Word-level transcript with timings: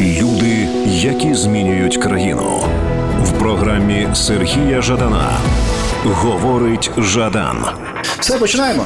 Люди, 0.00 0.68
які 0.86 1.34
змінюють 1.34 1.96
країну 1.96 2.64
в 3.24 3.38
програмі 3.38 4.08
Сергія 4.14 4.82
Жадана. 4.82 5.38
Говорить 6.04 6.90
Жадан 6.98 7.56
Все, 8.20 8.38
починаємо. 8.38 8.84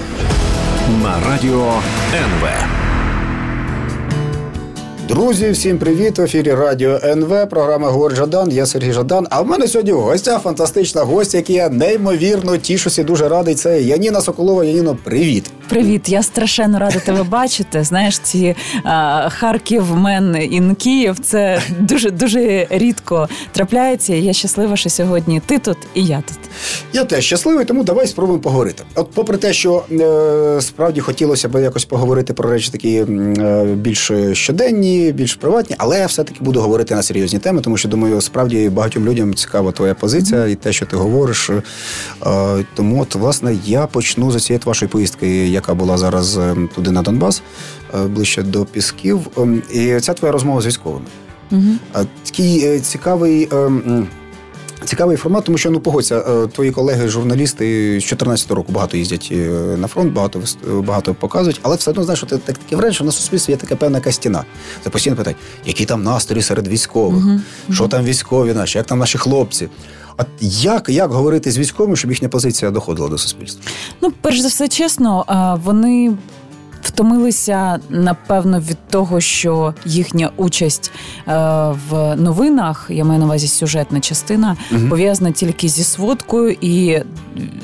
на 1.03 1.31
радіо 1.31 1.73
НВ. 2.15 2.49
Друзі, 5.09 5.51
всім 5.51 5.79
привіт! 5.79 6.19
В 6.19 6.23
ефірі 6.23 6.55
Радіо 6.55 6.99
НВ, 7.05 7.49
програма 7.49 7.91
Говорить 7.91 8.17
Жадан. 8.17 8.51
Я 8.51 8.67
Сергій 8.67 8.93
Жадан. 8.93 9.27
А 9.31 9.41
в 9.41 9.47
мене 9.47 9.69
сьогодні 9.69 9.93
в 9.93 10.01
гостях 10.01 10.43
фантастична 10.43 11.03
гостя, 11.03 11.37
який 11.39 11.57
я 11.57 11.69
неймовірно 11.69 12.57
тішуся, 12.57 13.03
дуже 13.05 13.29
радий. 13.29 13.55
Це 13.55 13.83
Яніна 13.83 14.21
Соколова. 14.21 14.65
Яніно, 14.65 14.97
привіт. 15.05 15.51
Привіт, 15.69 16.09
я 16.09 16.23
страшенно 16.23 16.79
рада 16.79 16.99
тебе 16.99 17.23
бачити. 17.23 17.85
Знаєш, 17.85 18.19
ці 18.19 18.55
а, 18.85 19.29
Харків, 19.31 19.97
Мен 19.97 20.37
ін 20.51 20.75
Київ. 20.75 21.19
Це 21.19 21.63
дуже 21.81 22.11
дуже 22.11 22.67
рідко 22.71 23.29
трапляється. 23.53 24.15
і 24.15 24.23
Я 24.23 24.33
щаслива, 24.33 24.77
що 24.77 24.91
сьогодні 24.91 25.43
ти 25.47 25.59
тут 25.59 25.77
і 25.95 26.05
я 26.05 26.17
тут. 26.17 26.39
Я 26.93 27.05
теж 27.05 27.25
щасливий, 27.25 27.65
тому 27.65 27.85
давай 27.85 28.07
спробуємо 28.07 28.43
поговорити. 28.43 28.83
От, 28.95 29.11
попри 29.15 29.37
те, 29.37 29.53
що 29.53 29.85
е, 29.91 30.61
справді 30.61 31.01
хотілося 31.01 31.49
б 31.49 31.63
якось 31.63 31.85
поговорити 31.85 32.33
про 32.33 32.51
речі 32.51 32.71
такі 32.71 32.97
е, 32.97 33.65
більш 33.75 34.11
щоденні, 34.33 35.13
більш 35.13 35.35
приватні, 35.35 35.77
але 35.79 35.99
я 35.99 36.07
все-таки 36.07 36.39
буду 36.41 36.61
говорити 36.61 36.95
на 36.95 37.03
серйозні 37.03 37.39
теми, 37.39 37.61
тому 37.61 37.77
що 37.77 37.89
думаю, 37.89 38.21
справді 38.21 38.69
багатьом 38.69 39.05
людям 39.05 39.35
цікава 39.35 39.73
твоя 39.73 39.95
позиція 39.95 40.47
і 40.47 40.55
те, 40.55 40.73
що 40.73 40.87
ти 40.87 40.97
говориш. 40.97 41.51
Е, 41.51 41.61
тому, 42.75 43.03
от, 43.03 43.15
власне, 43.15 43.57
я 43.65 43.87
почну 43.87 44.31
з 44.31 44.45
цієї 44.45 44.61
вашої 44.65 44.89
поїздки, 44.89 45.54
яка 45.55 45.75
була 45.75 45.99
зараз 45.99 46.37
е, 46.39 46.57
туди 46.75 46.91
на 46.91 47.03
Донбас, 47.03 47.43
е, 47.95 47.99
ближче 48.07 48.43
до 48.43 48.65
Пісків. 48.65 49.21
Ем, 49.37 49.63
І 49.73 50.01
ця 50.01 50.15
твоя 50.15 50.33
розмова 50.33 50.61
з 50.61 50.67
військовими. 50.67 51.05
Угу. 51.53 51.63
Такий 52.25 52.65
е, 52.67 52.81
цікавий. 52.81 53.49
е, 53.53 53.71
Цікавий 54.85 55.17
формат, 55.17 55.45
тому 55.45 55.59
що 55.59 55.71
ну 55.71 55.81
погодься, 55.81 56.47
твої 56.47 56.71
колеги, 56.71 57.09
журналісти 57.09 57.65
з 57.85 58.05
2014 58.05 58.51
року 58.51 58.73
багато 58.73 58.97
їздять 58.97 59.33
на 59.79 59.87
фронт, 59.87 60.13
багато 60.13 60.41
багато 60.67 61.15
показують, 61.15 61.61
але 61.63 61.77
все 61.77 61.91
одно 61.91 62.05
знаєш, 62.05 62.19
що 62.19 62.27
ти 62.27 62.39
так 62.39 62.59
таке 62.59 62.77
враження, 62.77 62.95
що 62.95 63.05
на 63.05 63.13
суспільстві 63.13 63.53
є 63.53 63.57
така 63.57 63.77
певна 63.77 63.99
якась 63.99 64.15
стіна. 64.15 64.45
Це 64.85 64.91
постійно 64.91 65.17
питають, 65.17 65.39
які 65.67 65.85
там 65.85 66.03
настрої 66.03 66.43
серед 66.43 66.69
військових, 66.69 67.25
що 67.71 67.89
там 67.89 68.05
військові 68.05 68.53
наші, 68.53 68.79
як 68.79 68.87
там 68.87 68.99
наші 68.99 69.19
хлопці. 69.19 69.69
А 70.17 70.23
як, 70.41 70.89
як 70.89 71.11
говорити 71.11 71.51
з 71.51 71.59
військовими, 71.59 71.97
щоб 71.97 72.11
їхня 72.11 72.29
позиція 72.29 72.71
доходила 72.71 73.09
до 73.09 73.19
суспільства? 73.19 73.63
Ну, 74.01 74.13
перш 74.21 74.41
за 74.41 74.49
все, 74.49 74.69
чесно, 74.69 75.25
вони. 75.65 76.17
Втомилися 76.85 77.79
напевно 77.89 78.61
від 78.61 78.77
того, 78.91 79.21
що 79.21 79.75
їхня 79.85 80.31
участь 80.37 80.93
е, 81.29 81.33
в 81.91 82.17
новинах, 82.17 82.87
я 82.91 83.05
маю 83.05 83.21
на 83.21 83.27
увазі 83.27 83.49
сюжетна 83.49 84.01
частина, 84.01 84.57
Мгм. 84.71 84.89
пов'язана 84.89 85.31
тільки 85.31 85.69
зі 85.69 85.85
сводкою 85.85 86.57
і 86.61 87.03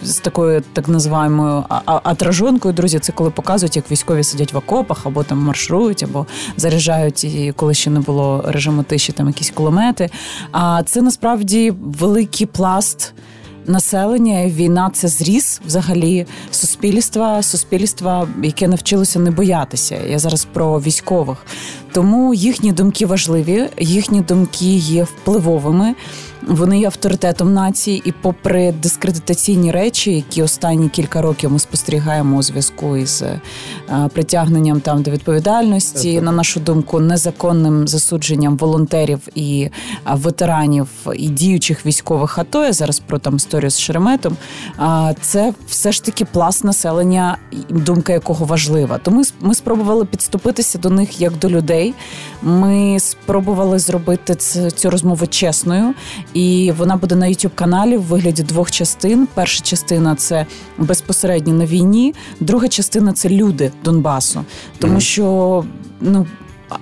з 0.05 0.19
такою 0.19 0.63
так 0.73 0.89
називаємою 0.89 1.65
атражонкою. 1.85 2.75
Друзі, 2.75 2.99
це 2.99 3.13
коли 3.13 3.31
показують, 3.31 3.77
як 3.77 3.91
військові 3.91 4.25
сидять 4.25 4.53
в 4.53 4.57
окопах, 4.57 5.07
або 5.07 5.23
там 5.25 5.39
маршрують, 5.39 6.03
або 6.03 6.27
заряджають, 6.57 7.25
і 7.25 7.53
коли 7.57 7.75
ще 7.75 7.91
не 7.91 8.01
було 8.01 8.45
режиму 8.47 8.83
тиші, 8.83 9.13
там 9.13 9.27
якісь 9.27 9.51
кулемети. 9.51 10.11
А 10.53 10.83
це 10.87 11.03
насправді 11.03 11.73
великий 11.81 12.47
пласт. 12.47 13.13
Населення, 13.67 14.47
війна 14.47 14.91
це 14.95 15.09
зріс 15.09 15.61
взагалі 15.67 16.27
суспільства, 16.51 17.43
суспільства, 17.43 18.29
яке 18.43 18.69
навчилося 18.69 19.19
не 19.19 19.31
боятися. 19.31 19.97
Я 20.09 20.19
зараз 20.19 20.45
про 20.45 20.81
військових. 20.81 21.39
Тому 21.93 22.35
їхні 22.35 22.73
думки 22.73 23.07
важливі, 23.07 23.69
їхні 23.79 24.21
думки 24.21 24.77
є 24.77 25.05
впливовими. 25.05 25.95
Вони 26.49 26.81
є 26.81 26.87
авторитетом 26.87 27.55
нації, 27.55 28.03
і 28.05 28.13
попри 28.13 28.73
дискредитаційні 28.73 29.71
речі, 29.71 30.13
які 30.13 30.43
останні 30.43 30.89
кілька 30.89 31.23
років 31.23 31.53
ми 31.53 31.59
спостерігаємо 31.59 32.37
у 32.37 32.43
зв'язку 32.43 32.97
із 32.97 33.23
е, 33.23 33.41
притягненням 34.13 34.81
там 34.81 35.03
до 35.03 35.11
відповідальності, 35.11 36.15
Так. 36.15 36.25
на 36.25 36.33
нашу 36.33 36.61
думку, 36.61 37.01
незаконним 37.01 37.89
засудженням 37.89 38.57
волонтерів 38.57 39.21
і 39.35 39.69
ветеранів 40.13 40.89
і 41.15 41.29
діючих 41.29 41.87
військових 41.87 42.39
АТО, 42.39 42.65
я 42.65 42.73
зараз 42.73 42.99
про 42.99 43.19
там 43.19 43.37
історію 43.37 43.71
з 43.71 43.79
Шереметом. 43.79 44.37
Це 45.21 45.55
все 45.69 45.93
ж 45.93 46.05
таки 46.05 46.25
пласт 46.25 46.65
населення, 46.65 47.37
думка 47.69 48.13
якого 48.13 48.45
важлива. 48.45 48.99
Тому 48.99 49.23
ми 49.41 49.55
спробували 49.55 50.05
підступитися 50.05 50.79
до 50.79 50.91
них 50.91 51.21
як 51.21 51.39
до 51.39 51.51
людей. 51.51 51.95
Ми 52.43 53.01
спробували 53.01 53.79
зробити 53.79 54.35
цю 54.75 54.91
розмову 54.91 55.27
чесною, 55.27 55.95
і 56.35 56.73
вона 56.79 56.97
буде 56.97 57.15
на 57.15 57.27
youtube 57.27 57.55
каналі 57.55 57.97
в 57.97 58.03
вигляді 58.03 58.43
двох 58.43 58.71
частин. 58.71 59.29
Перша 59.35 59.65
частина 59.65 60.15
це 60.15 60.47
безпосередньо 60.79 61.55
на 61.55 61.67
війні, 61.67 62.15
друга 62.41 62.69
частина 62.69 63.13
це 63.13 63.29
люди 63.29 63.73
Донбасу, 63.85 64.45
тому 64.79 65.01
що 65.01 65.65
ну. 66.01 66.27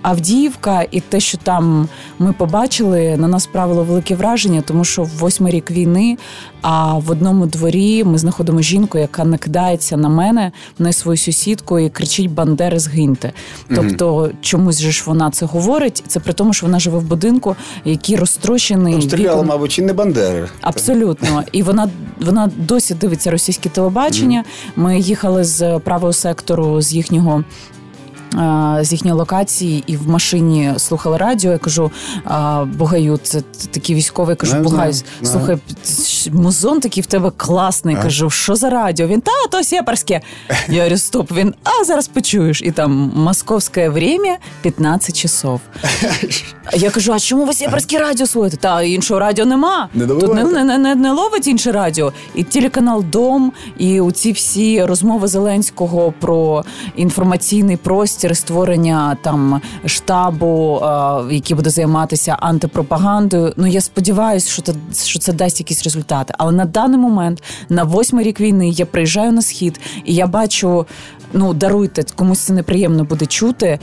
Авдіївка 0.03 0.85
і 0.91 1.01
те, 1.01 1.21
що 1.21 1.39
там 1.39 1.89
ми 2.19 2.33
побачили, 2.33 3.17
на 3.17 3.29
нас 3.29 3.43
справило 3.45 3.85
велике 3.85 4.15
враження, 4.15 4.63
тому 4.63 4.85
що 4.85 5.03
в 5.03 5.09
восьмий 5.09 5.53
рік 5.53 5.71
війни, 5.71 6.19
а 6.63 6.95
в 6.99 7.11
одному 7.11 7.47
дворі 7.47 8.05
ми 8.05 8.19
знаходимо 8.19 8.63
жінку, 8.63 8.99
яка 8.99 9.25
накидається 9.25 9.97
на 9.97 10.09
мене, 10.09 10.53
на 10.79 10.93
свою 10.93 11.17
сусідку 11.19 11.79
і 11.79 11.89
кричить 11.91 12.31
Бандери, 12.31 12.79
згиньте. 12.79 13.33
Тобто, 13.75 14.31
чомусь 14.41 14.79
же 14.81 14.93
ж 14.93 15.03
вона 15.07 15.31
це 15.31 15.47
говорить. 15.47 16.05
Це 16.07 16.21
при 16.21 16.33
тому, 16.33 16.53
що 16.53 16.67
вона 16.67 16.81
живе 16.81 16.99
в 16.99 17.03
будинку, 17.03 17.57
який 17.85 18.17
розтрощений 18.17 18.93
Там 18.93 19.03
стріляли, 19.03 19.43
вікон- 19.43 19.47
мабуть, 19.47 19.73
чи 19.73 19.83
не 19.83 19.93
Бандери. 19.93 20.49
Абсолютно, 20.61 21.43
і 21.53 21.63
вона 21.63 21.89
вона 22.21 22.51
досі 22.57 22.95
дивиться 22.95 23.31
російське 23.31 23.69
телебачення. 23.69 24.45
Ми 24.77 24.99
їхали 25.01 25.45
з 25.45 25.79
правого 25.79 26.13
сектору 26.13 26.83
з 26.83 26.93
їхнього. 26.95 27.45
А, 28.37 28.79
З 28.83 28.93
їхньої 28.93 29.17
локації 29.17 29.85
і 29.87 29.97
в 29.97 30.09
машині 30.09 30.73
слухали 30.77 31.17
радіо. 31.17 31.53
Я 31.53 31.59
кажу: 31.59 31.91
а, 32.25 32.65
Бугаю, 32.65 33.19
це 33.23 33.41
такий 33.71 33.97
військовий. 33.97 34.33
Я 34.33 34.37
кажу, 34.37 34.57
Бугай, 34.57 34.93
знаю, 34.93 35.05
слухай, 35.23 35.59
музон 36.33 36.81
такий 36.81 37.03
в 37.03 37.07
тебе 37.07 37.33
класний. 37.37 37.97
А. 37.99 38.03
Кажу, 38.03 38.31
що 38.31 38.55
за 38.55 38.71
радіо? 38.71 39.07
Він 39.07 39.21
та 39.21 39.33
то 39.51 39.65
сєпарське. 39.65 40.21
Я 40.69 40.79
говорю, 40.79 40.99
стоп. 40.99 41.33
Він 41.33 41.55
а 41.65 41.85
зараз 41.85 42.09
почуєш. 42.09 42.63
І 42.63 42.71
там 42.71 43.13
московське 43.15 43.89
время 43.89 44.37
15 44.63 45.17
часов. 45.17 45.61
Я 46.75 46.91
кажу: 46.91 47.13
а 47.13 47.19
чому 47.19 47.45
ви 47.45 47.53
сєпарське 47.55 47.99
радіо 47.99 48.27
слухаєте? 48.27 48.57
Та 48.57 48.83
іншого 48.83 49.21
радіо 49.21 49.45
нема. 49.45 49.89
Не 49.95 50.07
Тут 50.07 50.35
не, 50.35 50.45
не, 50.45 50.79
не, 50.79 50.95
не 50.95 51.13
ловить 51.13 51.47
інше 51.47 51.73
радіо. 51.73 52.13
І 52.35 52.45
телеканал 52.45 53.05
Дом, 53.05 53.53
і 53.79 54.01
у 54.01 54.13
ці 54.13 54.33
всі 54.33 54.85
розмови 54.85 55.29
Зеленського 55.29 56.15
про 56.21 56.65
інформаційний 56.97 57.77
простір, 57.77 58.18
створення 58.35 59.17
там 59.23 59.61
штабу, 59.87 60.81
а, 60.83 61.25
який 61.31 61.57
буде 61.57 61.71
займатися 61.71 62.37
антипропагандою. 62.41 63.53
Ну 63.57 63.67
я 63.67 63.81
сподіваюся, 63.81 64.51
що 64.51 64.63
це, 64.63 64.75
що 65.05 65.19
це 65.19 65.33
дасть 65.33 65.61
якісь 65.61 65.85
результати. 65.85 66.35
Але 66.39 66.53
на 66.53 66.65
даний 66.65 66.99
момент, 66.99 67.43
на 67.69 67.85
восьмий 67.85 68.25
рік 68.25 68.41
війни, 68.41 68.69
я 68.69 68.87
приїжджаю 68.87 69.33
на 69.33 69.43
схід 69.43 69.81
і 70.05 70.15
я 70.15 70.27
бачу. 70.27 70.87
Ну, 71.33 71.55
даруйте, 71.55 72.03
комусь 72.17 72.41
це 72.41 72.53
неприємно 72.53 73.05
буде 73.05 73.27
чути. 73.27 73.79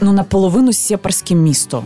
Ну, 0.00 0.12
наполовину 0.12 0.72
сєпарське 0.72 1.34
місто. 1.34 1.84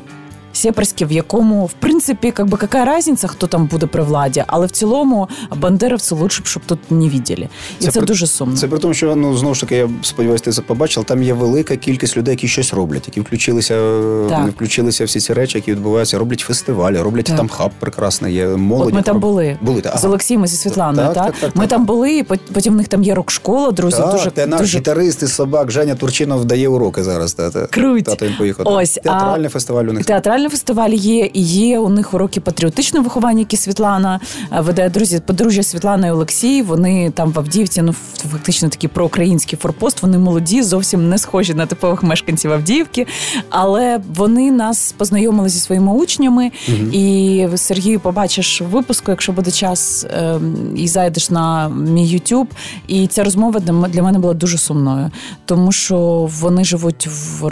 Сєпарське, 0.53 1.05
в 1.07 1.13
якому, 1.13 1.67
в 1.67 1.73
принципі, 1.73 2.31
как 2.31 2.47
бы, 2.47 2.57
какая 2.57 2.99
різниця, 2.99 3.29
хто 3.29 3.47
там 3.47 3.67
буде 3.67 3.87
при 3.87 4.03
владі, 4.03 4.45
але 4.47 4.67
в 4.67 4.71
цілому 4.71 5.29
бандеровці 5.57 6.15
лучше 6.15 6.43
б, 6.43 6.47
щоб 6.47 6.63
тут 6.67 6.91
не 6.91 7.09
виділи. 7.09 7.49
І 7.81 7.85
Це 7.85 7.91
це, 7.91 7.99
при- 8.01 8.07
дуже 8.07 8.27
сумно. 8.27 8.57
Це 8.57 8.69
при 8.69 8.79
тому, 8.79 8.95
що 8.95 9.17
ну 9.17 9.37
знову 9.37 9.55
ж 9.55 9.61
таки, 9.61 9.77
я 9.77 9.89
сподіваюся, 10.03 10.45
ти 10.45 10.53
це 10.53 10.63
побачив. 10.63 11.05
Там 11.05 11.23
є 11.23 11.33
велика 11.35 11.77
кількість 11.77 12.17
людей, 12.17 12.33
які 12.33 12.49
щось 12.49 12.73
роблять, 12.75 13.03
які 13.07 13.21
включилися, 13.21 13.75
Так. 14.29 14.39
вони 14.39 14.51
включилися 14.51 15.05
всі 15.05 15.21
ці 15.21 15.33
речі, 15.33 15.59
які 15.59 15.73
відбуваються, 15.73 16.19
роблять 16.19 16.41
фестивалі, 16.41 16.99
роблять 16.99 17.25
Так. 17.27 17.37
там 17.37 17.49
хаб 17.49 17.71
прекрасний, 17.81 18.35
є 18.35 18.47
молодь. 18.49 18.87
От 18.89 18.95
ми 18.95 19.03
там 19.03 19.21
були. 19.21 19.57
Були 19.61 19.81
та, 19.81 19.97
З 19.99 20.05
Олексієм 20.05 20.45
і 20.45 20.47
зі 20.47 20.57
Світланою, 20.57 21.07
Так, 21.09 21.15
так? 21.15 21.25
так, 21.33 21.35
так, 21.41 21.57
Ми 21.57 21.61
так. 21.63 21.71
там 21.71 21.85
були, 21.87 22.17
і 22.17 22.23
потім 22.53 22.73
в 22.75 22.77
них 22.77 22.89
там 22.89 23.03
є 23.03 23.15
рок-школа, 23.15 23.71
друзі. 23.71 23.97
Так, 23.97 24.13
дуже, 24.13 24.31
де 24.31 24.47
наш 24.47 24.61
дуже 24.61 24.79
гітарист 24.79 25.23
із 25.23 25.33
собак 25.35 25.71
Женя 25.71 25.95
Турчинов 25.95 26.45
дає 26.45 26.69
уроки 26.69 27.03
зараз. 27.05 27.33
Та, 27.35 27.51
та. 27.51 27.67
Круть. 27.67 28.05
Тато 28.05 28.25
їм 28.25 28.35
поїхав. 28.39 28.67
Ось, 28.69 28.99
а- 28.99 29.01
Театральний 29.01 29.49
фестиваль 29.49 29.85
у 29.85 29.93
них. 29.93 30.07
Театральний 30.07 30.42
фестиваль 30.49 30.91
є, 30.91 31.31
і 31.33 31.41
є 31.43 31.79
у 31.79 31.89
них 31.89 32.15
уроки 32.15 32.41
патріотичного 32.41 33.05
виховання, 33.05 33.39
які 33.39 33.57
Світлана 33.57 34.21
е, 34.53 34.61
веде. 34.61 34.89
Друзі, 34.89 35.23
подружжя 35.27 35.63
Світлана 35.63 36.07
і 36.07 36.11
Олексій. 36.11 36.63
Вони 36.63 37.11
там 37.11 37.33
в 37.33 37.39
Авдіївці, 37.39 37.83
ну 37.83 37.93
фактично 38.33 38.69
такий 38.69 38.89
проукраїнський 38.89 39.59
форпост. 39.63 40.03
Вони 40.03 40.19
молоді, 40.19 40.63
зовсім 40.63 41.09
не 41.09 41.19
схожі 41.19 41.55
на 41.55 41.67
типових 41.67 42.03
мешканців 42.03 42.53
Авдіївки. 42.53 43.07
Але 43.51 44.01
вони 44.15 44.51
нас 44.51 44.95
познайомили 44.99 45.49
зі 45.49 45.59
своїми 45.59 45.93
учнями. 45.93 46.51
Угу. 46.69 46.93
І 46.93 47.49
Сергію 47.57 48.01
побачиш 48.01 48.61
випуску, 48.61 49.11
якщо 49.11 49.33
буде 49.33 49.51
час, 49.51 50.07
ем, 50.11 50.73
і 50.77 50.89
зайдеш 50.89 51.31
на 51.31 51.69
мій 51.69 52.17
YouTube. 52.17 52.47
І 52.87 53.07
ця 53.07 53.25
розмова 53.25 53.61
для 53.61 54.03
мене 54.03 54.19
була 54.19 54.35
дуже 54.35 54.59
сумною, 54.59 55.11
тому 55.45 55.73
що 55.73 56.29
вони 56.41 56.65
живуть 56.65 57.07
в 57.07 57.49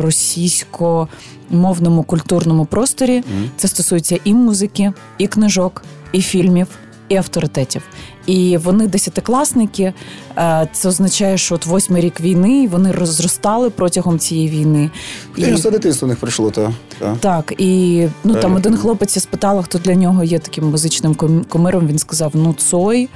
російсько-мовному 1.51 2.03
культурному 2.03 2.65
просторі. 2.65 3.17
Mm. 3.17 3.49
Це 3.57 3.69
стосується 3.69 4.19
і 4.25 4.35
музики, 4.35 4.93
і 5.19 5.27
книжок, 5.27 5.83
і 6.13 6.23
фільмів, 6.23 6.67
і 7.09 7.17
авторитетів. 7.17 7.83
І 8.27 8.57
вони 8.57 8.87
десятикласники. 8.87 9.93
Е, 10.37 10.69
це 10.73 10.89
означає, 10.89 11.39
що 11.39 11.55
от 11.55 11.67
восьмий 11.67 12.03
рік 12.03 12.21
війни 12.21 12.69
вони 12.69 12.93
розростали 12.93 13.71
протягом 13.71 14.19
цієї 14.19 14.49
війни. 14.49 14.91
І 15.37 15.53
все 15.53 15.71
дитинство 15.71 16.07
у 16.07 16.09
них 16.09 16.19
прийшло, 16.19 16.51
то 16.51 16.73
так. 16.99 17.19
Так, 17.21 17.53
і 17.59 18.07
ну 18.25 18.35
там 18.35 18.55
один 18.55 18.77
хлопець 18.77 19.23
спитала, 19.23 19.63
хто 19.63 19.79
для 19.79 19.95
нього 19.95 20.25
є 20.25 20.39
таким 20.39 20.71
музичним 20.71 21.15
комиром. 21.49 21.87
Він 21.87 21.99
сказав: 21.99 22.33
ну 22.35 22.55
Цой, 22.55 23.09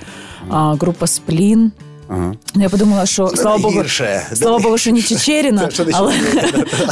група 0.51 1.07
Сплін. 1.07 1.73
Ага. 2.09 2.35
Я 2.55 2.69
подумала, 2.69 3.07
що 3.07 3.29
слава 3.29 3.59
Богу, 3.59 3.83
слава 4.35 4.59
Богу, 4.59 4.79
що 4.79 4.93
не 4.93 5.03
Чечеріна, 5.03 5.69
але 5.93 6.15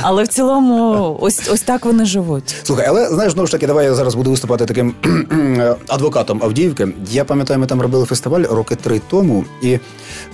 але 0.03 0.23
в 0.23 0.29
цілому 0.29 1.17
ось 1.21 1.49
ось 1.53 1.61
так 1.61 1.85
вони 1.85 2.05
живуть. 2.05 2.55
Слухай, 2.63 2.87
але 2.89 3.09
знаєш, 3.09 3.33
знову 3.33 3.47
ж 3.47 3.53
таки, 3.53 3.67
давай 3.67 3.87
я 3.87 3.95
зараз 3.95 4.15
буду 4.15 4.31
виступати 4.31 4.67
таким 4.67 4.95
адвокатом 5.89 6.41
Авдіївки. 6.43 6.89
Я 7.11 7.25
пам'ятаю, 7.25 7.61
ми 7.61 7.67
там 7.67 7.81
робили 7.81 8.05
фестиваль 8.05 8.43
роки 8.43 8.75
три 8.77 9.01
тому, 9.11 9.45
і 9.63 9.79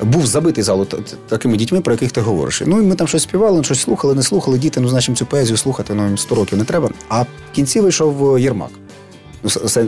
був 0.03 0.27
забитий 0.27 0.65
зал 0.65 0.87
такими 1.29 1.57
дітьми, 1.57 1.81
про 1.81 1.93
яких 1.93 2.13
ти 2.13 2.21
говориш. 2.21 2.63
Ну 2.67 2.83
і 2.83 2.83
ми 2.83 2.95
там 2.95 3.09
щось 3.09 3.23
співали, 3.23 3.65
щось 3.65 3.81
слухали, 3.81 4.15
не 4.15 4.23
слухали. 4.23 4.59
Діти, 4.59 4.81
ну 4.81 4.89
значить, 4.89 5.19
цю 5.19 5.27
поезію 5.27 5.57
слухати, 5.57 5.95
ну 5.95 6.17
100 6.17 6.35
років 6.35 6.59
не 6.59 6.65
треба. 6.65 6.91
А 7.09 7.23
в 7.23 7.27
кінці 7.53 7.81
вийшов 7.81 8.39
Єрмак. 8.39 8.71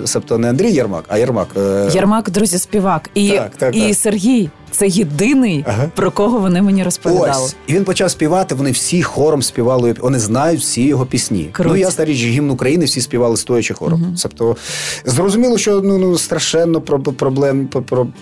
Себто 0.04 0.38
не 0.38 0.48
Андрій 0.48 0.72
Єрмак, 0.72 1.04
а 1.08 1.19
Єрмак. 1.19 1.48
Е, 1.56 1.90
Єрмак, 1.94 2.31
друзі, 2.31 2.58
співак. 2.58 3.10
І 3.14 3.31
так, 3.31 3.56
так, 3.56 3.76
і 3.76 3.81
так. 3.81 3.96
Сергій 3.96 4.50
це 4.70 4.88
єдиний, 4.88 5.64
ага. 5.69 5.90
про 5.94 6.11
кого 6.11 6.38
вони 6.38 6.62
мені 6.62 6.84
розповідали. 6.84 7.44
Ось. 7.44 7.56
І 7.67 7.72
він 7.72 7.84
почав 7.84 8.11
співати. 8.11 8.55
Вони 8.55 8.70
всі 8.70 9.02
хором 9.02 9.43
співали. 9.43 9.94
Вони 10.00 10.19
знають 10.19 10.61
всі 10.61 10.82
його 10.82 11.06
пісні. 11.06 11.49
Круть. 11.52 11.69
Ну 11.69 11.76
я 11.76 11.90
старі 11.90 12.12
гімн 12.12 12.50
України, 12.50 12.84
всі 12.84 13.00
співали 13.00 13.37
стоячи 13.37 13.75
хором. 13.75 14.02
Угу. 14.02 14.14
Тобто 14.22 14.56
зрозуміло, 15.05 15.58
що 15.58 15.81
ну 15.81 15.99
ну 15.99 16.19
страшенно 16.19 16.81
проблем 16.81 17.69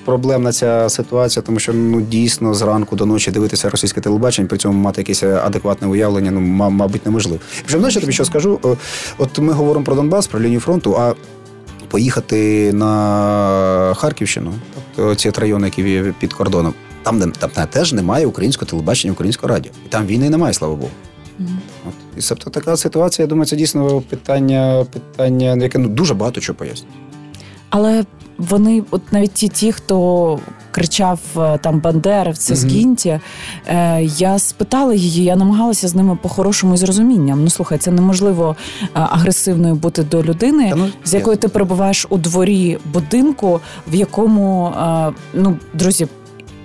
проблемна 0.05 0.53
ця 0.53 0.89
ситуація, 0.89 1.43
тому 1.43 1.59
що 1.59 1.73
ну 1.73 2.01
дійсно 2.01 2.55
зранку 2.55 2.97
до 2.97 3.07
ночі 3.07 3.31
дивитися 3.31 3.71
російське 3.71 4.01
телебачення, 4.01 4.49
при 4.49 4.59
цьому 4.59 4.79
мати 4.79 5.01
якесь 5.01 5.23
адекватне 5.23 5.89
уявлення. 5.89 6.31
Ну 6.31 6.41
мабуть, 6.71 7.07
неможливо. 7.07 7.41
Вже 7.67 7.79
вночі 7.79 8.01
тобі 8.01 8.13
що 8.13 8.25
скажу. 8.25 8.61
От 9.19 9.39
ми 9.39 9.53
говоримо 9.53 9.85
про 9.85 9.95
Донбас, 9.95 10.27
про 10.27 10.41
лінію 10.41 10.61
фронту. 10.61 10.97
а 10.99 11.15
поїхати 11.91 12.73
на 12.73 13.95
Харківщину, 13.97 14.55
тобто 14.97 15.15
ці 15.15 15.31
райони, 15.31 15.73
які 15.77 16.13
під 16.21 16.33
кордоном. 16.33 16.75
Там 17.03 17.21
там, 17.21 17.51
там 17.51 17.67
теж 17.67 17.93
немає 17.93 18.27
українського 18.27 18.71
телебачення, 18.71 19.13
українського 19.13 19.49
радіо. 19.49 19.73
І 19.87 19.89
там 19.89 20.07
війни 20.07 20.31
немає, 20.31 20.55
слава 20.55 20.75
Богу. 20.75 20.91
Mm-hmm. 21.41 21.47
От. 21.89 21.95
І 22.25 22.29
тобто 22.29 22.51
така 22.51 22.77
ситуація, 22.77 23.25
я 23.25 23.29
думаю, 23.29 23.47
це 23.47 23.57
дійсно 23.57 24.01
питання, 24.01 24.87
питання, 24.93 25.57
яке 25.57 25.79
ну, 25.79 25.89
дуже 25.89 26.15
багато 26.15 26.41
чого 26.41 26.59
пояснює. 26.59 26.91
Але 27.71 28.05
вони, 28.39 28.83
от 28.91 29.13
навіть 29.13 29.33
ті, 29.33 29.49
ті, 29.49 29.73
хто 29.73 30.39
кричав 30.79 31.21
е, 31.37 31.59
там 31.59 31.81
Бандерівці, 31.81 32.55
згіньте, 32.55 33.21
е, 33.67 34.03
я 34.03 34.39
спитала 34.39 34.95
її, 34.95 35.25
я 35.25 35.37
намагалася 35.37 35.89
з 35.89 35.95
ними 35.95 36.19
по-хорошому 36.23 36.75
і 36.75 36.77
з 36.77 36.83
розумінням. 36.83 37.45
Ну 37.45 37.51
слухай, 37.51 37.79
це 37.79 37.91
неможливо 37.91 38.57
е, 38.83 38.87
агресивною 38.95 39.75
бути 39.75 40.03
до 40.03 40.23
людини, 40.23 40.73
ну, 40.77 40.89
з 41.05 41.15
якою 41.15 41.37
ти 41.37 41.49
перебуваєш 41.49 42.07
у 42.11 42.17
дворі 42.17 42.79
будинку, 42.93 43.61
в 43.89 43.95
якому 43.95 44.67
е, 44.67 45.13
ну 45.35 45.57
друзі 45.75 46.07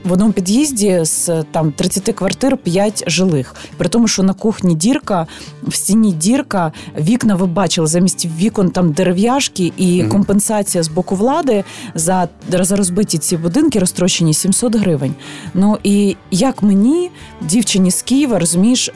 в 0.03 0.11
одному 0.11 0.33
під'їзді 0.33 0.99
з 1.01 1.43
там 1.51 1.71
30 1.71 2.15
квартир 2.15 2.57
5 2.57 3.03
жилих. 3.07 3.55
При 3.77 3.89
тому, 3.89 4.07
що 4.07 4.23
на 4.23 4.33
кухні 4.33 4.75
дірка, 4.75 5.27
в 5.63 5.75
стіні 5.75 6.11
дірка, 6.11 6.71
вікна 6.99 7.35
ви 7.35 7.45
бачили 7.45 7.87
замість 7.87 8.27
вікон 8.37 8.69
там 8.69 8.91
дерев'яшки 8.91 9.71
і 9.77 10.01
угу. 10.01 10.11
компенсація 10.11 10.83
з 10.83 10.87
боку 10.87 11.15
влади 11.15 11.63
за 11.95 12.27
за 12.49 12.75
розбиті 12.75 13.17
ці 13.17 13.37
будинки 13.37 13.79
розтрощені 13.79 14.33
700 14.33 14.75
гривень. 14.75 15.15
Ну 15.53 15.77
і 15.83 16.15
як 16.31 16.63
мені, 16.63 17.09
дівчині 17.41 17.91
з 17.91 18.01
Києва, 18.01 18.39
розумієш, 18.39 18.89
е, 18.89 18.93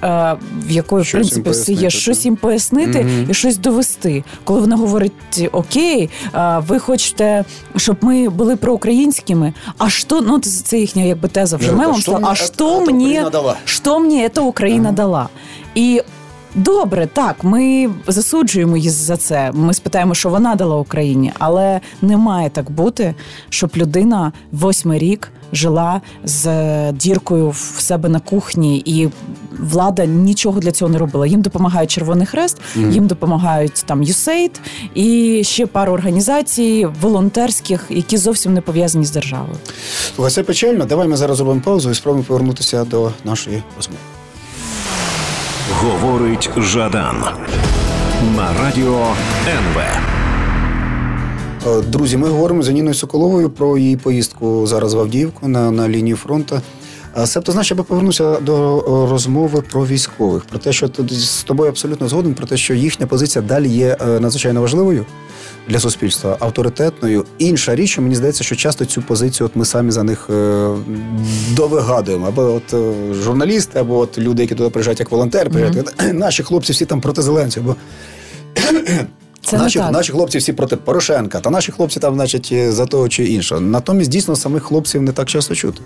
в 0.68 0.72
якої 0.72 1.04
в 1.04 1.12
принципі 1.12 1.50
все 1.50 1.74
є 1.74 1.90
щось 1.90 2.26
їм 2.26 2.36
пояснити 2.36 3.00
угу. 3.00 3.28
і 3.30 3.34
щось 3.34 3.58
довести, 3.58 4.24
коли 4.44 4.60
вона 4.60 4.76
говорить: 4.76 5.12
Окей, 5.52 6.10
ви 6.68 6.80
хочете, 6.80 7.46
щоб 7.76 7.98
ми 8.02 8.30
були 8.30 8.56
проукраїнськими, 8.56 9.54
а 9.78 9.90
що 9.90 10.22
ну 10.22 10.40
це 10.40 10.78
їхня 10.98 11.10
якби 11.10 11.28
теза 11.28 11.58
вже 11.58 11.72
мемом 11.72 12.02
стала. 12.02 12.20
А 12.32 12.36
що 12.36 12.82
мені 12.82 13.24
що 13.66 14.00
мені 14.00 14.30
це 14.30 14.42
Україна 14.42 14.92
дала? 14.92 15.30
І 15.76 16.02
Добре, 16.58 17.08
так, 17.14 17.44
ми 17.44 17.90
засуджуємо 18.08 18.78
її 18.78 18.90
за 18.90 19.18
це. 19.18 19.52
Ми 19.54 19.74
спитаємо, 19.74 20.14
що 20.14 20.30
вона 20.30 20.56
дала 20.56 20.76
Україні, 20.76 21.32
але 21.40 21.80
не 22.02 22.18
має 22.18 22.50
так 22.50 22.72
бути, 22.72 23.16
щоб 23.50 23.72
людина 23.76 24.32
восьмий 24.52 25.00
рік 25.00 25.32
жила 25.54 26.02
з 26.24 26.92
діркою 26.92 27.50
в 27.50 27.80
себе 27.80 28.10
на 28.10 28.20
кухні, 28.20 28.84
і 28.86 29.10
влада 29.60 30.06
нічого 30.06 30.60
для 30.60 30.72
цього 30.72 30.92
не 30.92 30.98
робила. 30.98 31.28
Їм 31.28 31.42
допомагає 31.42 31.88
Червоний 31.88 32.28
Хрест, 32.28 32.58
mm. 32.78 32.92
їм 32.92 33.08
допомагають 33.08 33.84
там 33.86 34.04
USAID 34.04 34.52
і 34.96 35.42
ще 35.44 35.66
пару 35.66 35.94
організацій 35.94 36.88
волонтерських, 37.02 37.86
які 37.90 38.18
зовсім 38.18 38.54
не 38.54 38.62
пов'язані 38.62 39.06
з 39.06 39.12
державою. 39.12 39.58
Це 40.30 40.44
печально. 40.44 40.86
Давай 40.86 41.08
ми 41.08 41.18
зараз 41.18 41.38
зробимо 41.38 41.62
паузу 41.62 41.92
і 41.92 41.96
спробуємо 41.96 42.28
повернутися 42.28 42.86
до 42.86 43.12
нашої 43.26 43.64
розмови. 43.78 44.17
Говорить 45.72 46.50
Жадан 46.58 47.24
на 48.36 48.54
радіо 48.64 49.08
НВ. 49.48 49.78
Е, 51.68 51.82
друзі, 51.82 52.18
ми 52.18 52.30
говоримо 52.30 52.64
з 52.64 52.70
Аніною 52.70 52.94
Соколовою 52.94 53.50
про 53.50 53.78
її 53.78 53.98
поїздку 53.98 54.68
зараз 54.68 54.94
в 54.94 55.00
Авдіївку 55.00 55.48
на 55.48 55.72
на 55.72 55.90
лінію 55.90 56.16
фронту. 56.16 56.62
Е, 57.18 57.28
себто, 57.28 57.52
знаєш, 57.52 57.72
я 57.72 57.78
би 57.78 57.84
повернувся 57.84 58.40
до 58.40 58.82
розмови 59.12 59.62
про 59.62 59.86
військових, 59.86 60.46
про 60.46 60.60
те, 60.60 60.74
що 60.74 60.88
тут 60.88 61.14
з 61.14 61.44
тобою 61.44 61.70
абсолютно 61.70 62.08
згоден, 62.08 62.34
про 62.34 62.48
те, 62.48 62.58
що 62.58 62.74
їхня 62.74 63.08
позиція 63.08 63.46
далі 63.46 63.70
є 63.70 63.98
е, 64.02 64.20
надзвичайно 64.20 64.62
важливою 64.62 65.06
для 65.68 65.80
суспільства, 65.80 66.38
авторитетною. 66.40 67.26
Інша 67.38 67.76
річ, 67.76 67.90
що 67.90 68.02
мені 68.02 68.16
здається, 68.16 68.44
що 68.44 68.56
часто 68.56 68.86
цю 68.86 69.02
позицію 69.02 69.46
от 69.48 69.56
ми 69.56 69.66
самі 69.66 69.92
за 69.92 70.04
них 70.04 70.30
е, 70.30 70.70
довигадуємо. 71.56 72.28
Або 72.28 72.42
от 72.42 72.74
е, 72.74 73.14
журналісти, 73.14 73.80
або 73.80 73.98
от 73.98 74.18
люди, 74.18 74.44
які 74.44 74.56
туди 74.56 74.70
приїжджають 74.70 75.00
як 75.00 75.12
волонтери, 75.12 75.50
приїжджають, 75.50 75.88
mm-hmm. 75.88 76.14
наші 76.14 76.44
хлопці 76.44 76.74
всі 76.74 76.86
там 76.86 77.02
проти 77.02 77.22
зеленців. 77.22 77.64
Або... 77.64 77.76
Це 79.42 79.58
наші 79.58 79.80
наші 79.80 80.12
хлопці 80.12 80.38
всі 80.38 80.54
проти 80.54 80.76
Порошенка, 80.76 81.40
та 81.40 81.50
наші 81.50 81.72
хлопці 81.72 82.00
там, 82.00 82.16
значить, 82.16 82.54
за 82.70 82.86
того 82.86 83.10
чи 83.10 83.26
іншого. 83.26 83.62
Натомість 83.62 84.10
дійсно 84.10 84.36
самих 84.36 84.64
хлопців 84.64 85.02
не 85.02 85.12
так 85.12 85.28
часто 85.30 85.56
чути 85.56 85.82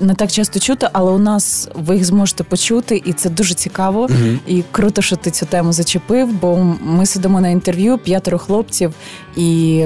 не 0.00 0.14
так 0.16 0.32
часто 0.32 0.60
чути, 0.60 0.88
але 0.92 1.12
у 1.12 1.18
нас 1.18 1.68
ви 1.74 1.94
їх 1.94 2.04
зможете 2.04 2.44
почути, 2.44 3.02
і 3.04 3.12
це 3.12 3.30
дуже 3.30 3.54
цікаво. 3.54 4.06
uh 4.06 4.38
І 4.46 4.64
круто, 4.70 5.02
що 5.02 5.16
ти 5.16 5.30
цю 5.30 5.46
тему 5.46 5.72
зачепив, 5.72 6.32
бо 6.40 6.76
ми 6.80 7.06
сидимо 7.06 7.40
на 7.40 7.48
інтерв'ю 7.48 7.98
п'ятеро 7.98 8.38
хлопців, 8.38 8.94
і 9.36 9.84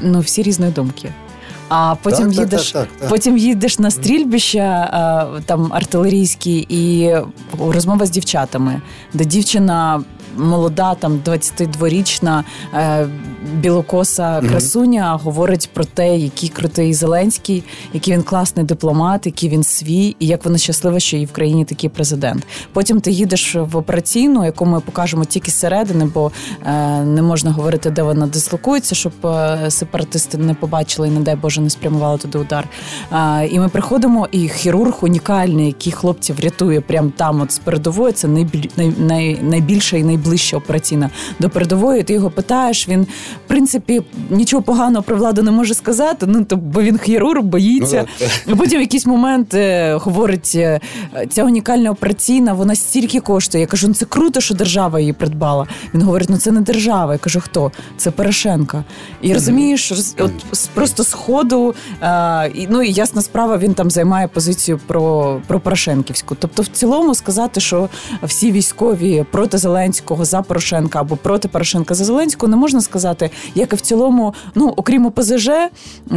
ну 0.00 0.20
всі 0.20 0.42
різної 0.42 0.72
думки. 0.72 1.12
А 1.68 1.94
потім 2.02 2.26
так, 2.26 2.38
їдеш, 2.38 2.72
так, 2.72 2.88
так, 2.98 3.08
потім 3.08 3.36
їдеш 3.36 3.78
на 3.78 3.90
стрільбища 3.90 4.90
там 5.46 5.72
артилерійські, 5.72 6.66
і 6.68 7.14
розмова 7.58 8.06
з 8.06 8.10
дівчатами, 8.10 8.80
де 9.14 9.24
дівчина 9.24 10.02
молода, 10.36 10.94
там 10.94 11.20
22-річна 11.24 12.44
е, 12.74 13.08
білокоса 13.54 14.40
красуня 14.40 15.14
mm-hmm. 15.14 15.22
говорить 15.22 15.70
про 15.72 15.84
те, 15.84 16.16
який 16.16 16.48
крутий 16.48 16.94
Зеленський, 16.94 17.64
який 17.92 18.14
він 18.14 18.22
класний 18.22 18.66
дипломат, 18.66 19.26
який 19.26 19.48
він 19.48 19.64
свій, 19.64 20.16
і 20.18 20.26
як 20.26 20.44
вона 20.44 20.58
щаслива, 20.58 21.00
що 21.00 21.16
її 21.16 21.26
в 21.26 21.32
країні 21.32 21.64
такий 21.64 21.90
президент. 21.90 22.46
Потім 22.72 23.00
ти 23.00 23.10
їдеш 23.10 23.54
в 23.54 23.76
операційну, 23.76 24.44
яку 24.44 24.66
ми 24.66 24.80
покажемо 24.80 25.24
тільки 25.24 25.50
зсередини, 25.50 26.10
бо 26.14 26.32
е, 26.66 27.04
не 27.04 27.22
можна 27.22 27.50
говорити, 27.50 27.90
де 27.90 28.02
вона 28.02 28.26
дислокується, 28.26 28.94
щоб 28.94 29.12
е, 29.24 29.70
сепаратисти 29.70 30.38
не 30.38 30.54
побачили 30.54 31.08
і, 31.08 31.10
не 31.10 31.20
дай 31.20 31.36
Боже, 31.36 31.60
не 31.60 31.70
спрямували 31.70 32.18
туди 32.18 32.38
удар. 32.38 32.68
Е, 33.12 33.46
і 33.46 33.58
ми 33.58 33.68
приходимо, 33.68 34.28
і 34.32 34.48
хірург 34.48 34.98
унікальний, 35.00 35.66
який 35.66 35.92
хлопців 35.92 36.40
рятує 36.40 36.80
прямо 36.80 37.12
там, 37.16 37.40
от 37.40 37.52
з 37.52 37.58
передової, 37.58 38.12
це 38.12 38.28
найбіль, 38.28 38.68
най, 38.76 38.92
най, 38.98 39.38
найбільша 39.42 39.96
і 39.96 40.02
найближча 40.02 40.56
операційна 40.56 41.10
до 41.38 41.50
передової. 41.50 42.02
Ти 42.02 42.12
його 42.12 42.30
питаєш. 42.30 42.88
Він 42.88 43.06
в 43.44 43.48
принципі 43.48 44.02
нічого 44.30 44.62
поганого 44.62 45.02
про 45.02 45.16
владу 45.16 45.42
не 45.42 45.50
може 45.50 45.74
сказати. 45.74 46.26
Ну 46.28 46.44
то 46.44 46.56
бо 46.56 46.82
він 46.82 46.98
хірург, 46.98 47.42
боїться. 47.42 48.04
Ну, 48.46 48.56
Потім 48.56 48.78
в 48.78 48.80
якийсь 48.80 49.06
момент 49.06 49.54
е, 49.54 49.94
говорить 49.94 50.52
е, 50.54 50.80
ця 51.30 51.44
унікальна 51.44 51.90
операційна, 51.90 52.52
вона 52.52 52.74
стільки 52.74 53.20
коштує. 53.20 53.60
Я 53.60 53.66
кажу, 53.66 53.88
ну 53.88 53.94
це 53.94 54.04
круто, 54.04 54.40
що 54.40 54.54
держава 54.54 55.00
її 55.00 55.12
придбала. 55.12 55.66
Він 55.94 56.02
говорить, 56.02 56.28
ну 56.30 56.36
це 56.36 56.50
не 56.52 56.60
держава. 56.60 57.12
Я 57.12 57.18
кажу, 57.18 57.40
хто? 57.40 57.72
Це 57.96 58.10
Порошенка. 58.10 58.84
І 59.22 59.34
розумієш, 59.34 59.92
от 60.18 60.32
просто 60.74 61.04
з 61.04 61.12
ходу, 61.12 61.74
е, 62.02 62.50
і, 62.54 62.66
ну 62.70 62.82
і 62.82 62.92
ясна 62.92 63.22
справа, 63.22 63.58
він 63.58 63.74
там 63.74 63.90
займає 63.90 64.28
позицію 64.28 64.80
про, 64.86 65.36
про 65.46 65.60
Порошенківську. 65.60 66.36
Тобто, 66.38 66.62
в 66.62 66.66
цілому 66.66 67.14
сказати, 67.14 67.60
що 67.60 67.88
всі 68.22 68.52
військові 68.52 69.24
проти 69.30 69.58
Зеленського 69.58 70.24
за 70.24 70.42
Порошенка 70.42 71.00
або 71.00 71.16
проти 71.16 71.48
Порошенка 71.48 71.94
за 71.94 72.04
Зеленського, 72.04 72.50
не 72.50 72.56
можна 72.56 72.80
сказати, 72.80 73.25
як 73.54 73.72
і 73.72 73.76
в 73.76 73.80
цілому, 73.80 74.34
ну 74.54 74.74
окрім 74.76 75.06
ОПЗЖ, 75.06 75.50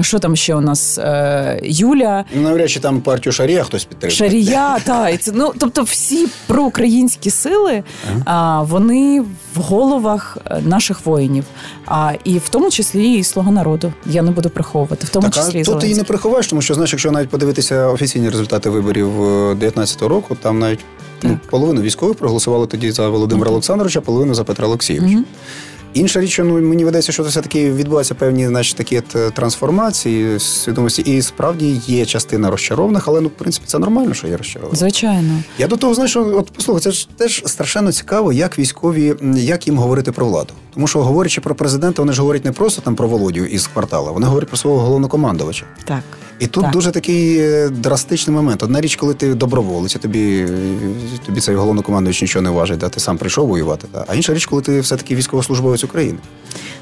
що 0.01 0.19
там 0.19 0.35
ще 0.35 0.55
у 0.55 0.61
нас 0.61 0.97
е, 0.97 1.59
Юля. 1.63 2.25
Ну, 2.35 2.41
навряд 2.41 2.69
чи 2.69 2.79
там 2.79 3.01
партію 3.01 3.33
Шарія 3.33 3.63
хтось 3.63 3.85
підтримує. 3.85 4.15
Шарія, 4.15 4.77
та 4.79 5.09
і 5.09 5.17
це 5.17 5.31
ну 5.35 5.53
тобто 5.59 5.83
всі 5.83 6.27
проукраїнські 6.47 7.29
сили, 7.29 7.83
а, 8.25 8.61
вони 8.61 9.21
в 9.55 9.59
головах 9.61 10.37
е, 10.45 10.61
наших 10.65 11.05
воїнів, 11.05 11.43
а 11.85 12.13
і 12.23 12.37
в 12.37 12.49
тому 12.49 12.69
числі 12.69 13.13
і 13.13 13.23
слуга 13.23 13.51
народу. 13.51 13.93
Я 14.05 14.21
не 14.21 14.31
буду 14.31 14.49
приховувати, 14.49 15.05
в 15.05 15.09
тому 15.09 15.29
так, 15.29 15.33
числі 15.33 15.57
а 15.57 15.61
і 15.61 15.63
тут 15.63 15.83
її 15.83 15.95
не 15.95 16.03
приховаєш, 16.03 16.47
тому 16.47 16.61
що 16.61 16.73
знаєш, 16.73 16.93
якщо 16.93 17.11
навіть 17.11 17.29
подивитися 17.29 17.87
офіційні 17.87 18.29
результати 18.29 18.69
виборів 18.69 19.09
2019 19.15 20.01
року, 20.01 20.37
там 20.41 20.59
навіть 20.59 20.79
ну, 21.23 21.39
половину 21.49 21.81
військових 21.81 22.17
проголосували 22.17 22.67
тоді 22.67 22.91
за 22.91 23.09
Володимира 23.09 23.51
Олександровича, 23.51 24.01
половину 24.01 24.33
за 24.33 24.43
Петра 24.43 24.67
Олексійовича. 24.67 25.15
Мгм. 25.15 25.25
Інша 25.93 26.21
річ, 26.21 26.39
ну 26.39 26.61
мені 26.61 26.85
видається, 26.85 27.11
що 27.11 27.23
це 27.23 27.29
все-таки 27.29 27.71
відбуваються 27.71 28.15
певні 28.15 28.47
значить, 28.47 28.75
такі 28.75 29.01
е, 29.15 29.29
трансформації 29.29 30.39
свідомості, 30.39 31.01
і 31.01 31.21
справді 31.21 31.81
є 31.87 32.05
частина 32.05 32.51
розчарованих, 32.51 33.07
але 33.07 33.21
ну, 33.21 33.27
в 33.27 33.31
принципі, 33.31 33.65
це 33.67 33.79
нормально, 33.79 34.13
що 34.13 34.27
є 34.27 34.37
розчаровані. 34.37 34.77
Звичайно. 34.77 35.43
Я 35.57 35.67
до 35.67 35.77
того 35.77 35.93
знаю, 35.93 36.09
що 36.09 36.37
от 36.37 36.51
послухай, 36.51 36.81
це 36.81 36.91
ж 36.91 37.07
теж 37.17 37.43
страшенно 37.45 37.91
цікаво, 37.91 38.33
як 38.33 38.59
військові, 38.59 39.15
як 39.35 39.67
їм 39.67 39.77
говорити 39.77 40.11
про 40.11 40.25
владу. 40.25 40.53
Тому 40.73 40.87
що 40.87 41.03
говорячи 41.03 41.41
про 41.41 41.55
президента, 41.55 42.01
вони 42.01 42.13
ж 42.13 42.21
говорять 42.21 42.45
не 42.45 42.51
просто 42.51 42.81
там 42.81 42.95
про 42.95 43.07
Володю 43.07 43.45
із 43.45 43.67
квартала, 43.67 44.11
вони 44.11 44.27
говорять 44.27 44.49
про 44.49 44.57
свого 44.57 44.79
головнокомандувача. 44.79 45.65
Так. 45.85 46.03
І 46.39 46.47
тут 46.47 46.63
Так. 46.63 46.71
дуже 46.73 46.91
такий 46.91 47.37
е, 47.39 47.69
драстичний 47.69 48.35
момент. 48.35 48.63
Одна 48.63 48.81
річ, 48.81 48.95
коли 48.95 49.13
ти 49.13 49.33
доброволець, 49.35 49.93
тобі, 49.95 50.47
тобі 51.25 51.41
цей 51.41 51.55
головнокомандуючий 51.55 52.25
нічого 52.25 52.43
не 52.43 52.49
важить, 52.49 52.77
да, 52.77 52.89
ти 52.89 52.99
сам 52.99 53.17
прийшов 53.17 53.47
воювати. 53.47 53.87
Да. 53.93 54.05
А 54.07 54.15
інша 54.15 54.33
річ, 54.33 54.45
коли 54.45 54.61
ти 54.61 54.79
все-таки 54.79 55.15
військовослужбовець 55.15 55.83
України. 55.83 56.17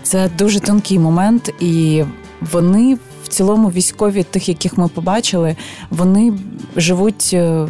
Це 0.04 0.30
дуже 0.38 0.60
тонкий 0.60 1.00
момент, 1.00 1.54
і 1.60 2.04
вони 2.52 2.98
в 3.27 3.29
цілому 3.29 3.69
військові, 3.69 4.24
тих, 4.24 4.50
яких 4.50 4.77
ми 4.77 4.88
побачили, 4.88 5.55
вони 5.89 6.34
живуть 6.75 7.29
е, 7.34 7.67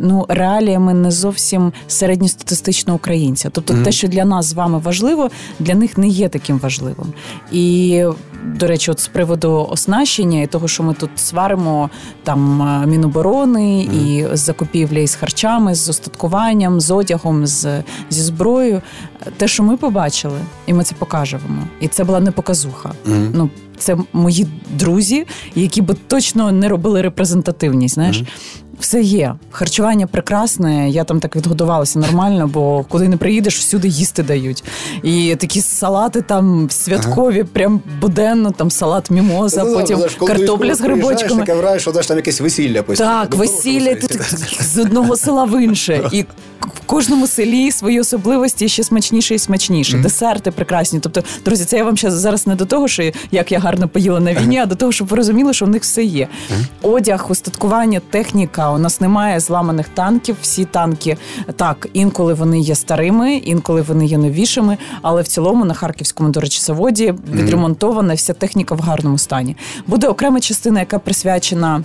ну 0.00 0.26
реаліями 0.28 0.94
не 0.94 1.10
зовсім 1.10 1.72
середньостатистичного 1.88 2.96
українця. 2.96 3.50
Тобто, 3.50 3.74
Мгм. 3.74 3.82
те, 3.82 3.92
що 3.92 4.08
для 4.08 4.24
нас 4.24 4.46
з 4.46 4.52
вами 4.52 4.78
важливо, 4.78 5.30
для 5.58 5.74
них 5.74 5.98
не 5.98 6.08
є 6.08 6.28
таким 6.28 6.58
важливим. 6.58 7.12
І 7.52 8.04
до 8.46 8.66
речі, 8.66 8.90
от 8.90 9.00
з 9.00 9.08
приводу 9.08 9.68
оснащення 9.70 10.42
і 10.42 10.46
того, 10.46 10.68
що 10.68 10.82
ми 10.82 10.94
тут 10.94 11.10
сваримо 11.16 11.90
там 12.24 12.62
е, 12.62 12.86
міноборони 12.86 13.82
і 13.82 14.26
з 14.36 14.40
закупівля 14.40 14.98
із 14.98 15.14
харчами, 15.14 15.74
з 15.74 15.88
остаткуванням, 15.88 16.80
з 16.80 16.90
одягом, 16.90 17.46
з, 17.46 17.82
зі 18.10 18.22
зброєю. 18.22 18.82
Те, 19.36 19.48
що 19.48 19.62
ми 19.62 19.76
побачили, 19.76 20.38
і 20.66 20.72
ми 20.74 20.84
це 20.84 20.94
покажемо. 20.98 21.42
І 21.80 21.88
це 21.88 22.04
була 22.04 22.20
не 22.20 22.30
показуха. 22.30 22.92
Мгм. 23.06 23.30
Ну, 23.34 23.50
це 23.82 23.96
мої 24.12 24.46
друзі, 24.78 25.26
які 25.54 25.82
би 25.82 25.94
точно 26.06 26.52
не 26.52 26.68
робили 26.68 27.02
репрезентативність. 27.02 27.94
Знаєш, 27.94 28.22
все 28.82 29.00
є. 29.00 29.34
Харчування 29.50 30.06
прекрасне. 30.06 30.90
Я 30.90 31.04
там 31.04 31.20
так 31.20 31.36
відгодувалася 31.36 31.98
нормально, 31.98 32.48
бо 32.48 32.84
куди 32.88 33.08
не 33.08 33.16
приїдеш, 33.16 33.58
всюди 33.58 33.88
їсти 33.88 34.22
дають. 34.22 34.64
І 35.02 35.36
такі 35.40 35.60
салати 35.60 36.22
там 36.22 36.70
святкові, 36.70 37.44
прям 37.44 37.80
буденно, 38.00 38.50
там 38.50 38.70
салат 38.70 39.10
мімоза, 39.10 39.64
Ну, 39.64 39.74
потім 39.74 39.96
знаєш, 39.96 40.14
картопля 40.14 40.74
з 40.74 40.80
грибочками. 40.80 41.40
Таке 41.40 41.54
враження, 41.54 41.78
що 41.80 41.90
знаєш, 41.90 42.06
там 42.06 42.16
якесь 42.16 42.40
весілля 42.40 42.82
постійно. 42.82 43.10
Так, 43.10 43.34
весілля 43.34 43.94
ти 43.94 44.20
з 44.60 44.78
одного 44.78 45.16
села 45.16 45.44
в 45.44 45.62
інше. 45.62 46.08
І 46.12 46.22
в 46.62 46.80
кожному 46.86 47.26
селі 47.26 47.70
свої 47.72 48.00
особливості 48.00 48.68
ще 48.68 48.84
смачніше 48.84 49.34
і 49.34 49.38
смачніше. 49.38 49.98
Десерти 49.98 50.50
прекрасні. 50.50 51.00
Тобто, 51.00 51.22
друзі, 51.44 51.64
це 51.64 51.76
я 51.76 51.84
вам 51.84 51.96
зараз 51.98 52.46
не 52.46 52.54
до 52.54 52.66
того, 52.66 52.88
що 52.88 53.10
як 53.30 53.52
я 53.52 53.58
гарно 53.58 53.88
поїла 53.88 54.20
на 54.20 54.34
війні, 54.34 54.58
а 54.58 54.66
до 54.66 54.74
того, 54.74 54.92
щоб 54.92 55.08
ви 55.08 55.16
розуміли, 55.16 55.52
що 55.52 55.64
в 55.64 55.68
них 55.68 55.82
все 55.82 56.04
є. 56.04 56.28
Одяг, 56.82 57.26
устаткування, 57.30 58.00
техніка. 58.10 58.70
У 58.74 58.78
нас 58.78 59.00
немає 59.00 59.40
зламаних 59.40 59.88
танків. 59.88 60.36
Всі 60.42 60.64
танки 60.64 61.16
так, 61.56 61.88
інколи 61.92 62.34
вони 62.34 62.60
є 62.60 62.74
старими, 62.74 63.34
інколи 63.34 63.82
вони 63.82 64.06
є 64.06 64.18
новішими. 64.18 64.78
Але 65.02 65.22
в 65.22 65.28
цілому 65.28 65.64
на 65.64 65.74
харківському, 65.74 66.30
до 66.30 66.40
речі, 66.40 66.60
заводі 66.60 67.14
відремонтована 67.32 68.14
вся 68.14 68.32
техніка 68.32 68.74
в 68.74 68.80
гарному 68.80 69.18
стані. 69.18 69.56
Буде 69.86 70.08
окрема 70.08 70.40
частина, 70.40 70.80
яка 70.80 70.98
присвячена 70.98 71.82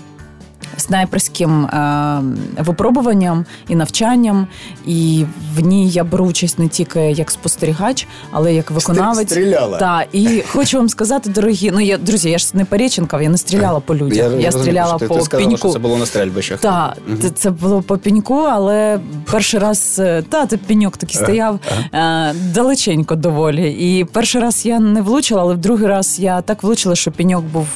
снайперським 0.77 1.65
е, 1.65 2.21
випробуванням 2.57 3.45
і 3.67 3.75
навчанням, 3.75 4.47
і 4.85 5.25
в 5.55 5.59
ній 5.59 5.89
я 5.89 6.03
беру 6.03 6.25
участь 6.25 6.59
не 6.59 6.67
тільки 6.67 6.99
як 6.99 7.31
спостерігач, 7.31 8.07
але 8.31 8.53
як 8.53 8.71
виконавець. 8.71 9.31
Стріляла. 9.31 9.77
Та 9.77 10.05
і 10.11 10.43
хочу 10.51 10.77
вам 10.77 10.89
сказати, 10.89 11.29
дорогі, 11.29 11.71
ну 11.73 11.79
я 11.79 11.97
друзі, 11.97 12.29
я 12.29 12.37
ж 12.37 12.47
не 12.53 12.65
Переченков, 12.65 13.21
я 13.21 13.29
не 13.29 13.37
стріляла 13.37 13.79
по 13.79 13.95
людях. 13.95 14.17
Я, 14.17 14.23
розумію, 14.23 14.51
стріляла 14.51 14.89
що 14.89 14.99
ти, 14.99 15.07
по 15.07 15.15
ти 15.15 15.21
сказала, 15.21 15.49
піньку. 15.49 15.57
що 15.57 15.69
це 15.69 15.79
було 15.79 15.97
на 15.97 16.05
стрельбищах. 16.05 16.59
Так, 16.59 16.97
це, 17.21 17.29
це 17.29 17.49
було 17.51 17.81
по 17.81 17.97
піньку, 17.97 18.35
але 18.39 18.99
перший 19.31 19.59
раз 19.59 19.95
е, 19.99 20.23
та 20.29 20.45
це 20.47 20.57
піньок 20.57 20.97
такий 20.97 21.15
стояв 21.15 21.59
е, 21.93 22.33
далеченько 22.53 23.15
доволі. 23.15 23.71
І 23.71 24.03
перший 24.05 24.41
раз 24.41 24.65
я 24.65 24.79
не 24.79 25.01
влучила, 25.01 25.41
але 25.41 25.53
в 25.53 25.57
другий 25.57 25.87
раз 25.87 26.19
я 26.19 26.41
так 26.41 26.63
влучила, 26.63 26.95
що 26.95 27.11
піньок 27.11 27.43
був 27.45 27.67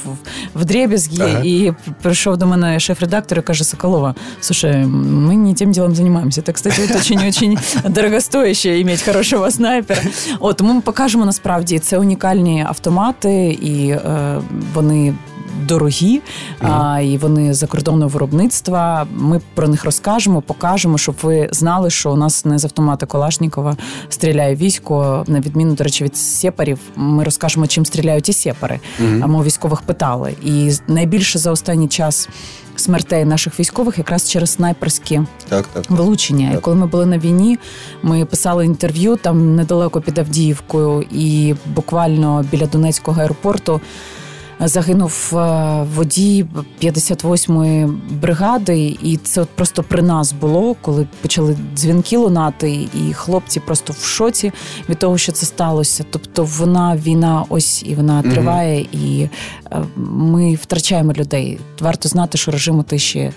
в- 0.54 0.64
дребезгі, 0.64 1.22
Ага. 1.22 1.40
і 1.44 1.72
прийшов 2.02 2.36
до 2.36 2.46
мене 2.46 2.80
шеф-редактор 2.82 3.38
і 3.38 3.42
каже: 3.42 3.64
Соколова, 3.64 4.14
слушай, 4.40 4.84
мы 4.86 5.34
не 5.34 5.54
тем 5.54 5.72
делом 5.72 5.94
занимаемся. 5.94 6.40
Это, 6.40 6.52
кстати, 6.52 6.80
очень-очень 6.96 7.58
дорогостояще 7.88 8.80
иметь 8.80 9.02
хорошого 9.02 9.50
снайпера. 9.50 10.02
От 10.40 10.56
тому 10.56 10.72
ми 10.72 10.80
покажемо 10.80 11.24
насправді 11.24 11.78
це 11.78 11.98
унікальні 11.98 12.64
автомати, 12.68 13.58
і 13.62 13.88
е, 13.88 14.40
вони. 14.74 15.14
Дорогі, 15.68 16.20
а, 16.60 17.00
і 17.00 17.18
вони 17.18 17.54
закордонного 17.54 18.08
виробництва. 18.08 19.06
Ми 19.14 19.40
про 19.54 19.68
них 19.68 19.84
розкажемо, 19.84 20.42
покажемо, 20.42 20.98
щоб 20.98 21.14
ви 21.22 21.48
знали, 21.52 21.90
що 21.90 22.12
у 22.12 22.16
нас 22.16 22.44
не 22.44 22.58
з 22.58 22.64
автомата 22.64 23.06
Калашнікова 23.06 23.76
стріляє 24.08 24.54
військо. 24.54 25.24
На 25.26 25.40
відміну, 25.40 25.74
до 25.74 25.84
речі, 25.84 26.04
від 26.04 26.16
сепарів. 26.16 26.78
Ми 26.96 27.24
розкажемо, 27.24 27.66
чим 27.66 27.86
стріляють 27.86 28.28
і 28.28 28.32
сепари. 28.32 28.80
А 29.22 29.26
ми 29.26 29.38
у 29.38 29.42
військових 29.42 29.82
питали. 29.82 30.34
І 30.44 30.72
найбільше 30.88 31.38
за 31.38 31.50
останній 31.50 31.88
час 31.88 32.28
смертей 32.76 33.24
наших 33.24 33.60
військових 33.60 33.98
якраз 33.98 34.30
через 34.30 34.50
снайперські 34.50 35.20
Так, 35.48 35.66
так. 35.66 35.90
влучення. 35.90 36.52
І 36.52 36.56
коли 36.60 36.76
ми 36.76 36.86
були 36.86 37.06
на 37.06 37.18
війні, 37.18 37.58
ми 38.02 38.24
писали 38.24 38.66
інтерв'ю 38.66 39.16
там 39.16 39.56
недалеко 39.56 40.00
під 40.00 40.18
Авдіївкою, 40.18 41.06
і 41.10 41.54
буквально 41.66 42.44
біля 42.50 42.66
Донецького 42.66 43.20
аеропорту. 43.20 43.80
Загинув 44.64 45.32
е, 45.32 45.86
водій 45.94 46.46
58-ї 46.82 47.98
бригади, 48.10 48.96
і 49.02 49.16
це 49.16 49.40
от 49.40 49.48
просто 49.48 49.82
при 49.82 50.02
нас 50.02 50.32
було, 50.32 50.76
коли 50.82 51.06
почали 51.22 51.56
дзвінки 51.74 52.16
лунати, 52.16 52.72
і 52.72 53.12
хлопці 53.12 53.60
просто 53.60 53.92
в 53.92 54.04
шоці 54.04 54.52
від 54.88 54.98
того, 54.98 55.18
що 55.18 55.32
це 55.32 55.46
сталося. 55.46 56.04
Тобто, 56.10 56.44
вона 56.44 56.96
війна, 56.96 57.44
ось 57.48 57.82
і 57.82 57.94
вона 57.94 58.22
триває, 58.22 58.86
і 58.92 59.28
е, 59.72 59.82
ми 59.96 60.54
втрачаємо 60.54 61.12
людей. 61.12 61.58
Варто 61.80 62.08
знати, 62.08 62.38
що 62.38 62.50
режиму 62.50 62.82
тиші 62.82 63.18
е, 63.18 63.32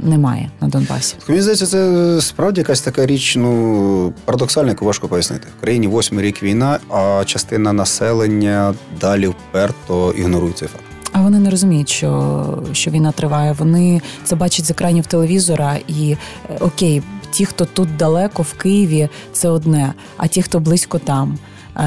немає 0.00 0.50
на 0.60 0.68
Донбасі. 0.68 1.16
Мені 1.28 1.42
здається, 1.42 1.66
це 1.66 2.20
справді 2.20 2.60
якась 2.60 2.80
така 2.80 3.06
річ, 3.06 3.36
ну 3.36 4.12
парадоксальна, 4.24 4.68
яку 4.68 4.84
важко 4.84 5.08
пояснити. 5.08 5.46
В 5.58 5.60
країні 5.60 5.86
восьмий 5.86 6.24
рік 6.24 6.42
війна, 6.42 6.78
а 6.90 7.22
частина 7.24 7.72
населення 7.72 8.74
далі 9.00 9.26
вперто 9.26 10.12
ігнорує 10.12 10.52
цей 10.52 10.68
факт. 10.68 10.84
А 11.12 11.22
вони 11.22 11.38
не 11.38 11.50
розуміють, 11.50 11.88
що, 11.88 12.62
що 12.72 12.90
війна 12.90 13.12
триває. 13.12 13.52
Вони 13.52 14.00
це 14.24 14.36
бачать 14.36 14.64
з 14.64 14.70
екранів 14.70 15.06
телевізора, 15.06 15.76
і 15.88 16.16
е, 16.50 16.56
окей, 16.60 17.02
ті, 17.30 17.46
хто 17.46 17.64
тут 17.64 17.96
далеко 17.96 18.42
в 18.42 18.52
Києві, 18.52 19.08
це 19.32 19.48
одне, 19.48 19.94
а 20.16 20.26
ті, 20.26 20.42
хто 20.42 20.60
близько 20.60 20.98
там. 20.98 21.38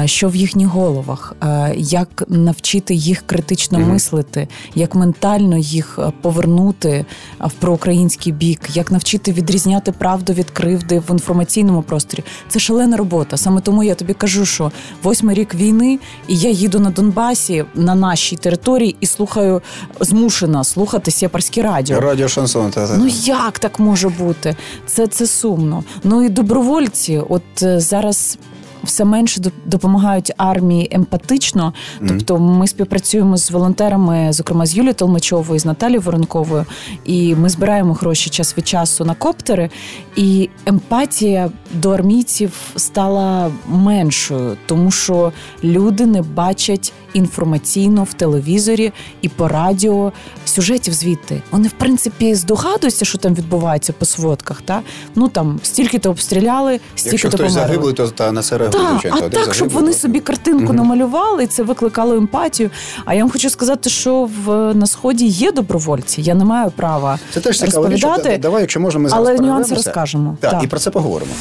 Що 0.04 0.28
в 0.28 0.36
їхніх 0.36 0.68
головах, 0.68 1.34
як 1.76 2.24
навчити 2.28 2.94
їх 2.94 3.22
критично 3.26 3.78
mm 3.78 3.92
мислити, 3.92 4.48
як 4.74 4.94
ментально 4.94 5.58
їх 5.58 5.98
повернути 6.20 7.04
в 7.40 7.52
проукраїнський 7.52 8.32
бік, 8.32 8.60
як 8.74 8.90
навчити 8.90 9.32
відрізняти 9.32 9.92
правду 9.92 10.32
від 10.32 10.50
кривди 10.50 10.98
в 10.98 11.10
інформаційному 11.10 11.82
просторі. 11.82 12.24
Це 12.48 12.58
шалена 12.58 12.96
робота. 12.96 13.36
Саме 13.36 13.60
тому 13.60 13.82
я 13.82 13.94
тобі 13.94 14.14
кажу, 14.14 14.46
що 14.46 14.72
восьмий 15.02 15.36
рік 15.36 15.54
війни, 15.54 15.98
і 16.28 16.36
я 16.36 16.50
їду 16.50 16.80
на 16.80 16.90
Донбасі 16.90 17.64
на 17.74 17.94
нашій 17.94 18.36
території 18.36 18.96
і 19.00 19.06
слухаю 19.06 19.62
змушена 20.00 20.64
слухати 20.64 21.10
сепарське 21.10 21.62
радіо. 21.62 22.00
Радіо 22.00 22.28
шансон. 22.28 22.70
Та, 22.70 22.88
та. 22.88 22.96
Ну 22.96 23.06
як 23.24 23.58
так 23.58 23.78
може 23.78 24.08
бути? 24.08 24.56
Це 24.86 25.06
це 25.06 25.26
сумно. 25.26 25.84
Ну 26.04 26.22
і 26.22 26.28
добровольці, 26.28 27.22
от 27.28 27.62
е, 27.62 27.80
зараз 27.80 28.38
все 28.84 29.04
менше 29.04 29.40
допомагають 29.66 30.32
армії 30.36 30.88
емпатично. 30.90 31.72
Тобто, 32.08 32.38
ми 32.38 32.66
співпрацюємо 32.66 33.36
з 33.36 33.50
волонтерами, 33.50 34.32
зокрема 34.32 34.66
з 34.66 34.76
Юлією 34.76 34.94
Толмачовою, 34.94 35.60
з 35.60 35.64
Наталією 35.64 36.00
Воронковою, 36.00 36.66
і 37.04 37.34
ми 37.34 37.48
збираємо 37.48 37.92
гроші 37.92 38.30
час 38.30 38.58
від 38.58 38.68
часу 38.68 39.04
на 39.04 39.14
коптери. 39.14 39.70
І 40.16 40.48
емпатія 40.66 41.50
до 41.72 41.90
армійців 41.90 42.52
стала 42.76 43.50
меншою, 43.68 44.56
тому 44.66 44.90
що 44.90 45.32
люди 45.64 46.06
не 46.06 46.22
бачать 46.22 46.92
інформаційно 47.14 48.04
в 48.04 48.12
телевізорі 48.12 48.92
і 49.22 49.28
по 49.28 49.48
радіо 49.48 50.12
сюжетів 50.44 50.94
звідти. 50.94 51.42
Вони, 51.50 51.68
в 51.68 51.72
принципі, 51.72 52.34
здогадуються, 52.34 53.04
що 53.04 53.18
там 53.18 53.34
відбувається 53.34 53.92
по 53.92 54.04
сводках. 54.04 54.62
Та? 54.62 54.82
Ну 55.14 55.28
там 55.28 55.60
стільки-то 55.62 56.10
обстріляли, 56.10 56.80
стільки-то 56.94 57.36
померли. 57.36 57.54
загиблий, 57.54 57.94
то 57.94 58.08
та 58.08 58.32
на 58.32 58.42
це 58.42 58.58
Так, 58.72 59.12
А 59.12 59.28
так, 59.28 59.54
щоб 59.54 59.68
вони 59.68 59.92
собі 59.92 60.20
картинку 60.20 60.64
угу. 60.64 60.72
намалювали, 60.72 61.44
і 61.44 61.46
це 61.46 61.62
викликало 61.62 62.14
емпатію. 62.14 62.70
А 63.04 63.14
я 63.14 63.22
вам 63.22 63.30
хочу 63.30 63.50
сказати, 63.50 63.90
що 63.90 64.28
в 64.44 64.74
на 64.74 64.86
сході 64.86 65.26
є 65.26 65.52
добровольці. 65.52 66.22
Я 66.22 66.34
не 66.34 66.44
маю 66.44 66.70
права 66.70 67.18
це 67.30 67.40
теж 67.40 67.58
цікаво. 67.58 67.88
Річ. 67.88 68.40
Давай, 68.40 68.60
якщо 68.60 68.80
можна, 68.80 69.00
ми 69.00 69.08
зараз 69.08 69.28
але 69.28 69.38
нюанси 69.38 69.74
розкажемо. 69.74 70.36
Так, 70.40 70.50
так, 70.50 70.64
і 70.64 70.66
про 70.66 70.78
це 70.78 70.90
поговоримо. 70.90 71.32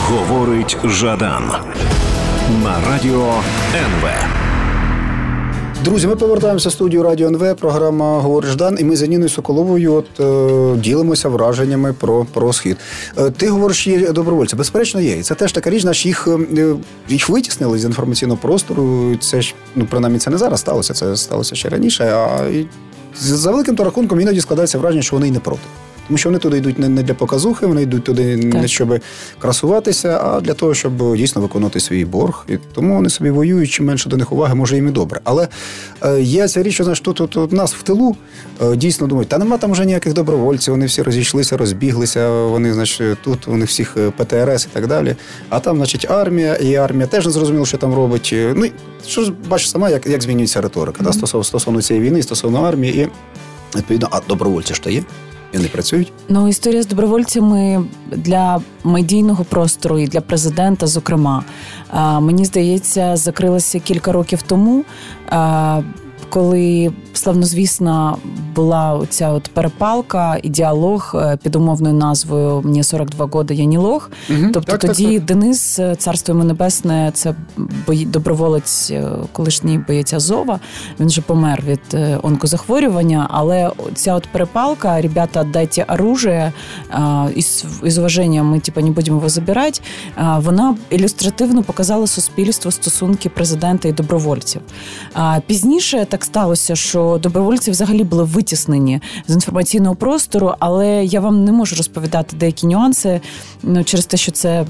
Говорить 0.00 0.76
Жадан 0.84 1.52
на 2.64 2.90
радіо 2.90 3.34
НВ. 3.74 4.47
Друзі, 5.84 6.06
ми 6.06 6.16
повертаємося 6.16 6.68
в 6.68 6.72
студію 6.72 7.02
Радіо 7.02 7.28
НВ, 7.28 7.56
програма 7.56 8.20
«Говориш 8.20 8.50
Ждан, 8.50 8.76
і 8.80 8.84
ми 8.84 8.96
з 8.96 9.02
Аніною 9.02 9.28
Соколовою 9.28 9.94
от, 9.94 10.20
е, 10.20 10.76
ділимося 10.80 11.28
враженнями 11.28 11.92
про 11.92 12.26
про 12.32 12.52
схід. 12.52 12.76
Е, 13.18 13.30
ти 13.30 13.48
говориш, 13.48 13.86
є 13.86 14.12
добровольці. 14.12 14.56
Безперечно, 14.56 15.00
є. 15.00 15.16
І 15.16 15.22
це 15.22 15.34
теж 15.34 15.52
така 15.52 15.70
річ, 15.70 15.84
наш 15.84 16.06
їх 16.06 16.28
е, 16.56 16.74
їх 17.08 17.28
витіснили 17.28 17.78
з 17.78 17.84
інформаційного 17.84 18.38
простору. 18.42 19.16
Це 19.16 19.42
ж 19.42 19.54
ну 19.76 19.86
принаймні 19.90 20.18
це 20.18 20.30
не 20.30 20.38
зараз 20.38 20.60
сталося, 20.60 20.94
це 20.94 21.16
сталося 21.16 21.54
ще 21.54 21.68
раніше. 21.68 22.04
А 22.04 22.46
і 22.46 22.66
за 23.20 23.50
великим 23.50 23.76
то 23.76 23.84
рахунком 23.84 24.20
іноді 24.20 24.40
складається 24.40 24.78
враження, 24.78 25.02
що 25.02 25.16
вони 25.16 25.28
й 25.28 25.30
не 25.30 25.40
проти. 25.40 25.62
Тому 26.08 26.18
що 26.18 26.28
вони 26.28 26.38
туди 26.38 26.58
йдуть 26.58 26.78
не 26.78 27.02
для 27.02 27.14
показухи, 27.14 27.66
вони 27.66 27.82
йдуть 27.82 28.04
туди 28.04 28.36
не 28.36 28.68
щоб 28.68 29.00
красуватися, 29.38 30.20
а 30.24 30.40
для 30.40 30.54
того, 30.54 30.74
щоб 30.74 31.16
дійсно 31.16 31.42
виконати 31.42 31.80
свій 31.80 32.04
борг. 32.04 32.46
І 32.48 32.56
тому 32.74 32.94
вони 32.94 33.10
собі 33.10 33.30
воюють, 33.30 33.70
чим 33.70 33.86
менше 33.86 34.08
до 34.08 34.16
них 34.16 34.32
уваги, 34.32 34.54
може 34.54 34.76
їм 34.76 34.88
і 34.88 34.90
добре. 34.90 35.20
Але 35.24 35.48
е, 36.02 36.20
є 36.20 36.48
ця 36.48 36.62
річ, 36.62 36.74
що 36.74 36.84
знаєш, 36.84 37.00
тут, 37.00 37.16
тут, 37.16 37.30
тут 37.30 37.52
нас 37.52 37.74
в 37.74 37.82
тилу 37.82 38.16
е, 38.62 38.76
дійсно 38.76 39.06
думають, 39.06 39.28
та 39.28 39.38
нема 39.38 39.58
там 39.58 39.72
вже 39.72 39.84
ніяких 39.84 40.12
добровольців, 40.12 40.74
вони 40.74 40.86
всі 40.86 41.02
розійшлися, 41.02 41.56
розбіглися, 41.56 42.30
вони, 42.30 42.72
значить, 42.72 43.18
тут 43.24 43.48
у 43.48 43.56
них 43.56 43.68
всіх 43.68 43.96
е, 43.96 44.10
ПТРС 44.10 44.64
і 44.64 44.68
так 44.72 44.86
далі. 44.86 45.16
А 45.48 45.60
там, 45.60 45.76
значить, 45.76 46.10
армія, 46.10 46.54
і 46.54 46.74
армія 46.74 47.06
теж 47.06 47.26
не 47.26 47.32
зрозуміло, 47.32 47.66
що 47.66 47.78
там 47.78 47.94
робить. 47.94 48.34
Ну 48.54 48.66
що 49.06 49.22
ж 49.22 49.32
бачиш 49.48 49.70
сама, 49.70 49.90
як 49.90 50.06
як 50.06 50.22
змінюється 50.22 50.60
риторика 50.60 51.02
mm-hmm. 51.02 51.06
да, 51.06 51.12
стосовно 51.12 51.44
стосовно 51.44 51.82
цієї 51.82 52.06
війни, 52.06 52.22
стосовно 52.22 52.62
армії, 52.62 53.02
і 53.02 53.08
відповідно, 53.78 54.08
а 54.10 54.20
добровольці 54.28 54.74
ж 54.74 54.82
то 54.82 54.90
є. 54.90 55.02
І 55.52 55.58
не 55.58 55.68
працюють? 55.68 56.12
Ну 56.28 56.48
історія 56.48 56.82
з 56.82 56.86
добровольцями 56.86 57.84
для 58.10 58.60
медійного 58.84 59.44
простору 59.44 59.98
і 59.98 60.06
для 60.06 60.20
президента, 60.20 60.86
зокрема, 60.86 61.44
мені 62.20 62.44
здається, 62.44 63.16
закрилася 63.16 63.78
кілька 63.78 64.12
років 64.12 64.42
тому 64.42 64.84
коли 66.28 66.92
славнозвісна 67.12 68.16
була 68.54 69.06
ця 69.08 69.30
от 69.30 69.48
перепалка 69.48 70.38
і 70.42 70.48
діалог 70.48 71.12
е, 71.14 71.38
під 71.42 71.56
умовною 71.56 71.94
назвою 71.94 72.62
Мені 72.64 72.82
42 72.82 73.26
годи 73.26 73.54
я 73.54 73.64
не 73.64 73.78
лох. 73.78 74.10
Угу, 74.30 74.50
тобто 74.52 74.72
так, 74.72 74.80
тоді 74.80 75.04
так, 75.04 75.14
так. 75.14 75.24
Денис, 75.24 75.78
е, 75.78 75.94
царство 75.94 76.34
йому 76.34 76.44
небесне, 76.44 77.10
це 77.14 77.34
бої, 77.86 78.06
доброволець, 78.06 78.90
е, 78.90 79.08
колишній 79.32 79.78
боєць 79.78 80.12
Азова. 80.12 80.60
Він 81.00 81.06
вже 81.06 81.20
помер 81.20 81.62
від 81.66 82.00
онкозахворювання, 82.22 83.26
але 83.30 83.70
ця 83.94 84.14
от 84.14 84.28
перепалка, 84.32 85.00
ребята, 85.00 85.44
дайте 85.44 85.82
оружие, 85.88 86.52
із, 87.34 87.64
із 87.84 87.98
уваженням 87.98 88.46
ми 88.46 88.60
типа 88.60 88.80
не 88.80 88.90
будемо 88.90 89.16
його 89.16 89.28
забирати. 89.28 89.80
Вона 90.36 90.76
ілюстративно 90.90 91.62
показала 91.62 92.06
суспільству 92.06 92.70
стосунки 92.70 93.28
президента 93.28 93.88
і 93.88 93.92
добровольців. 93.92 94.60
Пізніше 95.46 96.06
так 96.08 96.17
сталося, 96.24 96.76
що 96.76 97.20
добровольці 97.22 97.70
взагалі 97.70 98.04
були 98.04 98.24
витіснені 98.24 99.00
з 99.28 99.34
інформаційного 99.34 99.94
простору, 99.94 100.54
але 100.58 101.04
я 101.04 101.20
вам 101.20 101.44
не 101.44 101.52
можу 101.52 101.76
розповідати 101.76 102.36
деякі 102.36 102.66
нюанси 102.66 103.20
ну, 103.62 103.84
через 103.84 104.06
те, 104.06 104.16
що 104.16 104.32
це 104.32 104.66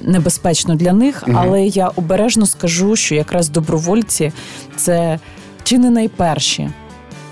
небезпечно 0.00 0.74
для 0.74 0.92
них. 0.92 1.24
Угу. 1.26 1.38
Але 1.40 1.66
я 1.66 1.88
обережно 1.88 2.46
скажу, 2.46 2.96
що 2.96 3.14
якраз 3.14 3.48
добровольці 3.48 4.32
це 4.76 5.18
чи 5.62 5.78
не 5.78 5.90
найперші 5.90 6.70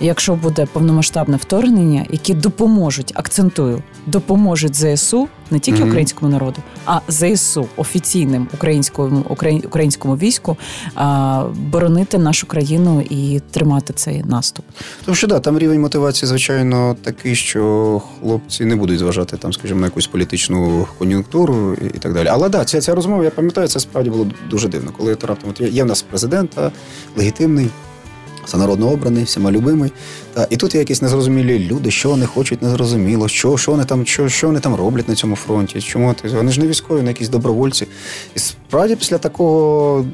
якщо 0.01 0.35
буде 0.35 0.67
повномасштабне 0.73 1.37
вторгнення, 1.37 2.07
які 2.11 2.35
допоможуть, 2.35 3.13
акцентую, 3.15 3.83
допоможуть 4.07 4.75
ЗСУ 4.75 5.29
не 5.51 5.59
тільки 5.59 5.83
mm-hmm. 5.83 5.87
українському 5.87 6.33
народу, 6.33 6.57
а 6.87 7.01
ЗСУ 7.09 7.67
офіційним 7.77 8.49
українському 8.55 9.25
українському 9.65 10.17
війську 10.17 10.57
а, 10.95 11.45
боронити 11.57 12.19
нашу 12.19 12.47
країну 12.47 13.01
і 13.11 13.41
тримати 13.51 13.93
цей 13.93 14.23
наступ. 14.25 14.65
Тому 15.05 15.15
що 15.15 15.27
да, 15.27 15.41
там 15.41 15.59
рівень 15.59 15.81
мотивації, 15.81 16.29
звичайно, 16.29 16.97
такий, 17.03 17.35
що 17.35 18.03
хлопці 18.21 18.65
не 18.65 18.77
будуть 18.77 18.99
зважати 18.99 19.37
там, 19.37 19.53
скажімо, 19.53 19.81
на 19.81 19.87
якусь 19.87 20.07
політичну 20.07 20.87
кон'юнктуру 20.99 21.75
і 21.95 21.99
так 21.99 22.15
далі. 22.15 22.29
Але 22.29 22.49
да, 22.49 22.65
ця 22.65 22.81
ця 22.81 22.95
розмова, 22.95 23.25
я 23.25 23.31
пам'ятаю, 23.31 23.69
це 23.69 23.81
справді 23.81 24.11
було 24.11 24.27
дуже 24.51 24.69
дивно, 24.69 24.91
коли 24.97 25.17
раптом 25.23 25.53
є 25.59 25.83
в 25.83 25.87
нас 25.87 26.03
президент 26.03 26.57
легітимний 27.17 27.69
за 28.49 28.59
народно 28.59 28.91
обраний, 28.91 29.25
всіма 29.25 29.53
любимий. 29.53 29.93
Та, 30.35 30.47
І 30.51 30.57
тут 30.57 30.75
є 30.75 30.81
якісь 30.81 31.03
незрозумілі 31.03 31.59
люди, 31.59 31.91
що 31.91 32.09
вони 32.09 32.27
хочуть, 32.27 32.63
незрозуміло, 32.63 33.29
що 33.29 33.57
що 33.57 33.73
вони 33.73 33.85
там 33.85 34.07
що, 34.07 34.29
що 34.29 34.47
вони 34.47 34.61
там 34.61 34.75
роблять 34.75 35.09
на 35.09 35.15
цьому 35.15 35.37
фронті. 35.37 35.81
Чому 35.81 36.15
Вони 36.25 36.53
ж 36.53 36.61
не 36.61 36.67
військові, 36.67 36.99
вони 36.99 37.11
якісь 37.11 37.29
добровольці. 37.29 37.87
І 38.37 38.39
справді 38.39 38.97
після 38.97 39.19
такого, 39.19 40.05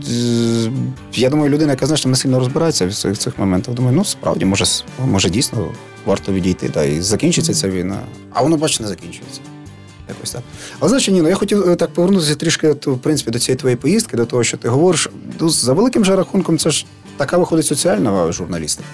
я 1.13 1.31
думаю, 1.31 1.51
людина, 1.51 1.71
яка 1.71 1.87
знаєш, 1.87 2.07
не 2.07 2.17
сильно 2.17 2.39
розбирається 2.39 2.87
в 2.87 2.95
цих 2.95 3.19
цих 3.19 3.39
моментах, 3.39 3.75
думаю, 3.75 3.97
ну 3.97 4.05
справді, 4.05 4.45
може, 4.45 4.65
може 5.07 5.31
дійсно 5.31 5.69
варто 6.07 6.33
відійти. 6.33 6.69
Та, 6.69 6.85
І 6.85 7.01
закінчиться 7.01 7.55
ця 7.55 7.69
війна. 7.69 8.01
А 8.33 8.43
воно, 8.43 8.57
бачите, 8.57 8.83
не 8.83 8.89
закінчується. 8.89 9.41
Якось 10.09 10.31
так. 10.31 10.43
Але 10.81 10.89
знаєш, 10.89 11.09
Ніно, 11.09 11.29
я 11.29 11.35
хотів 11.35 11.69
е, 11.69 11.77
так 11.77 11.91
повернутися 11.91 12.35
трішки 12.35 12.71
в 12.71 12.99
принципі, 12.99 13.31
до 13.31 13.39
цієї 13.39 13.59
твоєї 13.59 13.77
поїздки, 13.77 14.17
до 14.17 14.27
того, 14.27 14.45
що 14.45 14.57
ти 14.57 14.69
говориш. 14.69 15.09
Ну, 15.41 15.49
за 15.49 15.73
великим 15.73 16.05
же 16.05 16.17
рахунком, 16.17 16.59
це 16.59 16.71
ж 16.71 16.87
така 17.17 17.39
виходить 17.39 17.67
соціальна 17.67 18.33
журналістика. 18.33 18.89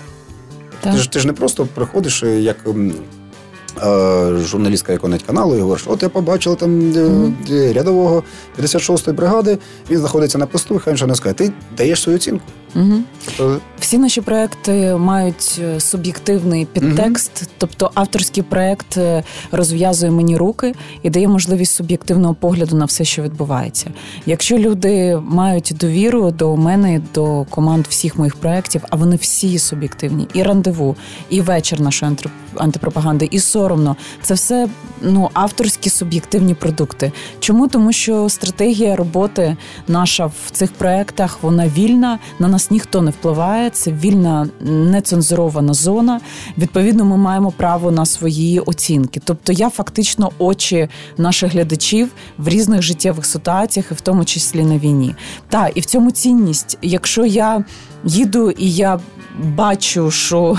Ти 0.81 0.93
ж 0.93 1.11
ти 1.11 1.21
ж 1.21 1.27
не 1.27 1.33
просто 1.33 1.67
приходиш 1.75 2.23
е, 2.23 2.41
як 2.41 2.57
е, 2.67 4.37
журналістка 4.39 4.93
якогось 4.93 5.23
каналу 5.23 5.57
і 5.57 5.61
говориш, 5.61 5.85
от 5.87 6.03
я 6.03 6.09
побачила 6.09 6.57
там 6.57 6.81
mm-hmm. 6.81 7.73
рядового 7.73 8.23
56-ї 8.59 9.13
бригади, 9.13 9.59
він 9.91 9.99
знаходиться 9.99 10.39
на 10.39 10.47
посту, 10.47 10.81
хай 10.85 10.95
вже 10.95 11.07
не 11.07 11.15
скаже. 11.15 11.35
Ти 11.35 11.53
даєш 11.77 12.03
свою 12.03 12.17
оцінку. 12.17 12.45
Угу. 12.75 13.53
Всі 13.79 13.99
наші 13.99 14.21
проекти 14.21 14.95
мають 14.97 15.61
е, 15.63 15.81
суб'єктивний 15.81 16.65
підтекст, 16.65 17.31
угу. 17.37 17.51
тобто 17.59 17.91
авторський 17.95 18.43
проект 18.43 18.97
е, 18.97 19.23
розв'язує 19.53 20.13
мені 20.13 20.37
руки 20.37 20.75
і 21.03 21.11
дає 21.11 21.29
можливість 21.29 21.75
суб'єктивного 21.75 22.35
погляду 22.35 22.77
на 22.77 22.85
все, 22.85 23.05
що 23.05 23.23
відбувається. 23.23 23.91
Якщо 24.27 24.59
люди 24.59 25.21
мають 25.25 25.73
довіру 25.81 26.31
до 26.31 26.57
мене, 26.57 27.03
до 27.15 27.47
команд 27.51 27.87
всіх 27.87 28.19
моїх 28.19 28.37
проєктів, 28.37 28.85
а 28.91 28.97
вони 28.97 29.17
всі 29.17 29.59
суб'єктивні, 29.59 30.29
і 30.35 30.43
рандеву, 30.43 30.97
і 31.31 31.41
вечір 31.41 31.81
нашої 31.81 32.13
антипропаганди, 32.57 33.29
і 33.31 33.41
соромно, 33.41 33.97
це 34.23 34.35
все 34.35 34.69
ну 35.03 35.31
авторські 35.33 35.91
суб'єктивні 35.91 36.55
продукти. 36.55 37.13
Чому 37.41 37.69
тому, 37.69 37.93
що 37.93 38.29
стратегія 38.29 38.97
роботи 38.97 39.57
наша 39.89 40.27
в 40.27 40.51
цих 40.51 40.73
проектах 40.73 41.39
вона 41.43 41.69
вільна 41.69 42.19
на 42.39 42.49
нас 42.49 42.60
ніхто 42.71 43.03
не 43.03 43.11
впливає. 43.11 43.71
Це 43.71 43.93
вільна 43.93 44.49
нецензурована 44.61 45.75
зона. 45.75 46.21
Відповідно, 46.59 47.05
ми 47.05 47.17
маємо 47.17 47.51
право 47.51 47.91
на 47.91 48.07
свої 48.07 48.61
оцінки. 48.61 49.21
Тобто, 49.25 49.53
я 49.53 49.71
фактично 49.71 50.31
очі 50.39 50.89
наших 51.19 51.53
глядачів 51.53 52.09
в 52.39 52.49
різних 52.49 52.83
життєвих 52.83 53.27
ситуаціях, 53.27 53.87
і 53.91 53.95
в 53.95 54.01
тому 54.01 54.25
числі 54.25 54.65
на 54.65 54.79
війні. 54.79 55.15
Та 55.49 55.69
і 55.69 55.81
в 55.81 55.85
цьому 55.85 56.11
цінність, 56.11 56.79
якщо 56.83 57.25
я 57.27 57.65
їду 58.05 58.51
і 58.51 58.73
я 58.73 59.01
бачу, 59.39 60.11
що 60.11 60.59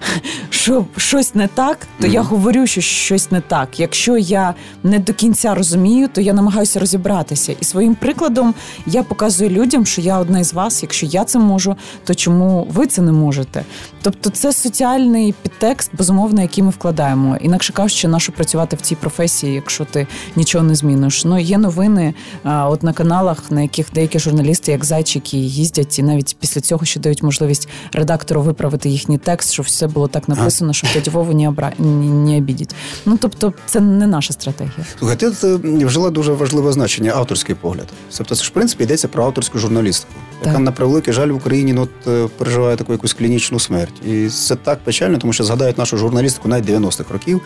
що 0.50 0.86
щось 0.96 1.34
не 1.34 1.48
так, 1.48 1.78
то 2.00 2.06
mm-hmm. 2.06 2.12
я 2.12 2.22
говорю, 2.22 2.66
що 2.66 2.80
щось 2.80 3.30
не 3.30 3.40
так. 3.40 3.80
Якщо 3.80 4.16
я 4.18 4.54
не 4.82 4.98
до 4.98 5.12
кінця 5.12 5.54
розумію, 5.54 6.08
то 6.12 6.20
я 6.20 6.32
намагаюся 6.32 6.80
розібратися. 6.80 7.54
І 7.60 7.64
своїм 7.64 7.94
прикладом 7.94 8.54
я 8.86 9.02
показую 9.02 9.50
людям, 9.50 9.86
що 9.86 10.00
я 10.00 10.18
одна 10.18 10.40
із 10.40 10.54
вас. 10.54 10.82
Якщо 10.82 11.06
я 11.06 11.24
це 11.24 11.38
можу, 11.38 11.76
то 12.04 12.14
чому 12.14 12.68
ви 12.72 12.86
це 12.86 13.02
не 13.02 13.12
можете? 13.12 13.64
Тобто, 14.02 14.30
це 14.30 14.52
соціальний 14.52 15.34
підтекст, 15.42 15.90
безумовно, 15.98 16.42
який 16.42 16.64
ми 16.64 16.70
вкладаємо. 16.70 17.36
Інакше 17.40 17.72
кажучи, 17.72 18.08
нащо 18.08 18.32
працювати 18.32 18.76
в 18.76 18.80
цій 18.80 18.94
професії, 18.94 19.54
якщо 19.54 19.84
ти 19.84 20.06
нічого 20.36 20.64
не 20.64 20.74
зміниш. 20.74 21.24
Ну 21.24 21.38
є 21.38 21.58
новини 21.58 22.14
от 22.44 22.82
на 22.82 22.92
каналах, 22.92 23.50
на 23.50 23.62
яких 23.62 23.86
деякі 23.94 24.18
журналісти, 24.18 24.72
як 24.72 24.84
зайчики, 24.84 25.36
їздять, 25.36 25.98
і 25.98 26.02
навіть 26.02 26.36
після 26.40 26.60
цього 26.60 26.81
ще 26.86 27.00
дають 27.00 27.22
можливість 27.22 27.68
редактору 27.92 28.42
виправити 28.42 28.88
їхній 28.88 29.18
текст, 29.18 29.52
щоб 29.52 29.66
все 29.66 29.86
було 29.86 30.08
так 30.08 30.28
написано, 30.28 30.72
щоб 30.72 30.90
дядь 30.94 31.08
Вову 31.08 31.32
не, 31.32 31.48
обра... 31.48 31.72
не 31.78 32.38
обідіть. 32.38 32.74
Ну 33.06 33.18
тобто, 33.20 33.52
це 33.66 33.80
не 33.80 34.06
наша 34.06 34.32
стратегія. 34.32 34.86
Слухай, 34.98 35.16
ти 35.16 35.26
е, 35.26 35.58
вжила 35.86 36.10
дуже 36.10 36.32
важливе 36.32 36.72
значення 36.72 37.12
авторський 37.14 37.54
погляд. 37.54 37.86
Тобто, 38.18 38.34
це 38.34 38.44
ж 38.44 38.50
в 38.50 38.52
принципі 38.52 38.84
йдеться 38.84 39.08
про 39.08 39.24
авторську 39.24 39.58
журналістику, 39.58 40.12
яка 40.44 40.58
на 40.58 40.72
превеликий 40.72 41.14
жаль 41.14 41.28
в 41.28 41.34
Україні 41.34 41.72
ну, 41.72 41.82
от, 41.82 42.06
е, 42.06 42.28
переживає 42.38 42.76
таку 42.76 42.92
якусь 42.92 43.12
клінічну 43.12 43.60
смерть. 43.60 44.06
І 44.06 44.28
це 44.28 44.56
так 44.56 44.78
печально, 44.84 45.18
тому 45.18 45.32
що 45.32 45.44
згадають 45.44 45.78
нашу 45.78 45.96
журналістику 45.96 46.48
навіть 46.48 46.68
90-х 46.68 47.12
років, 47.12 47.40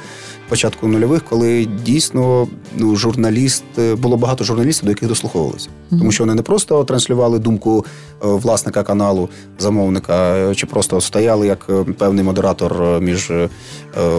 початку 0.49 0.89
нульових, 0.89 1.25
коли 1.25 1.69
дійсно 1.85 2.49
ну, 2.77 2.97
журналіст 2.97 3.65
е, 3.79 3.95
було 3.95 4.17
багато 4.17 4.45
журналістів, 4.45 4.85
до 4.85 4.91
яких 4.91 5.09
дослуховувалися, 5.09 5.69
mm-hmm. 5.69 5.99
тому 5.99 6.13
що 6.13 6.23
вони 6.25 6.35
не 6.35 6.43
просто 6.43 6.85
транслювали 6.85 7.39
думку 7.39 7.85
власника 8.21 8.83
каналу, 8.83 9.26
замовника, 9.59 10.55
чи 10.55 10.67
просто 10.67 11.01
стояли 11.01 11.47
як 11.47 11.71
певний 11.99 12.25
модератор 12.25 13.01
між 13.01 13.33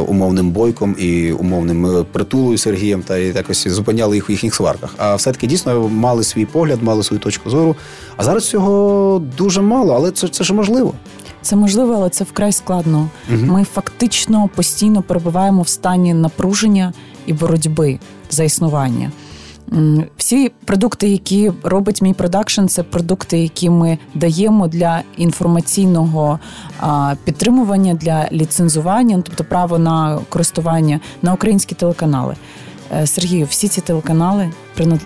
умовним 0.07 0.51
бойком 0.51 0.95
і 0.99 1.31
умовним 1.31 2.05
притулою 2.11 2.57
Сергієм, 2.57 3.01
та 3.01 3.17
якось 3.17 3.67
зупиняли 3.67 4.15
їх 4.15 4.29
в 4.29 4.31
їхніх 4.31 4.55
сварках. 4.55 4.95
А 4.97 5.15
все 5.15 5.31
таки 5.31 5.47
дійсно 5.47 5.87
мали 5.87 6.23
свій 6.23 6.45
погляд, 6.45 6.83
мали 6.83 7.03
свою 7.03 7.19
точку 7.19 7.49
зору. 7.49 7.75
А 8.17 8.23
зараз 8.23 8.49
цього 8.49 9.21
дуже 9.37 9.61
мало, 9.61 9.93
але 9.93 10.11
це 10.11 10.27
це 10.27 10.43
ж 10.43 10.53
можливо. 10.53 10.93
Це 11.41 11.55
можливо, 11.55 11.93
але 11.93 12.09
це 12.09 12.23
вкрай 12.23 12.51
складно. 12.51 13.09
Угу. 13.29 13.45
Ми 13.45 13.63
фактично 13.63 14.49
постійно 14.55 15.01
перебуваємо 15.01 15.61
в 15.61 15.67
стані 15.67 16.13
напруження 16.13 16.93
і 17.25 17.33
боротьби 17.33 17.99
за 18.29 18.43
існування. 18.43 19.11
Всі 20.17 20.51
продукти, 20.65 21.09
які 21.09 21.51
робить 21.63 22.01
мій 22.01 22.13
продакшн, 22.13 22.65
це 22.65 22.83
продукти, 22.83 23.39
які 23.39 23.69
ми 23.69 23.97
даємо 24.15 24.67
для 24.67 25.01
інформаційного 25.17 26.39
підтримування, 27.23 27.93
для 27.93 28.29
ліцензування, 28.31 29.21
тобто 29.25 29.43
право 29.43 29.77
на 29.77 30.19
користування 30.29 30.99
на 31.21 31.33
українські 31.33 31.75
телеканали. 31.75 32.35
Е, 32.91 33.07
Сергію, 33.07 33.45
всі 33.45 33.67
ці 33.67 33.81
телеканали 33.81 34.51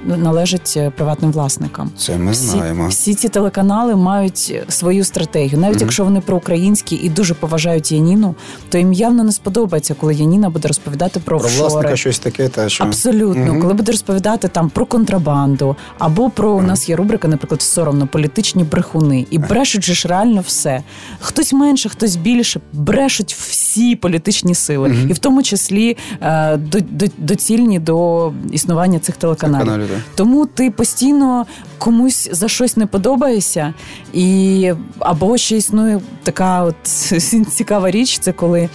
належать 0.06 0.74
е, 0.78 0.90
приватним 0.90 1.32
власникам. 1.32 1.92
Це 1.98 2.18
ми 2.18 2.32
всі, 2.32 2.48
знаємо. 2.48 2.88
Всі 2.88 3.16
ці 3.16 3.30
телеканали 3.30 3.96
мають 3.96 4.56
свою 4.70 5.04
стратегію. 5.04 5.62
Навіть 5.62 5.78
mm 5.78 5.82
якщо 5.82 6.04
вони 6.04 6.22
проукраїнські 6.22 6.96
і 6.96 7.10
дуже 7.10 7.34
поважають 7.34 7.92
Яніну, 7.92 8.36
то 8.70 8.78
їм 8.78 8.94
явно 8.94 9.24
не 9.24 9.32
сподобається, 9.32 9.94
коли 9.94 10.14
Яніна 10.14 10.50
буде 10.50 10.68
розповідати 10.68 11.20
про 11.20 11.40
Про 11.40 11.50
власника 11.50 11.96
щось 11.96 12.20
таке, 12.20 12.50
та 12.50 12.70
що 12.70 12.84
абсолютно, 12.84 13.54
mm 13.54 13.62
коли 13.62 13.74
буде 13.74 13.92
розповідати 13.92 14.48
там 14.48 14.70
про 14.70 14.86
контрабанду, 14.86 15.76
або 16.00 16.30
про 16.30 16.52
у 16.52 16.62
нас 16.62 16.90
є 16.90 16.96
рубрика, 16.96 17.28
наприклад, 17.28 17.62
соромно 17.62 18.08
політичні 18.08 18.64
брехуни, 18.64 19.26
і 19.32 19.38
брешуть 19.38 19.84
же 19.84 19.94
ж 19.94 20.08
реально 20.08 20.44
все. 20.48 20.84
Хтось 21.20 21.54
менше, 21.54 21.90
хтось 21.90 22.16
більше 22.16 22.60
брешуть 22.74 23.34
всі 23.34 23.96
політичні 23.96 24.56
сили, 24.56 24.96
і 25.10 25.14
в 25.14 25.18
тому 25.18 25.44
числі 25.44 25.98
е, 26.22 26.58
до, 26.58 26.80
до, 26.80 27.06
доцільні 27.18 27.80
до 27.80 28.32
існування 28.52 29.00
цих 29.00 29.16
телеканалів 29.18 29.61
каналі. 29.66 29.88
Да. 29.90 30.02
Тому 30.16 30.46
ти 30.46 30.72
постійно 30.72 31.46
комусь 31.78 32.30
за 32.32 32.48
щось 32.48 32.78
не 32.78 32.86
подобаєшся, 32.86 33.74
і 34.14 34.74
або 35.00 35.38
ще 35.38 35.58
існує 35.58 36.02
така 36.24 36.64
от 36.64 36.76
цікава 37.52 37.92
річ, 37.92 38.20
це 38.20 38.34
коли. 38.34 38.70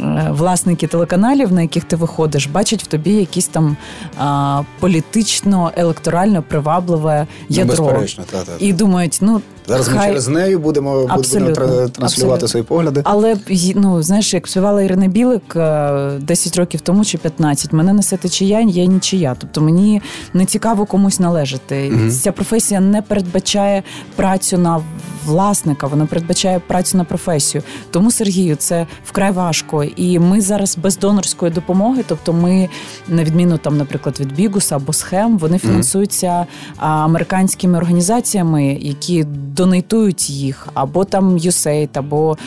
Е, 0.00 0.28
власники 0.30 0.86
телеканалів, 0.86 1.52
на 1.52 1.62
яких 1.62 1.84
ти 1.84 1.96
виходиш, 1.96 2.46
бачать 2.46 2.82
в 2.82 2.86
тобі 2.86 3.10
якісь 3.10 3.46
там 3.46 3.76
а, 4.18 4.62
політично 4.80 5.72
електорально 5.76 6.42
привабливе 6.42 7.26
ну, 7.48 7.56
ядро. 7.56 8.02
Ну, 8.18 8.24
та, 8.30 8.42
та. 8.44 8.52
і 8.58 8.72
думають, 8.72 9.18
ну 9.20 9.40
Зараз 9.66 9.88
Хай... 9.88 9.98
ми 9.98 10.06
через 10.06 10.28
нею 10.28 10.58
будемо 10.58 10.92
будемо 11.00 11.50
транслювати 11.50 12.02
абсолютно. 12.02 12.48
свої 12.48 12.64
погляди. 12.64 13.00
Але 13.04 13.36
ну 13.74 14.02
знаєш, 14.02 14.34
як 14.34 14.48
співала 14.48 14.82
Ірина 14.82 15.06
Білик 15.06 15.42
10 15.54 16.56
е, 16.56 16.60
років 16.60 16.80
тому 16.80 17.04
чи 17.04 17.18
15, 17.18 17.72
мене 17.72 17.92
несе 17.92 18.16
течія, 18.16 18.60
я 18.60 18.84
нічия. 18.84 19.36
Тобто 19.38 19.60
мені 19.60 20.02
не 20.34 20.44
цікаво 20.44 20.86
комусь 20.86 21.20
належати. 21.20 21.92
Угу. 21.94 22.10
Ця 22.10 22.32
професія 22.32 22.80
не 22.80 23.02
передбачає 23.02 23.82
працю 24.16 24.58
на 24.58 24.80
власника, 25.24 25.86
вона 25.86 26.06
передбачає 26.06 26.58
працю 26.58 26.98
на 26.98 27.04
професію. 27.04 27.62
Тому 27.90 28.10
Сергію 28.10 28.56
це 28.56 28.86
вкрай 29.04 29.32
важко. 29.32 29.84
І 29.84 30.18
ми 30.18 30.40
зараз 30.40 30.78
без 30.78 30.98
донорської 30.98 31.52
допомоги, 31.52 32.04
тобто 32.08 32.32
ми, 32.32 32.68
на 33.08 33.24
відміну 33.24 33.58
там, 33.58 33.76
наприклад, 33.78 34.20
від 34.20 34.34
Бігуса 34.34 34.76
або 34.76 34.92
схем, 34.92 35.38
вони 35.38 35.58
фінансуються 35.58 36.46
американськими 36.76 37.78
організаціями, 37.78 38.78
які 38.80 39.24
донейтують 39.56 40.30
їх, 40.30 40.68
або 40.74 41.04
там 41.04 41.36
USAID, 41.36 41.88
або 41.94 42.38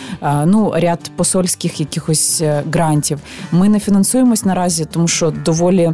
ну 0.46 0.74
ряд 0.76 1.12
посольських 1.16 1.80
якихось 1.80 2.42
е, 2.42 2.64
грантів. 2.74 3.20
Ми 3.52 3.70
не 3.70 3.80
фінансуємось 3.80 4.46
наразі, 4.46 4.86
тому 4.86 5.08
що 5.08 5.32
доволі. 5.32 5.94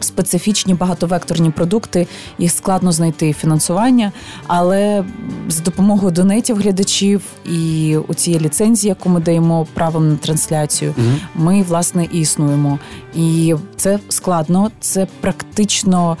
Специфічні 0.00 0.74
багатовекторні 0.74 1.50
продукти, 1.50 2.06
їх 2.38 2.52
складно 2.52 2.92
знайти 2.92 3.32
фінансування, 3.32 4.12
але 4.46 5.04
з 5.48 5.60
допомогою 5.60 6.12
донетів 6.12 6.56
глядачів 6.56 7.22
і 7.44 7.96
у 8.08 8.14
цієї 8.14 8.44
ліцензії, 8.44 8.88
яку 8.88 9.08
ми 9.08 9.20
даємо 9.20 9.66
правом 9.74 10.08
на 10.08 10.16
трансляцію, 10.16 10.94
угу. 10.98 11.08
ми 11.34 11.62
власне 11.62 12.08
і 12.12 12.20
існуємо. 12.20 12.78
І 13.14 13.54
це 13.76 13.98
складно, 14.08 14.70
це 14.80 15.06
практично 15.20 16.16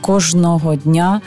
кожного 0.00 0.74
дня 0.74 1.20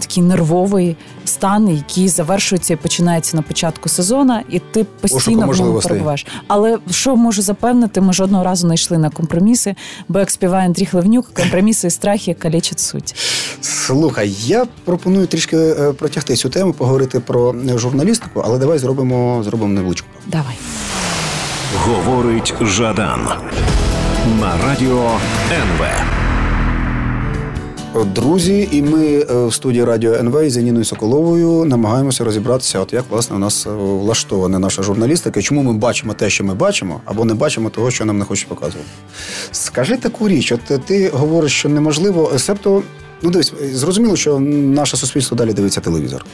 такий 0.00 0.22
нервовий 0.22 0.96
стан, 1.24 1.68
який 1.68 2.08
завершується 2.08 2.74
і 2.74 2.76
починається 2.76 3.36
на 3.36 3.42
початку 3.42 3.88
сезону, 3.88 4.40
і 4.50 4.58
ти 4.58 4.84
постійно 4.84 5.46
в 5.48 5.60
ньому 5.60 5.80
перебуваєш. 5.80 6.26
Але 6.48 6.78
що 6.90 7.16
можу 7.16 7.42
запевнити, 7.42 8.00
ми 8.00 8.12
жодного 8.12 8.44
разу 8.44 8.66
не 8.66 8.74
йшли 8.74 8.98
на 8.98 9.10
компроміси, 9.10 9.74
бо 10.08 10.18
як 10.18 10.30
співає 10.30 10.66
Андрій 10.66 10.86
Хлевнюк, 10.86 11.34
компроміси 11.34 11.86
і 11.86 11.90
страхи 11.90 12.34
калічать 12.34 12.80
суть. 12.80 13.14
Слухай, 13.60 14.34
я 14.40 14.66
пропоную 14.84 15.26
трішки 15.26 15.56
е, 15.56 15.92
протягти 15.92 16.36
цю 16.36 16.48
тему, 16.48 16.72
поговорити 16.72 17.20
про 17.20 17.54
журналістику, 17.76 18.42
але 18.44 18.58
давай 18.58 18.78
зробимо 18.78 19.42
зробимо 19.42 19.72
невеличку. 19.72 20.08
Давай. 20.26 20.54
Говорить 21.76 22.54
Жадан 22.60 23.28
на 24.40 24.66
радіо 24.66 25.10
НВ. 25.52 26.23
Друзі, 28.02 28.68
і 28.72 28.82
ми 28.82 29.06
е, 29.06 29.46
в 29.46 29.54
студії 29.54 29.84
Радіо 29.84 30.14
НВ 30.14 30.50
з 30.50 30.56
Яніною 30.56 30.84
Соколовою 30.84 31.64
намагаємося 31.64 32.24
розібратися, 32.24 32.80
от 32.80 32.92
як 32.92 33.04
власне 33.10 33.36
у 33.36 33.38
нас 33.38 33.66
е, 33.66 33.70
влаштована 33.70 34.58
наша 34.58 34.82
журналістика, 34.82 35.42
чому 35.42 35.62
ми 35.62 35.72
бачимо 35.72 36.14
те, 36.14 36.30
що 36.30 36.44
ми 36.44 36.54
бачимо, 36.54 37.00
або 37.04 37.24
не 37.24 37.34
бачимо 37.34 37.70
того, 37.70 37.90
що 37.90 38.04
нам 38.04 38.18
не 38.18 38.24
хочуть 38.24 38.48
показувати. 38.48 38.88
Скажи 39.52 39.96
таку 39.96 40.28
річ, 40.28 40.52
от 40.52 40.84
ти 40.84 41.08
говориш, 41.08 41.52
що 41.52 41.68
неможливо, 41.68 42.38
себто, 42.38 42.82
ну 43.22 43.30
дивись, 43.30 43.52
зрозуміло, 43.72 44.16
що 44.16 44.38
наше 44.38 44.96
суспільство 44.96 45.36
далі 45.36 45.52
дивиться 45.52 45.80
телевізор. 45.80 46.24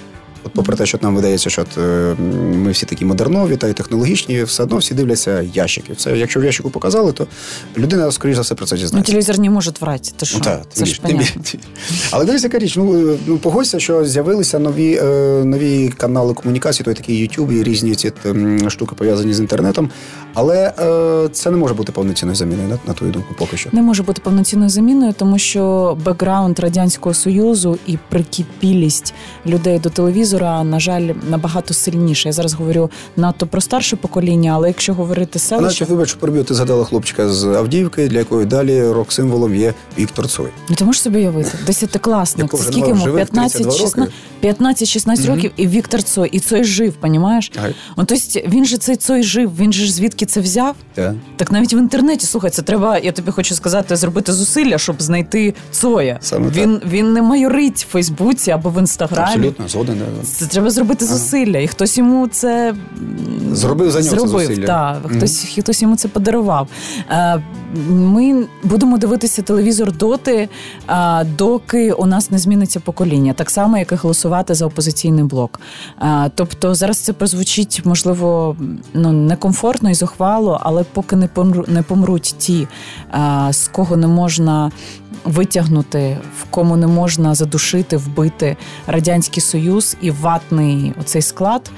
От, 0.45 0.53
попри 0.53 0.77
те, 0.77 0.87
що 0.87 0.99
нам 1.03 1.17
видається, 1.17 1.51
що 1.51 1.63
от, 1.63 1.79
е, 1.79 2.15
ми 2.55 2.71
всі 2.71 2.87
такі 2.87 3.05
модернові 3.05 3.57
та 3.57 3.69
й 3.69 3.73
технологічні, 3.73 4.43
все 4.43 4.63
одно 4.63 4.77
всі 4.77 4.95
дивляться 4.95 5.43
ящики. 5.55 5.95
Це 5.95 6.19
якщо 6.19 6.41
в 6.41 6.45
ящику 6.45 6.71
показали, 6.71 7.13
то 7.13 7.27
людина 7.79 8.13
скоріш 8.13 8.37
за 8.37 8.43
все 8.43 8.55
про 8.55 8.67
це 8.67 8.77
дізнається. 8.77 8.99
Ну, 8.99 9.03
телевізор 9.13 9.39
не 9.39 9.51
може 9.51 9.73
врати. 9.81 10.11
То 10.17 10.27
що? 10.27 10.39
Ну, 10.39 10.45
та, 10.45 10.63
це 10.73 10.85
ж 10.87 11.01
понятно. 11.03 11.43
Але 12.11 12.25
дивись, 12.25 12.45
яка 12.45 12.59
річ. 12.59 12.77
Ну 12.77 13.17
ну 13.27 13.39
погодься, 13.39 13.79
що 13.81 14.05
з'явилися 14.05 14.59
нові 14.59 14.99
е, 15.03 15.05
нові 15.45 15.89
канали 15.89 16.35
комунікації, 16.35 16.85
той 16.85 16.95
такий 16.95 17.29
YouTube 17.29 17.53
і 17.53 17.63
різні 17.63 17.95
ці 17.95 18.13
м, 18.27 18.71
штуки 18.71 18.95
пов'язані 18.99 19.35
з 19.35 19.41
інтернетом. 19.41 19.91
Але 20.35 20.73
е, 20.79 21.29
це 21.33 21.51
не 21.51 21.57
може 21.57 21.75
бути 21.75 21.93
повноцінною 21.93 22.37
заміною 22.37 22.69
на, 22.69 22.79
на 22.87 22.95
твою 22.95 23.13
думку. 23.13 23.35
Поки 23.39 23.57
що 23.57 23.71
не 23.73 23.83
може 23.83 24.03
бути 24.03 24.21
повноцінною 24.25 24.71
заміною, 24.71 25.13
тому 25.13 25.39
що 25.39 25.97
бекграунд 26.05 26.59
радянського 26.59 27.15
союзу 27.15 27.79
і 27.87 27.99
прикипілість 28.09 29.15
людей 29.47 29.79
до 29.79 29.91
телевізору 29.91 30.30
телевізора, 30.31 30.65
на 30.65 30.81
жаль, 30.81 31.11
набагато 31.31 31.75
сильніше. 31.75 32.29
Я 32.29 32.33
зараз 32.33 32.55
говорю 32.55 32.91
надто 33.17 33.47
про 33.47 33.61
старше 33.61 33.97
покоління, 33.97 34.53
але 34.55 34.69
якщо 34.69 34.95
говорити 34.95 35.39
селище... 35.39 35.85
Вибач, 35.85 36.15
проб'ю, 36.15 36.45
ти 36.45 36.55
згадала 36.55 36.85
хлопчика 36.85 37.29
з 37.29 37.45
Авдіївки, 37.45 38.09
для 38.09 38.19
якої 38.19 38.47
далі 38.47 38.89
рок-символом 38.89 39.55
є 39.55 39.75
Віктор 39.99 40.29
Цой. 40.29 40.49
Ну 40.69 40.77
ти 40.77 40.85
можеш 40.85 41.03
собі 41.03 41.19
уявити, 41.19 41.51
десятикласник, 41.67 42.55
скільки 42.59 42.89
йому? 42.89 43.05
15-16 43.07 44.07
15-16 44.43 45.27
років, 45.27 45.53
і 45.57 45.67
Віктор 45.67 46.03
Цой, 46.03 46.29
і 46.33 46.41
Цой 46.41 46.65
жив, 46.65 46.93
понімаєш? 46.93 47.53
Тобто 47.97 48.15
він 48.49 48.65
же 48.65 48.77
цей 48.77 48.97
Цой 48.97 49.23
жив, 49.23 49.53
він 49.59 49.73
же 49.73 49.85
ж 49.85 49.93
звідки 49.93 50.27
це 50.27 50.41
взяв? 50.41 50.75
Так. 50.95 51.15
Так 51.37 51.53
навіть 51.53 51.75
в 51.75 51.79
інтернеті, 51.79 52.27
слухай, 52.27 52.51
це 52.51 52.63
треба, 52.63 52.99
я 52.99 53.13
тобі 53.13 53.31
хочу 53.31 53.55
сказати, 53.55 53.97
зробити 53.97 54.33
зусилля, 54.33 54.79
щоб 54.79 55.03
знайти 55.03 55.55
Цоя. 55.71 56.19
Саме 56.21 56.49
він, 56.49 56.81
він 56.87 57.13
не 57.13 57.23
майорить 57.23 57.87
в 57.89 57.93
Фейсбуці 57.93 58.51
або 58.51 58.71
в 58.71 58.79
інстаграмі. 58.79 59.31
Абсолютно, 59.31 59.69
згоден. 59.69 60.03
Це 60.23 60.47
треба 60.47 60.71
зробити 60.71 61.05
зусилля, 61.05 61.59
і 61.59 61.67
хтось 61.67 61.99
йому 61.99 62.29
це 62.29 62.75
Зробив 63.53 63.91
за 63.91 63.99
нього 64.01 64.11
це 64.11 64.17
зробив, 64.17 64.47
зусилля. 64.47 64.67
Так, 64.67 65.13
хтось, 65.17 65.47
хтось 65.59 65.83
йому 65.83 65.97
це 65.97 66.09
подарував. 66.09 66.69
Е, 67.11 67.43
Ми 67.89 68.45
будемо 68.63 68.99
дивитися 68.99 69.43
телевізор 69.43 69.97
доти, 69.97 70.49
доки 71.37 71.93
у 71.93 72.07
нас 72.07 72.31
не 72.31 72.39
зміниться 72.39 72.81
покоління, 72.81 73.33
так 73.33 73.51
само, 73.51 73.79
як 73.79 73.93
і 73.93 73.95
голосувати 73.95 74.55
за 74.55 74.67
опозиційний 74.67 75.25
блок. 75.25 75.61
Е, 76.03 76.31
Тобто 76.35 76.75
зараз 76.75 76.99
це 76.99 77.13
прозвучить, 77.13 77.83
можливо, 77.85 78.57
ну 78.95 79.13
некомфортно 79.13 79.91
і 79.91 79.95
зухвало, 79.95 80.61
але 80.63 80.85
поки 80.93 81.17
не 81.17 81.29
помру, 81.29 81.65
не 81.69 81.83
помруть 81.83 82.35
ті, 82.39 82.69
е, 83.15 83.53
з 83.53 83.69
кого 83.69 83.97
не 83.97 84.07
можна 84.07 84.71
витягнути, 85.25 86.19
в 86.41 86.45
кому 86.45 86.77
не 86.77 86.87
можна 86.87 87.35
задушити, 87.35 87.97
вбити 87.97 88.57
радянський 88.87 89.43
союз 89.43 89.97
і 90.01 90.11
ватний 90.11 90.93
оцей 91.01 91.23
склад. 91.23 91.71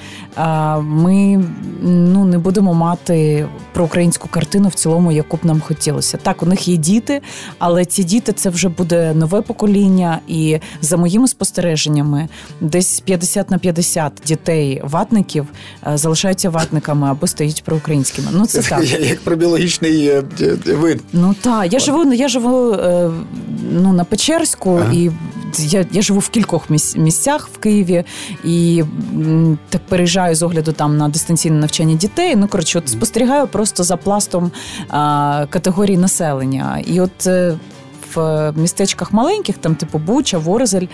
Ми 0.80 1.44
ну 1.82 2.24
не 2.24 2.38
будемо 2.38 2.74
мати 2.74 3.48
проукраїнську 3.72 4.28
картину 4.28 4.68
в 4.68 4.74
цілому, 4.74 5.12
яку 5.12 5.36
б 5.36 5.40
нам 5.42 5.60
хотілося. 5.60 6.16
Так, 6.16 6.42
у 6.42 6.46
них 6.46 6.68
є 6.68 6.76
діти, 6.76 7.20
але 7.58 7.84
ці 7.84 8.04
діти 8.04 8.32
це 8.32 8.50
вже 8.50 8.68
буде 8.68 9.14
нове 9.14 9.42
покоління, 9.42 10.18
і 10.28 10.58
за 10.80 10.96
моїми 10.96 11.28
спостереженнями, 11.28 12.28
десь 12.60 13.00
50 13.00 13.50
на 13.50 13.58
50 13.58 14.12
дітей 14.26 14.82
ватників 14.84 15.46
залишаються 15.94 16.50
ватниками 16.50 17.08
або 17.10 17.26
стають 17.26 17.64
проукраїнськими. 17.64 18.28
Ну 18.32 18.46
це 18.46 18.62
так. 18.68 19.00
Як 19.00 19.20
про 19.20 19.36
біологічний 19.36 20.06
е, 20.06 20.22
е, 20.40 20.74
вид. 20.74 21.00
Ну 21.12 21.34
так, 21.40 21.72
я 21.72 21.78
живу, 21.78 22.12
я 22.12 22.28
живу 22.28 22.72
е, 22.72 23.10
ну, 23.70 23.92
на 23.92 24.04
Печерську, 24.04 24.80
Ага. 24.82 24.92
і 24.92 25.10
я, 25.58 25.84
я 25.92 26.02
живу 26.02 26.20
в 26.20 26.28
кількох 26.28 26.70
місцях 26.96 27.48
в 27.54 27.58
Києві 27.58 28.04
і 28.44 28.84
так 29.68 29.82
переїжджаю 29.88 30.34
з 30.34 30.42
огляду 30.42 30.72
там 30.72 30.96
на 30.96 31.08
дистанційне 31.08 31.60
навчання 31.60 31.94
дітей. 31.94 32.36
Ну 32.36 32.48
коротше, 32.48 32.78
от 32.78 32.88
спостерігаю 32.88 33.46
просто 33.46 33.84
за 33.84 33.96
пластом 33.96 34.50
а, 34.88 35.46
категорій 35.50 35.96
населення. 35.96 36.82
І 36.86 37.00
от. 37.00 37.28
Е, 38.18 38.50
В 38.50 38.58
містечках 38.58 39.12
маленьких, 39.12 39.58
там 39.58 39.74
типу 39.74 39.98
Буча, 39.98 40.38
Ворзель, 40.38 40.86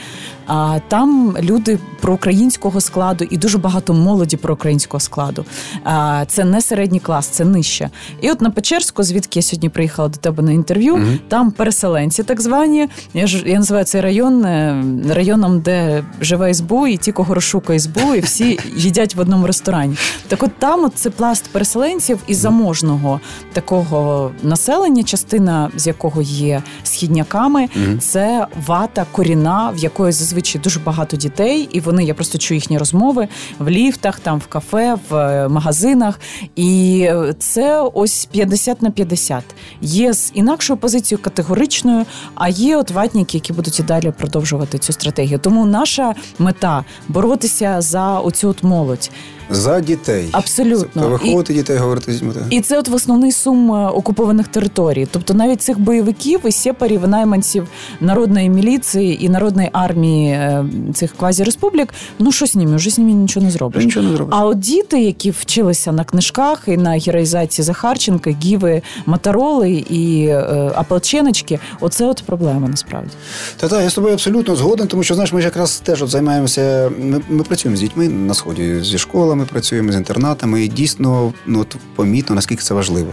а 0.47 0.79
там 0.89 1.37
люди 1.43 1.79
проукраїнського 2.01 2.81
складу 2.81 3.25
і 3.31 3.37
дуже 3.37 3.59
багато 3.59 3.95
молоді 3.95 4.37
проукраїнського 4.37 5.01
складу. 5.01 5.45
А, 5.85 6.25
це 6.29 6.45
не 6.45 6.61
середній 6.63 7.01
клас, 7.01 7.27
це 7.27 7.45
нижче. 7.45 7.91
І 8.21 8.31
от 8.31 8.41
на 8.41 8.51
Печерську, 8.51 9.03
звідки 9.03 9.39
я 9.39 9.43
сьогодні 9.43 9.69
приїхала 9.69 10.09
до 10.09 10.17
тебе 10.17 10.43
на 10.43 10.53
інтерв'ю, 10.53 10.97
Мгм. 10.97 11.19
там 11.29 11.51
переселенці, 11.51 12.23
так 12.23 12.41
звані. 12.41 12.89
Я 13.15 13.27
ж 13.27 13.43
я 13.47 13.59
називаю 13.59 13.85
цей 13.85 14.01
район 14.01 14.45
е, 14.45 14.85
районом, 15.11 15.61
де 15.61 16.05
живе 16.21 16.55
СБУ, 16.55 16.87
і 16.87 16.97
ті, 16.97 17.13
кого 17.13 17.35
розшукує 17.35 17.79
СБУ, 17.81 18.15
і 18.15 18.21
всі 18.21 18.59
їдять 18.77 19.15
в 19.15 19.21
одному 19.21 19.47
ресторані. 19.47 19.97
Так 20.29 20.43
от 20.43 20.51
там 20.59 20.85
от 20.85 20.93
це 20.95 21.11
пласт 21.11 21.45
переселенців 21.53 22.19
і 22.27 22.35
заможного 22.35 23.21
такого 23.53 24.31
населення, 24.43 25.03
частина 25.03 25.71
з 25.77 25.87
якого 25.87 26.23
є 26.23 26.63
східняками, 27.09 27.69
Мгм. 27.77 27.99
це 27.99 28.47
вата 28.67 29.07
коріна, 29.13 29.71
в 29.71 29.79
якої 29.79 30.13
зазвичай 30.13 30.61
дуже 30.61 30.81
багато 30.81 31.17
дітей, 31.17 31.69
і 31.73 31.81
вони 31.81 32.05
я 32.05 32.15
просто 32.15 32.39
чую 32.39 32.57
їхні 32.57 32.79
розмови 32.79 33.29
в 33.59 33.69
ліфтах, 33.69 34.21
там 34.21 34.39
в 34.39 34.47
кафе, 34.47 34.97
в 35.11 35.15
е, 35.17 35.49
магазинах. 35.49 36.21
І 36.57 37.01
е, 37.11 37.35
це 37.39 37.81
ось 37.95 38.25
50 38.25 38.83
на 38.83 38.91
50. 38.91 39.45
Є 39.81 40.13
з 40.13 40.33
інакшою 40.35 40.77
позицією 40.77 41.25
категоричною, 41.25 42.05
а 42.35 42.49
є 42.49 42.77
от 42.77 42.91
ватніки, 42.91 43.37
які 43.37 43.53
будуть 43.53 43.81
і 43.81 43.83
далі 43.83 44.13
продовжувати 44.19 44.79
цю 44.79 44.93
стратегію. 44.93 45.39
Тому 45.39 45.67
наша 45.67 46.15
мета 46.39 46.85
боротися 47.09 47.81
за 47.81 48.19
оцю 48.19 48.49
от 48.49 48.63
молодь. 48.63 49.11
За 49.51 49.81
дітей. 49.81 50.29
Абсолютно. 50.33 51.03
Це 51.03 51.09
виховувати 51.09 51.55
дітей, 51.55 51.77
говорити 51.77 52.13
з 52.13 52.15
дітьми. 52.15 52.33
І 52.51 52.61
це 52.61 52.79
от 52.79 52.89
в 52.89 52.95
основний 52.95 53.33
сум 53.33 53.73
е, 53.73 53.89
окупованих 53.89 54.49
територій. 54.49 55.09
Тобто 55.11 55.35
навіть 55.35 55.63
цих 55.63 55.79
бойовиків 55.81 56.41
і 56.45 56.53
сепарів, 56.53 57.05
і 57.05 57.07
найманців 57.07 57.69
народної 58.01 58.51
міліції 58.51 59.25
і 59.25 59.29
народної 59.29 59.69
армії 59.73 60.31
е, 60.31 60.65
цих 60.95 61.17
квазіреспублік, 61.17 61.95
ну 62.19 62.33
що 62.33 62.47
з 62.47 62.55
ними? 62.55 62.77
Вже 62.77 62.91
з 62.91 62.99
ними 62.99 63.13
нічого 63.13 63.47
не 63.47 63.53
зробиш. 63.53 63.85
Нічого 63.85 64.07
не 64.07 64.17
зробиш. 64.17 64.35
А 64.39 64.47
от 64.47 64.59
діти, 64.59 65.01
які 65.01 65.31
вчилися 65.31 65.93
на 65.93 66.05
книжках 66.05 66.63
і 66.67 66.77
на 66.77 66.91
героїзації 66.91 67.65
Захарченка, 67.65 68.31
Гіви, 68.31 68.83
Матароли 69.07 69.71
і 69.71 70.27
е, 70.27 70.73
Апалченочки, 70.75 71.59
оце 71.81 72.07
от 72.07 72.23
проблема 72.27 72.69
насправді. 72.69 73.11
Та 73.57 73.69
так, 73.69 73.83
я 73.83 73.91
з 73.91 73.95
тобою 73.95 74.15
абсолютно 74.15 74.57
згоден, 74.57 74.87
тому 74.87 75.03
що 75.03 75.15
знаєш, 75.15 75.33
ми 75.33 75.41
ж 75.41 75.45
якраз 75.47 75.83
теж 75.85 76.03
от 76.03 76.09
займаємося. 76.09 76.91
Ми, 76.99 77.21
ми 77.29 77.43
працюємо 77.43 77.77
з 77.77 77.81
дітьми 77.81 78.09
на 78.09 78.35
сході 78.35 78.81
зі 78.83 78.99
школами, 78.99 79.38
працюємо 79.45 79.93
з 79.93 79.95
інтернатами, 79.95 80.65
і 80.65 80.69
дійсно 80.69 81.33
ну, 81.47 81.61
от, 81.61 81.77
помітно, 81.95 82.35
наскільки 82.35 82.63
це 82.63 82.75
важливо. 82.75 83.13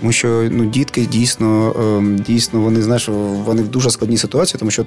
Тому 0.00 0.12
що 0.12 0.48
ну, 0.50 0.64
дітки 0.64 1.06
дійсно, 1.06 1.74
ем, 1.78 2.18
дійсно 2.18 2.60
вони 2.60 2.82
знаєш, 2.82 3.08
вони 3.44 3.62
в 3.62 3.68
дуже 3.68 3.90
складній 3.90 4.18
ситуації, 4.18 4.58
тому 4.58 4.70
що 4.70 4.84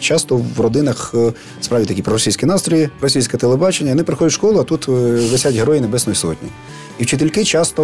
часто 0.00 0.36
в 0.56 0.60
родинах 0.60 1.12
е, 1.14 1.32
справді 1.60 1.88
такі 1.88 2.02
проросійські 2.02 2.46
настрої, 2.46 2.88
російське 3.00 3.36
телебачення. 3.36 3.90
Вони 3.90 4.02
приходять 4.02 4.32
в 4.32 4.34
школу, 4.34 4.60
а 4.60 4.64
тут 4.64 4.88
е, 4.88 4.92
висять 5.30 5.54
герої 5.54 5.80
Небесної 5.80 6.16
Сотні. 6.16 6.48
І 6.98 7.02
вчительки 7.02 7.44
часто 7.44 7.82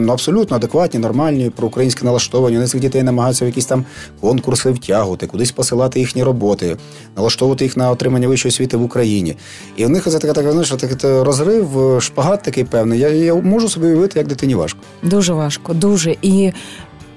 ну, 0.00 0.12
абсолютно 0.12 0.56
адекватні, 0.56 1.00
нормальні, 1.00 1.50
проукраїнські 1.50 2.04
налаштовані. 2.04 2.56
Вони 2.56 2.68
цих 2.68 2.80
дітей 2.80 3.02
намагаються 3.02 3.44
в 3.44 3.48
якісь 3.48 3.66
там 3.66 3.84
конкурси 4.20 4.70
втягувати, 4.70 5.26
кудись 5.26 5.52
посилати 5.52 6.00
їхні 6.00 6.22
роботи, 6.22 6.76
налаштовувати 7.16 7.64
їх 7.64 7.76
на 7.76 7.90
отримання 7.90 8.28
вищої 8.28 8.50
освіти 8.50 8.76
в 8.76 8.82
Україні. 8.82 9.36
І 9.76 9.84
в 9.84 9.88
них 9.88 10.04
це 10.04 10.18
така 10.18 10.32
така 10.32 10.52
знаєш, 10.52 10.70
такий 10.70 11.22
розрив, 11.22 11.96
е, 11.96 12.00
шпагат 12.00 12.42
такий 12.42 12.64
певний. 12.64 12.98
Я, 12.98 13.08
я 13.08 13.34
можу 13.34 13.68
собі 13.68 13.86
уявити, 13.86 14.18
як 14.18 14.28
дитині 14.28 14.54
важко. 14.54 14.78
Дуже 15.02 15.32
важко, 15.32 15.74
дуже. 15.74 16.16
І 16.22 16.52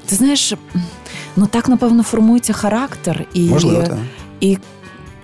ти 0.06 0.16
знаєш, 0.16 0.54
ну 1.36 1.48
так 1.48 1.70
напевно 1.70 2.04
формується 2.04 2.54
характер 2.54 3.26
і. 3.34 3.42
Можливо, 3.42 3.84
так. 3.84 3.98
І 4.40 4.58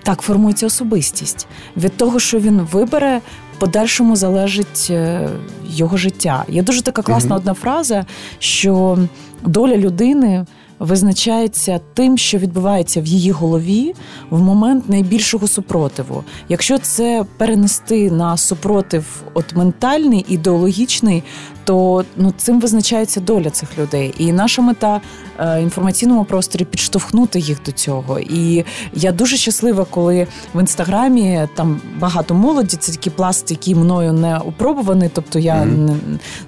так 0.06 0.20
формується 0.20 0.66
особистість. 0.66 1.46
Від 1.76 1.96
того, 1.96 2.18
що 2.18 2.38
він 2.38 2.60
вибере, 2.72 3.20
подальшому 3.58 4.16
залежить 4.16 4.86
е, 4.90 5.28
його 5.68 5.96
життя. 5.96 6.44
Є 6.48 6.62
дуже 6.62 6.82
така 6.82 7.02
класна 7.02 7.28
Мгм. 7.28 7.38
одна 7.38 7.54
фраза, 7.54 8.06
що 8.38 8.98
доля 9.44 9.76
людини. 9.76 10.46
Визначається 10.78 11.80
тим, 11.94 12.18
що 12.18 12.38
відбувається 12.38 13.00
в 13.00 13.06
її 13.06 13.30
голові 13.30 13.94
в 14.30 14.42
момент 14.42 14.88
найбільшого 14.88 15.46
супротиву. 15.46 16.24
Якщо 16.48 16.78
це 16.78 17.24
перенести 17.38 18.10
на 18.10 18.36
супротив, 18.36 19.22
от 19.34 19.56
ментальний, 19.56 20.24
ідеологічний, 20.28 21.22
то 21.66 22.04
ну 22.16 22.32
цим 22.36 22.60
визначається 22.60 23.20
доля 23.20 23.50
цих 23.50 23.78
людей. 23.78 24.14
І 24.18 24.32
наша 24.32 24.62
мета 24.62 25.00
е, 25.38 25.62
інформаційному 25.62 26.24
просторі 26.24 26.64
підштовхнути 26.64 27.38
їх 27.38 27.58
до 27.66 27.72
цього. 27.72 28.18
І 28.20 28.64
я 28.94 29.12
дуже 29.12 29.36
щаслива, 29.36 29.86
коли 29.90 30.26
в 30.54 30.60
інстаграмі 30.60 31.48
там 31.54 31.80
багато 31.98 32.34
молоді. 32.34 32.76
Це 32.76 32.92
такий 32.92 33.12
пласт, 33.12 33.50
який 33.50 33.74
мною 33.74 34.12
не 34.12 34.38
опробуваний. 34.38 35.10
Тобто 35.14 35.38
я 35.38 35.64
не 35.64 35.96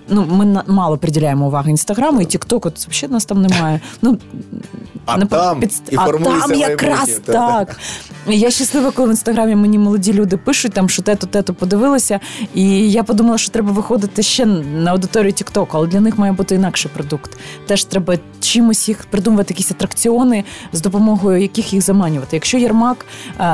ну 0.08 0.26
ми 0.30 0.62
мало 0.66 0.98
приділяємо 0.98 1.46
уваги 1.46 1.70
інстаграму 1.70 2.20
і 2.20 2.24
Тіктоку. 2.24 2.70
Це 2.70 2.88
взагалі 2.90 3.12
нас 3.12 3.24
там 3.24 3.42
немає. 3.42 3.80
Ну 4.02 4.18
А 5.06 5.16
не 5.16 5.26
там 5.26 5.60
підст- 5.60 5.82
і 5.90 5.96
а 5.96 6.06
там 6.06 6.54
якраз 6.54 7.08
майбутнє, 7.08 7.32
так. 7.32 7.76
Я 8.26 8.50
щаслива, 8.50 8.90
коли 8.90 9.08
в 9.08 9.10
інстаграмі 9.10 9.54
мені 9.56 9.78
молоді 9.78 10.12
люди 10.12 10.36
пишуть, 10.36 10.72
там 10.72 10.88
що 10.88 11.02
те-то, 11.02 11.26
те-то 11.26 11.54
подивилися. 11.54 12.20
І 12.54 12.90
я 12.90 13.02
подумала, 13.02 13.38
що 13.38 13.50
треба 13.50 13.72
виходити 13.72 14.22
ще 14.22 14.46
на 14.46 14.92
аудиторію 15.08 15.32
TikTok, 15.32 15.66
але 15.72 15.86
для 15.86 16.00
них 16.00 16.18
має 16.18 16.32
бути 16.32 16.54
інакший 16.54 16.90
продукт. 16.94 17.38
Теж 17.66 17.84
треба 17.84 18.18
чимось 18.40 18.88
їх 18.88 19.06
придумувати, 19.10 19.54
якісь 19.54 19.70
атракціони, 19.70 20.44
з 20.72 20.80
допомогою 20.80 21.42
яких 21.42 21.72
їх 21.72 21.82
заманювати. 21.82 22.36
Якщо 22.36 22.58
Єрмак, 22.58 23.06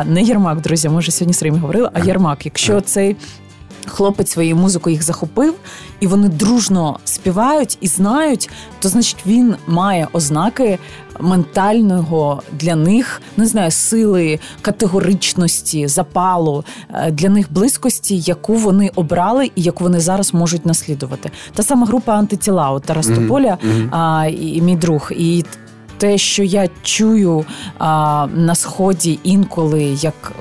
не 0.06 0.22
Єрмак, 0.22 0.60
друзі, 0.60 0.88
може 0.88 1.12
сьогодні 1.12 1.34
Срім 1.34 1.56
говорила, 1.56 1.90
а 1.94 2.00
Єрмак, 2.00 2.44
якщо 2.44 2.80
цей. 2.80 3.16
Хлопець 3.86 4.30
своєю 4.30 4.56
музикою 4.56 4.94
їх 4.94 5.02
захопив, 5.02 5.54
і 6.00 6.06
вони 6.06 6.28
дружно 6.28 6.98
співають 7.04 7.78
і 7.80 7.86
знають, 7.86 8.50
то 8.80 8.88
значить 8.88 9.26
він 9.26 9.54
має 9.66 10.08
ознаки 10.12 10.78
ментального 11.20 12.42
для 12.52 12.76
них 12.76 13.22
не 13.36 13.46
знаю 13.46 13.70
сили, 13.70 14.38
категоричності, 14.62 15.88
запалу 15.88 16.64
е, 16.94 17.10
для 17.10 17.28
них 17.28 17.52
близькості, 17.52 18.18
яку 18.18 18.54
вони 18.54 18.90
обрали 18.94 19.50
і 19.54 19.62
яку 19.62 19.84
вони 19.84 20.00
зараз 20.00 20.34
можуть 20.34 20.66
наслідувати. 20.66 21.30
Та 21.54 21.62
сама 21.62 21.86
група 21.86 22.12
антитіла 22.12 22.70
от 22.70 22.82
Тарас 22.82 23.06
mm-hmm. 23.06 23.22
Тополя 23.22 23.58
а, 23.90 24.26
і, 24.30 24.56
і 24.56 24.62
мій 24.62 24.76
друг. 24.76 25.12
І 25.16 25.44
те, 25.98 26.18
що 26.18 26.42
я 26.42 26.68
чую 26.82 27.44
а, 27.78 28.26
на 28.34 28.54
сході 28.54 29.18
інколи, 29.22 29.82
як 29.82 30.32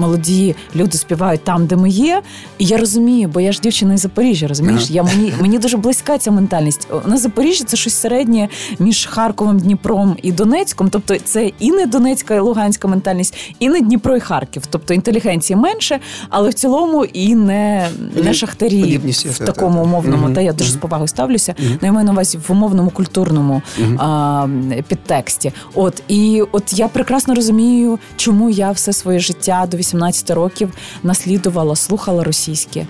молоді 0.00 0.56
люди 0.76 0.98
співають 0.98 1.44
там, 1.44 1.66
де 1.66 1.76
ми 1.76 1.90
є. 1.90 2.22
І 2.58 2.64
я 2.64 2.76
розумію, 2.76 3.28
бо 3.28 3.40
я 3.40 3.52
ж 3.52 3.60
дівчина 3.60 3.94
із 3.94 4.00
Запоріжжя, 4.00 4.46
розумієш? 4.46 4.90
Я 4.90 5.02
мені 5.02 5.32
мені 5.40 5.58
дуже 5.58 5.76
близька 5.76 6.18
ця 6.18 6.30
ментальність. 6.30 6.88
На 7.06 7.16
Запоріжжя 7.16 7.64
це 7.64 7.76
щось 7.76 7.94
середнє 7.94 8.48
між 8.78 9.06
Харковом, 9.06 9.58
Дніпром 9.58 10.16
і 10.22 10.32
Донецьком. 10.32 10.90
Тобто, 10.90 11.16
це 11.24 11.50
і 11.58 11.70
не 11.70 11.86
Донецька, 11.86 12.34
і 12.34 12.40
Луганська 12.40 12.88
ментальність, 12.88 13.36
і 13.58 13.68
не 13.68 13.80
Дніпро 13.80 14.16
і 14.16 14.20
Харків. 14.20 14.62
Тобто 14.70 14.94
інтелігенції 14.94 15.56
менше, 15.56 16.00
але 16.28 16.48
в 16.48 16.54
цілому 16.54 17.04
і 17.04 17.34
не 17.34 17.88
не 18.14 18.34
шахтарі 18.34 19.00
в 19.24 19.38
такому 19.38 19.82
умовному. 19.82 20.24
Угу, 20.24 20.34
та 20.34 20.40
я 20.40 20.52
дуже 20.52 20.70
угу. 20.70 20.78
з 20.78 20.80
повагою 20.80 21.08
ставлюся. 21.08 21.54
Угу. 21.58 21.68
Ну, 21.70 21.86
я 21.86 21.92
маю 21.92 22.06
на 22.06 22.12
увазі 22.12 22.38
в 22.48 22.52
умовному 22.52 22.90
культурному 22.90 23.62
а, 23.98 24.46
підтексті. 24.88 25.52
От 25.74 26.02
і 26.08 26.42
от 26.52 26.72
я 26.72 26.88
прекрасно 26.88 27.34
розумію, 27.34 27.98
чому 28.16 28.50
я 28.50 28.70
все 28.70 28.92
своє 28.92 29.18
життя 29.18 29.66
до 29.70 29.76
18 29.76 29.89
років 30.28 30.72
наслідувала, 31.02 31.76
слухала 31.76 32.24
російське, 32.24 32.86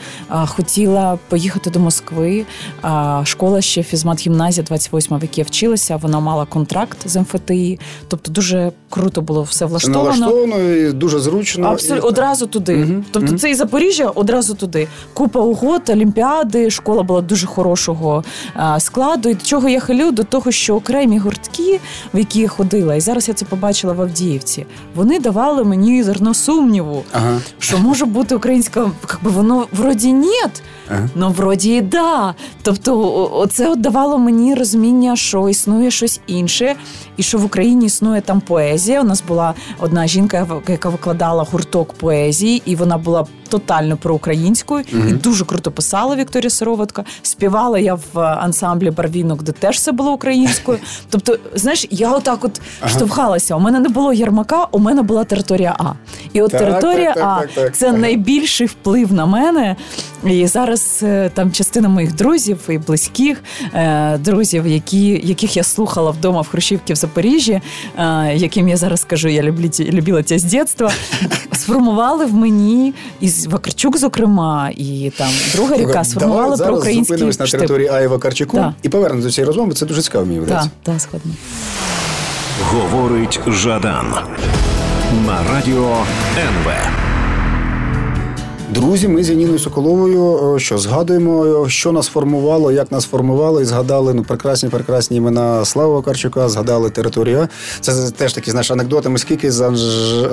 хотіла 0.46 1.18
поїхати 1.28 1.70
до 1.70 1.80
Москви. 1.80 2.44
Школа 3.24 3.60
ще 3.60 3.82
фізмат 3.82 4.26
гімназія 4.26 4.64
28 4.64 5.18
в 5.18 5.22
якій 5.22 5.40
я 5.40 5.44
вчилася. 5.44 5.96
Вона 5.96 6.20
мала 6.20 6.44
контракт 6.44 6.98
з 7.08 7.20
МФТІ. 7.20 7.78
Тобто 8.08 8.32
дуже 8.32 8.72
круто 8.90 9.22
було 9.22 9.42
все 9.42 9.66
влаштовано. 9.66 10.16
Налаштовано 10.16 10.72
і 10.72 10.92
дуже 10.92 11.20
зручно. 11.20 11.68
Абсолютно 11.68 12.08
одразу 12.08 12.46
туди. 12.46 12.84
Угу. 12.84 13.04
Тобто, 13.10 13.28
угу. 13.28 13.38
це 13.38 13.50
і 13.50 13.54
Запоріжжя 13.54 14.06
одразу 14.06 14.54
туди. 14.54 14.88
Купа 15.14 15.40
угод, 15.40 15.90
олімпіади, 15.90 16.70
школа 16.70 17.02
була 17.02 17.20
дуже 17.20 17.46
хорошого 17.46 18.24
складу. 18.78 19.28
І 19.28 19.34
до 19.34 19.44
чого 19.44 19.68
я 19.68 19.80
хилю? 19.80 20.10
До 20.10 20.24
того, 20.24 20.50
що 20.50 20.76
окремі 20.76 21.18
гуртки, 21.18 21.80
в 22.14 22.18
які 22.18 22.40
я 22.40 22.48
ходила, 22.48 22.94
і 22.94 23.00
зараз 23.00 23.28
я 23.28 23.34
це 23.34 23.44
побачила 23.44 23.92
в 23.92 24.00
Авдіївці. 24.00 24.66
Вони 24.94 25.20
давали 25.20 25.64
мені 25.64 26.02
зерно 26.02 26.34
сумніву 26.34 26.89
сумніву, 26.90 27.04
ага. 27.12 27.40
що 27.58 27.78
може 27.78 28.04
бути 28.04 28.34
українська, 28.34 28.90
якби 29.10 29.30
воно 29.30 29.66
вроді 29.72 30.12
ні, 30.12 30.42
ага. 30.90 31.08
але 31.16 31.28
вроді 31.28 31.76
і 31.76 31.80
да. 31.80 32.34
Тобто, 32.62 33.46
це 33.50 33.76
давало 33.76 34.18
мені 34.18 34.54
розуміння, 34.54 35.16
що 35.16 35.48
існує 35.48 35.90
щось 35.90 36.20
інше, 36.26 36.76
і 37.16 37.22
що 37.22 37.38
в 37.38 37.44
Україні 37.44 37.86
існує 37.86 38.20
там 38.20 38.40
поезія. 38.40 39.00
У 39.00 39.04
нас 39.04 39.22
була 39.28 39.54
одна 39.78 40.06
жінка, 40.06 40.46
яка 40.68 40.88
викладала 40.88 41.46
гурток 41.52 41.92
поезії, 41.92 42.62
і 42.64 42.76
вона 42.76 42.98
була 42.98 43.26
тотально 43.50 43.96
проукраїнською 43.96 44.84
угу. 44.92 45.02
і 45.08 45.12
дуже 45.12 45.44
круто 45.44 45.70
писала 45.70 46.16
Вікторія 46.16 46.50
Сироватка. 46.50 47.04
Співала 47.22 47.78
я 47.78 47.94
в 47.94 48.20
ансамблі 48.20 48.90
Барвінок, 48.90 49.42
де 49.42 49.52
теж 49.52 49.76
все 49.76 49.92
було 49.92 50.12
українською. 50.12 50.78
Тобто, 51.10 51.38
знаєш, 51.54 51.86
я 51.90 52.12
отак 52.12 52.44
от 52.44 52.60
ага. 52.80 52.90
штовхалася. 52.90 53.56
У 53.56 53.60
мене 53.60 53.80
не 53.80 53.88
було 53.88 54.12
ярмака, 54.12 54.66
у 54.70 54.78
мене 54.78 55.02
була 55.02 55.24
територія 55.24 55.76
А. 55.78 55.92
І 56.32 56.42
от 56.42 56.50
так, 56.50 56.60
територія 56.60 57.14
так, 57.14 57.48
так, 57.54 57.68
А 57.68 57.70
це 57.70 57.92
найбільший 57.92 58.66
вплив 58.66 59.12
на 59.12 59.26
мене. 59.26 59.76
І 60.24 60.46
зараз 60.46 60.79
е, 61.02 61.30
там 61.34 61.52
частина 61.52 61.88
моїх 61.88 62.14
друзів 62.14 62.58
і 62.68 62.78
близьких 62.78 63.42
е, 63.74 64.18
друзів, 64.18 64.66
які, 64.66 65.20
яких 65.24 65.56
я 65.56 65.62
слухала 65.62 66.10
вдома 66.10 66.40
в 66.40 66.48
Хрущівці 66.48 66.92
в 66.92 66.96
Запоріжжі, 66.96 67.60
е, 67.98 68.32
яким 68.36 68.68
я 68.68 68.76
зараз 68.76 69.04
кажу, 69.04 69.28
я 69.28 69.42
люблю, 69.42 69.70
любила 69.80 70.22
тебе 70.22 70.38
з 70.38 70.44
дитинства, 70.44 70.90
сформували 71.52 72.26
в 72.26 72.34
мені 72.34 72.94
із 73.20 73.46
Вакарчук, 73.46 73.96
зокрема, 73.96 74.70
і 74.76 75.12
там 75.18 75.30
друга 75.52 75.76
ріка 75.76 76.04
сформували 76.04 76.56
про 76.56 76.76
український 76.76 77.16
зупинимось 77.16 77.38
на 77.38 77.46
території 77.46 77.88
Аї 77.88 78.06
Вакарчуку 78.06 78.56
да. 78.56 78.74
і 78.82 78.88
повернемося 78.88 79.28
до 79.28 79.32
цієї 79.32 79.46
розмови. 79.46 79.72
Це 79.72 79.86
дуже 79.86 80.02
цікаво 80.02 80.26
мені. 80.26 80.46
Так, 80.46 80.66
так, 80.82 81.00
сходно. 81.00 81.32
Говорить 82.62 83.40
Жадан 83.46 84.14
на 85.26 85.52
радіо 85.52 85.96
НВ. 86.38 87.09
Друзі, 88.70 89.08
ми 89.08 89.24
з 89.24 89.30
Яніною 89.30 89.58
Соколовою, 89.58 90.58
що 90.58 90.78
згадуємо, 90.78 91.68
що 91.68 91.92
нас 91.92 92.06
формувало, 92.06 92.72
як 92.72 92.92
нас 92.92 93.04
формувало, 93.04 93.60
і 93.60 93.64
згадали 93.64 94.14
ну 94.14 94.24
прекрасні, 94.24 94.68
прекрасні 94.68 95.16
імена 95.16 95.64
Слава 95.64 96.02
Карчука, 96.02 96.48
згадали 96.48 96.90
територію. 96.90 97.48
Це 97.80 98.10
теж 98.10 98.32
такі 98.32 98.50
знаєш, 98.50 98.70
анекдоти. 98.70 99.08
Ми 99.08 99.18
скільки 99.18 99.52
з, 99.52 99.60
Анж... 99.60 99.80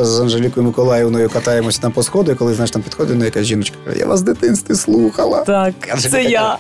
з 0.02 0.20
Анжелікою 0.20 0.66
Миколаївною 0.66 1.30
катаємося 1.30 1.82
там 1.82 1.92
по 1.92 2.04
сходу, 2.04 2.32
і 2.32 2.36
коли 2.36 2.54
знаєш, 2.54 2.72
там 2.72 2.82
підходить 2.82 3.18
ну, 3.20 3.26
якась 3.26 3.46
жіночка, 3.46 3.78
я 3.96 4.06
вас 4.06 4.22
в 4.22 4.24
дитинстві 4.24 4.76
слухала. 4.76 5.42
Так, 5.44 5.74
це 6.00 6.24
я. 6.24 6.58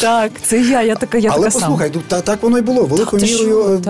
Так, 0.00 0.32
це 0.42 0.60
я, 0.60 0.82
я 0.82 0.94
така, 0.94 1.18
я 1.18 1.30
Але 1.32 1.46
така 1.46 1.58
послухай, 1.58 1.90
сам. 1.92 2.02
Та, 2.08 2.20
так 2.20 2.42
воно 2.42 2.58
й 2.58 2.62
було. 2.62 2.84
Великою 2.84 3.22
мірою 3.22 3.82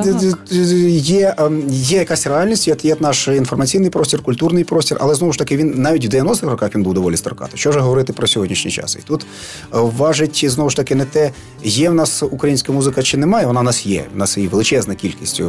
е, 0.52 0.56
є 0.90 1.34
ем, 1.38 1.62
є 1.68 1.98
якась 1.98 2.26
реальність, 2.26 2.68
є, 2.68 2.76
є 2.82 2.96
наш 3.00 3.28
інформаційний 3.28 3.90
простір, 3.90 4.22
культурний 4.22 4.64
простір, 4.64 4.96
але 5.00 5.14
знову 5.14 5.32
ж 5.32 5.38
таки 5.38 5.56
він 5.56 5.74
навіть 5.76 6.06
в 6.06 6.16
90-х 6.16 6.46
роках 6.50 6.74
він 6.74 6.82
був 6.82 6.94
доволі 6.94 7.16
строкатий. 7.16 7.58
Що 7.58 7.72
ж 7.72 7.78
говорити 7.78 8.12
про 8.12 8.26
сьогоднішній 8.26 8.70
час? 8.70 8.96
І 9.00 9.06
тут 9.06 9.22
е, 9.22 9.26
важить 9.72 10.44
знову 10.50 10.70
ж 10.70 10.76
таки 10.76 10.94
не 10.94 11.04
те, 11.04 11.30
є 11.64 11.90
в 11.90 11.94
нас 11.94 12.22
українська 12.22 12.72
музика 12.72 13.02
чи 13.02 13.16
немає. 13.16 13.46
Вона 13.46 13.60
в 13.60 13.64
нас 13.64 13.86
є. 13.86 14.04
У 14.14 14.18
нас 14.18 14.38
є 14.38 14.48
величезна 14.48 14.94
кількість 14.94 15.40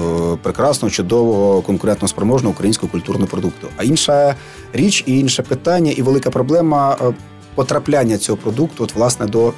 прекрасного, 0.41 0.91
чудового, 0.91 1.61
конкурентно 1.61 2.07
спроможного 2.07 2.53
українського 2.53 2.91
культурного 2.91 3.27
продукту. 3.27 3.67
А 3.77 3.83
інша 3.83 4.35
річ, 4.73 5.03
і 5.07 5.19
інше 5.19 5.43
питання, 5.43 5.91
і 5.91 6.01
велика 6.01 6.29
проблема 6.29 6.97
е, 7.01 7.13
потрапляння 7.55 8.17
цього 8.17 8.37
продукту, 8.37 8.83
от 8.83 8.95
власне 8.95 9.25
до. 9.25 9.53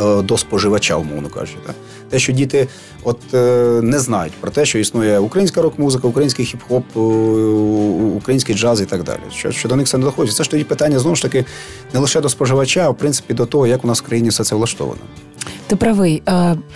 Е, 0.00 0.22
до 0.22 0.38
споживача, 0.38 0.96
умовно 0.96 1.28
кажучи. 1.28 1.58
Так? 1.66 1.74
Те, 2.10 2.18
що 2.18 2.32
діти 2.32 2.68
от 3.04 3.18
е, 3.34 3.80
не 3.82 3.98
знають 3.98 4.32
про 4.32 4.50
те, 4.50 4.64
що 4.64 4.78
існує 4.78 5.18
українська 5.18 5.62
рок-музика, 5.62 6.08
український 6.08 6.46
хіп-хоп, 6.46 6.82
е, 6.96 8.16
український 8.16 8.54
джаз 8.54 8.80
і 8.80 8.84
так 8.84 9.02
далі. 9.02 9.20
Що 9.32 9.50
що 9.50 9.68
до 9.68 9.76
них 9.76 9.86
це 9.86 9.98
не 9.98 10.04
доходить. 10.04 10.34
Це 10.34 10.44
ж 10.44 10.50
тоді 10.50 10.64
питання 10.64 10.98
знову 10.98 11.16
ж 11.16 11.22
таки 11.22 11.44
не 11.94 12.00
лише 12.00 12.20
до 12.20 12.28
споживача, 12.28 12.80
а 12.80 12.90
в 12.90 12.98
принципі 12.98 13.34
до 13.34 13.46
того, 13.46 13.66
як 13.66 13.84
у 13.84 13.88
нас 13.88 14.02
в 14.02 14.04
країні 14.04 14.28
все 14.28 14.44
це 14.44 14.56
влаштовано. 14.56 15.00
Ти 15.66 15.76
правий. 15.76 16.22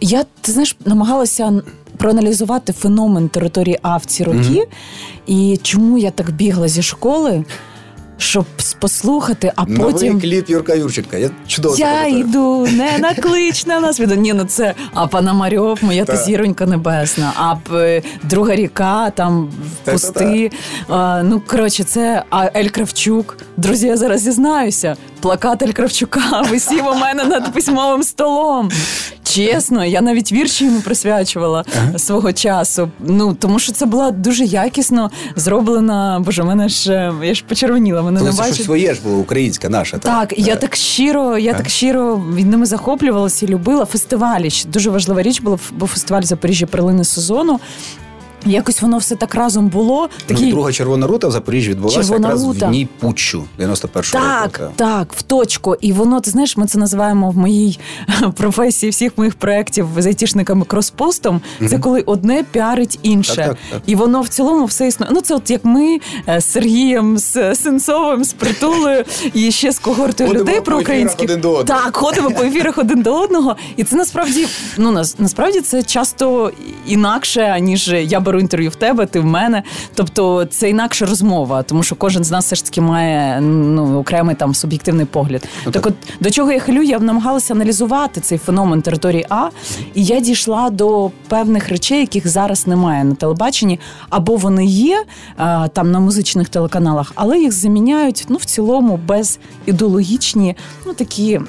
Я 0.00 0.24
ти 0.40 0.52
знаєш, 0.52 0.76
намагалася. 0.84 1.62
Проаналізувати 1.96 2.72
феномен 2.72 3.28
території 3.28 3.78
А 3.82 3.96
в 3.96 4.04
ці 4.04 4.24
роки, 4.24 4.38
mm-hmm. 4.38 4.66
і 5.26 5.60
чому 5.62 5.98
я 5.98 6.10
так 6.10 6.30
бігла 6.30 6.68
зі 6.68 6.82
школи, 6.82 7.44
щоб 8.20 8.44
послухати, 8.78 9.52
а 9.56 9.64
потім 9.64 9.78
Новий 9.82 10.20
кліп 10.20 10.50
Юрка 10.50 10.74
Юрченка. 10.74 11.16
Я 11.16 11.30
чудово 11.46 11.76
Я 11.78 12.06
йду, 12.06 12.66
не 12.66 12.98
наклич 12.98 13.66
на 13.66 13.80
нас. 13.80 13.98
Ні, 13.98 14.32
ну 14.32 14.44
це 14.44 14.74
а 14.94 15.06
Панамарьов, 15.06 15.78
моя 15.82 16.04
та 16.04 16.16
зіронька 16.16 16.66
небесна, 16.66 17.32
а 17.36 17.56
друга 18.22 18.54
ріка, 18.54 19.10
там 19.10 19.48
пусти. 19.84 20.50
Ну 21.22 21.42
коротше, 21.46 21.84
це 21.84 22.24
а 22.30 22.50
Ель 22.56 22.68
Кравчук. 22.68 23.36
Друзі, 23.56 23.86
я 23.86 23.96
зараз 23.96 24.20
зізнаюся. 24.20 24.96
Плакат 25.20 25.62
Ель 25.62 25.72
Кравчука 25.72 26.42
висів 26.50 26.86
у 26.86 26.94
мене 26.94 27.24
над 27.24 27.52
письмовим 27.52 28.02
столом. 28.02 28.70
Чесно, 29.22 29.84
я 29.84 30.00
навіть 30.00 30.32
вірші 30.32 30.64
йому 30.64 30.80
присвячувала 30.80 31.64
ага. 31.78 31.98
свого 31.98 32.32
часу. 32.32 32.90
Ну 33.00 33.34
тому 33.34 33.58
що 33.58 33.72
це 33.72 33.86
була 33.86 34.10
дуже 34.10 34.44
якісно 34.44 35.10
зроблена. 35.36 36.20
Боже, 36.24 36.42
мене 36.42 36.68
ж 36.68 37.12
я 37.22 37.34
ж 37.34 37.44
почервоніла. 37.48 38.02
Мене 38.02 38.22
не 38.22 38.32
бачить. 38.32 38.64
своє 38.64 38.94
ж 38.94 39.00
було 39.04 39.16
українське 39.16 39.68
наше. 39.68 39.98
Так, 39.98 40.28
так 40.28 40.38
я 40.38 40.56
так 40.56 40.76
щиро, 40.76 41.38
я 41.38 41.54
так 41.54 41.68
щиро 41.68 42.22
від 42.34 42.46
ними 42.46 42.66
захоплювалася 42.66 43.46
і 43.46 43.48
любила. 43.48 43.84
Фестивалі 43.84 44.48
дуже 44.66 44.90
важлива 44.90 45.22
річ 45.22 45.40
була, 45.40 45.58
бо 45.72 45.86
фестиваль 45.86 46.22
Запоріжжя 46.22 46.66
Перлини 46.66 47.04
сезону. 47.04 47.60
Якось 48.44 48.82
воно 48.82 48.98
все 48.98 49.16
так 49.16 49.34
разом 49.34 49.68
було. 49.68 50.08
Такі... 50.26 50.44
Ну, 50.44 50.50
друга 50.50 50.72
червона 50.72 51.06
рута 51.06 51.28
в 51.28 51.30
Запоріжжі 51.30 51.70
відбулася 51.70 52.00
червона 52.00 52.28
якраз 52.28 52.44
рута. 52.44 52.66
в 52.66 52.70
дні 52.70 52.88
путчу 52.98 53.44
91-го 53.58 54.02
так, 54.02 54.42
року. 54.42 54.50
Так, 54.58 54.72
так, 54.76 55.12
в 55.12 55.22
точку. 55.22 55.76
І 55.80 55.92
воно, 55.92 56.20
ти 56.20 56.30
знаєш, 56.30 56.56
ми 56.56 56.66
це 56.66 56.78
називаємо 56.78 57.30
в 57.30 57.36
моїй 57.36 57.78
професії 58.36 58.90
всіх 58.90 59.18
моїх 59.18 59.34
проєктів 59.34 59.88
з 59.98 60.06
айтішниками 60.06 60.64
кроспостом. 60.64 61.40
Mm-hmm. 61.60 61.68
Це 61.68 61.78
коли 61.78 62.00
одне 62.00 62.44
піарить 62.52 62.98
інше. 63.02 63.36
Так, 63.36 63.56
так, 63.70 63.82
і 63.86 63.94
воно 63.94 64.20
в 64.20 64.28
цілому 64.28 64.64
все 64.64 64.86
існує. 64.86 65.12
Ну, 65.14 65.20
це 65.20 65.34
от 65.34 65.50
як 65.50 65.64
ми 65.64 66.00
е, 66.28 66.40
з 66.40 66.44
Сергієм, 66.44 67.18
з 67.18 67.54
Сенцовим, 67.54 68.24
з 68.24 68.32
притулою 68.32 69.04
і 69.34 69.50
ще 69.50 69.72
з 69.72 69.78
когортою 69.78 70.32
людей 70.32 70.60
про 70.60 70.80
українські. 70.80 71.26
Так, 71.66 71.96
ходимо 71.96 72.30
по 72.30 72.42
ефірах 72.42 72.78
один 72.78 73.02
до 73.02 73.20
одного. 73.20 73.56
І 73.76 73.84
це 73.84 73.96
насправді 73.96 74.46
ну 74.78 74.90
насправді 75.18 75.60
це 75.60 75.82
часто 75.82 76.52
інакше, 76.86 77.58
ніж 77.60 77.88
я 77.88 78.20
би 78.20 78.29
беру 78.30 78.40
інтерв'ю 78.40 78.70
в 78.70 78.74
тебе, 78.74 79.06
ти 79.06 79.20
в 79.20 79.24
мене. 79.24 79.62
Тобто 79.94 80.44
це 80.44 80.70
інакша 80.70 81.06
розмова, 81.06 81.62
тому 81.62 81.82
що 81.82 81.96
кожен 81.96 82.24
з 82.24 82.30
нас 82.30 82.44
все 82.44 82.56
ж 82.56 82.64
таки 82.64 82.80
має 82.80 83.40
ну 83.40 83.98
окремий 83.98 84.34
там 84.36 84.54
суб'єктивний 84.54 85.06
погляд. 85.06 85.48
Ну, 85.66 85.72
так, 85.72 85.86
от 85.86 85.94
до 86.20 86.30
чого 86.30 86.52
я 86.52 86.60
хилю, 86.60 86.82
я 86.82 86.98
намагалася 86.98 87.54
аналізувати 87.54 88.20
цей 88.20 88.38
феномен 88.38 88.82
території 88.82 89.26
А, 89.28 89.48
і 89.94 90.04
я 90.04 90.20
дійшла 90.20 90.70
до 90.70 91.10
певних 91.28 91.68
речей, 91.68 92.00
яких 92.00 92.28
зараз 92.28 92.66
немає 92.66 93.04
на 93.04 93.14
телебаченні, 93.14 93.80
або 94.08 94.36
вони 94.36 94.64
є 94.66 95.04
а, 95.36 95.68
там 95.68 95.90
на 95.90 96.00
музичних 96.00 96.48
телеканалах, 96.48 97.12
але 97.14 97.38
їх 97.38 97.52
заміняють 97.52 98.26
ну 98.28 98.36
в 98.36 98.44
цілому 98.44 99.00
без 99.06 99.38
ідеологічні, 99.66 100.56
ну 100.86 100.92
такі. 100.94 101.40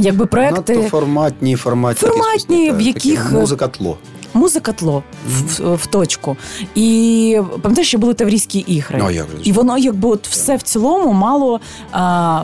Якби 0.00 0.26
проекти 0.26 0.74
Надто 0.76 0.88
форматні, 0.88 1.56
форматні, 1.56 2.08
Форматні, 2.08 2.70
в 2.70 2.80
яких- 2.80 3.24
такі 3.24 3.34
музика 3.34 3.68
тло. 3.68 3.96
Музика 4.34 4.72
тло 4.72 5.02
в, 5.26 5.74
в 5.74 5.86
точку. 5.86 6.36
І 6.74 7.40
пам'ятаєш, 7.62 7.88
що 7.88 7.98
були 7.98 8.14
Таврійські 8.14 8.58
ігри. 8.58 8.98
Ну, 9.02 9.10
як 9.10 9.30
же 9.30 9.36
ж? 9.36 9.42
І 9.44 9.52
воно 9.52 9.78
якби 9.78 10.08
от 10.08 10.28
все 10.28 10.56
в 10.56 10.62
цілому 10.62 11.12
мало, 11.12 11.60
а, 11.92 12.42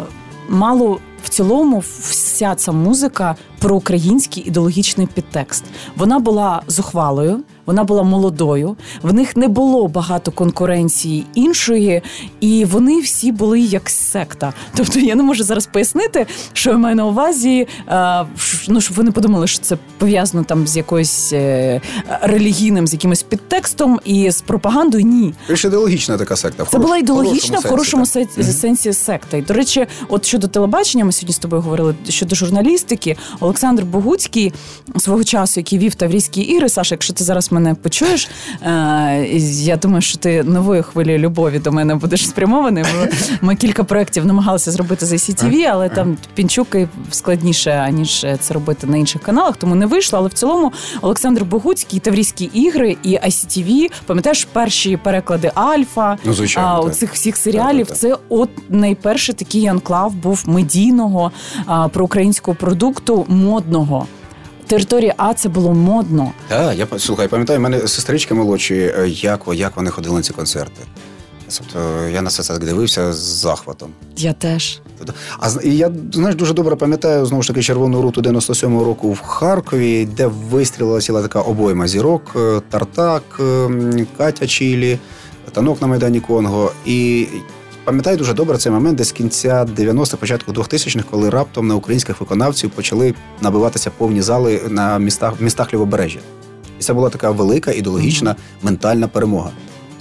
мало 0.48 0.98
в 1.24 1.28
цілому 1.28 1.78
вся 2.08 2.54
ця 2.54 2.72
музика 2.72 3.36
про 3.64 3.76
український 3.76 4.42
ідеологічний 4.46 5.06
підтекст. 5.06 5.64
Вона 5.96 6.18
була 6.18 6.62
зухвалою, 6.68 7.40
вона 7.66 7.84
була 7.84 8.02
молодою, 8.02 8.76
в 9.02 9.14
них 9.14 9.36
не 9.36 9.48
було 9.48 9.88
багато 9.88 10.30
конкуренції 10.30 11.26
іншої, 11.34 12.02
і 12.40 12.64
вони 12.64 13.00
всі 13.00 13.32
були 13.32 13.60
як 13.60 13.90
секта. 13.90 14.52
Тобто 14.74 14.98
я 14.98 15.14
не 15.14 15.22
можу 15.22 15.44
зараз 15.44 15.66
пояснити, 15.66 16.26
що 16.52 16.70
я 16.70 16.76
маю 16.76 16.96
на 16.96 17.06
увазі, 17.06 17.66
а, 17.86 18.24
ну 18.68 18.80
щоб 18.80 18.96
ви 18.96 19.02
не 19.02 19.10
подумали, 19.10 19.46
що 19.46 19.60
це 19.60 19.76
пов'язано 19.98 20.44
там 20.44 20.66
з 20.66 20.76
якоюсь 20.76 21.32
е, 21.32 21.80
релігійним, 22.20 22.86
з 22.86 22.92
якимось 22.92 23.22
підтекстом 23.22 24.00
і 24.04 24.30
з 24.30 24.40
пропагандою. 24.40 25.04
Ні. 25.04 25.34
Більш 25.48 25.64
ідеологічна 25.64 26.18
така 26.18 26.36
секта. 26.36 26.64
Це 26.64 26.78
була 26.78 26.96
ідеологічна 26.96 27.58
в 27.58 27.66
хорошому 27.66 28.06
сенсі, 28.06 28.42
сенсі 28.42 28.92
секта. 28.92 29.36
І 29.36 29.42
до 29.42 29.54
речі, 29.54 29.86
от 30.08 30.26
щодо 30.26 30.48
телебачення, 30.48 31.04
ми 31.04 31.12
сьогодні 31.12 31.34
з 31.34 31.38
тобою 31.38 31.62
говорили 31.62 31.94
щодо 32.08 32.34
журналістики. 32.34 33.16
Олександр 33.54 33.84
Богуцький 33.84 34.52
свого 34.98 35.24
часу, 35.24 35.60
який 35.60 35.78
вів 35.78 35.94
Таврійські 35.94 36.40
ігри. 36.40 36.68
Саша, 36.68 36.94
якщо 36.94 37.12
ти 37.12 37.24
зараз 37.24 37.52
мене 37.52 37.74
почуєш, 37.74 38.28
е, 38.62 39.26
я 39.62 39.76
думаю, 39.76 40.02
що 40.02 40.18
ти 40.18 40.42
новою 40.42 40.82
хвилею 40.82 41.18
любові 41.18 41.58
до 41.58 41.72
мене 41.72 41.94
будеш 41.94 42.28
спрямований. 42.28 42.84
Ми, 42.84 43.10
ми 43.40 43.56
кілька 43.56 43.84
проєктів 43.84 44.26
намагалися 44.26 44.70
зробити 44.70 45.06
за 45.06 45.16
ICTV, 45.16 45.68
але 45.72 45.88
там 45.88 46.16
пінчуки 46.34 46.88
складніше 47.10 47.70
аніж 47.70 48.26
це 48.40 48.54
робити 48.54 48.86
на 48.86 48.96
інших 48.96 49.22
каналах, 49.22 49.56
тому 49.56 49.74
не 49.74 49.86
вийшло. 49.86 50.18
Але 50.18 50.28
в 50.28 50.32
цілому 50.32 50.72
Олександр 51.02 51.44
Богуцький, 51.44 52.00
Таврійські 52.00 52.44
ігри 52.44 52.96
і 53.02 53.08
ICTV, 53.08 53.90
пам'ятаєш 54.06 54.44
перші 54.52 54.96
переклади 54.96 55.52
Альфа. 55.54 56.18
Ну, 56.24 56.32
звичайно, 56.32 56.68
а, 56.70 56.76
так. 56.76 56.84
оцих 56.84 57.14
всіх 57.14 57.36
серіалів. 57.36 57.86
Так, 57.86 57.98
так, 57.98 57.98
Це 57.98 58.16
от 58.28 58.50
найперший 58.68 59.34
такий 59.34 59.66
анклав 59.66 60.14
був 60.14 60.42
медійного 60.46 61.32
а, 61.66 61.88
проукраїнського 61.88 62.54
продукту 62.54 63.26
модного. 63.44 64.06
Територія 64.66 65.14
А 65.16 65.34
це 65.34 65.48
було 65.48 65.74
модно. 65.74 66.32
Так, 66.48 66.78
я 66.78 66.86
слухай, 66.98 67.28
пам'ятаю, 67.28 67.58
в 67.58 67.62
мене 67.62 67.88
сестрички 67.88 68.34
молодші, 68.34 68.74
е, 68.74 69.08
як, 69.08 69.40
як 69.54 69.76
вони 69.76 69.90
ходили 69.90 70.16
на 70.16 70.22
ці 70.22 70.32
концерти. 70.32 70.80
Тобто 71.58 72.08
я 72.08 72.22
на 72.22 72.30
це 72.30 72.42
так 72.42 72.64
дивився 72.64 73.12
з 73.12 73.16
захватом. 73.16 73.90
Я 74.16 74.32
теж. 74.32 74.80
А 75.38 75.48
і 75.64 75.76
я 75.76 75.92
знаєш 76.12 76.36
дуже 76.36 76.54
добре 76.54 76.76
пам'ятаю 76.76 77.26
знову 77.26 77.42
ж 77.42 77.48
таки 77.48 77.62
червону 77.62 78.02
руту 78.02 78.20
97-го 78.20 78.84
року 78.84 79.12
в 79.12 79.20
Харкові, 79.20 80.08
де 80.16 80.26
вистрілила 80.26 81.00
ціла 81.00 81.22
така 81.22 81.40
обойма 81.40 81.88
зірок, 81.88 82.22
е, 82.36 82.60
Тартак, 82.70 83.22
е, 83.40 84.06
Катя 84.16 84.46
Чілі, 84.46 84.98
танок 85.52 85.80
на 85.80 85.86
Майдані 85.86 86.20
Конго. 86.20 86.72
І 86.86 87.26
пам'ятаю 87.84 88.16
дуже 88.16 88.32
добре 88.34 88.58
цей 88.58 88.72
момент, 88.72 88.98
десь 88.98 89.12
кінця 89.12 89.66
90-х, 89.76 90.16
початку 90.16 90.52
2000-х, 90.52 91.04
коли 91.10 91.30
раптом 91.30 91.68
на 91.68 91.74
українських 91.74 92.20
виконавців 92.20 92.70
почали 92.70 93.14
набиватися 93.40 93.90
повні 93.98 94.22
зали 94.22 94.60
на 94.68 94.98
містах, 94.98 95.40
містах 95.40 95.74
Лівобережжя. 95.74 96.18
І 96.80 96.82
це 96.82 96.92
була 96.94 97.10
така 97.10 97.30
велика 97.30 97.72
ідеологічна 97.72 98.36
ментальна 98.62 99.08
перемога. 99.08 99.50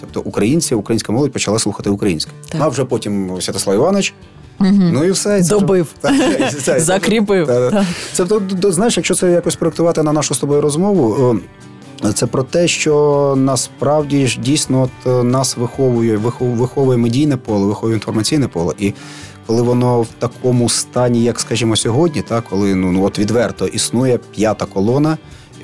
Тобто 0.01 0.21
українці, 0.21 0.75
українська 0.75 1.11
молодь 1.11 1.31
почала 1.31 1.59
слухати 1.59 1.89
українське. 1.89 2.31
Так. 2.49 2.61
А 2.61 2.67
вже 2.67 2.85
потім 2.85 3.41
Святослав 3.41 3.75
Іванович. 3.75 4.13
Угу. 4.59 4.69
Ну 4.71 5.03
і 5.03 5.11
все. 5.11 5.41
Добив. 5.43 5.87
Закріпив. 6.77 7.47
Та- 7.47 7.85
Це 8.13 8.25
то, 8.25 8.41
то, 8.61 8.71
знаєш, 8.71 8.97
якщо 8.97 9.15
це 9.15 9.31
якось 9.31 9.55
проектувати 9.55 10.03
на 10.03 10.13
нашу 10.13 10.33
з 10.33 10.39
тобою 10.39 10.61
розмову. 10.61 11.39
Це 12.11 12.25
про 12.27 12.43
те, 12.43 12.67
що 12.67 13.33
насправді 13.37 14.27
ж 14.27 14.39
дійсно 14.39 14.81
от 14.81 15.07
е, 15.19 15.23
нас 15.23 15.57
виховує, 15.57 16.17
вихов- 16.17 16.55
виховує 16.55 16.97
медійне 16.97 17.37
поле, 17.37 17.65
виховує 17.65 17.95
інформаційне 17.95 18.47
поле. 18.47 18.73
І 18.79 18.93
коли 19.47 19.61
воно 19.61 20.01
в 20.01 20.07
такому 20.19 20.69
стані, 20.69 21.23
як 21.23 21.39
скажімо, 21.39 21.75
сьогодні, 21.75 22.21
так, 22.21 22.43
коли 22.49 22.75
ну, 22.75 22.91
ну 22.91 23.03
от 23.05 23.19
відверто 23.19 23.67
існує 23.67 24.17
п'ята 24.17 24.65
колона, 24.65 25.17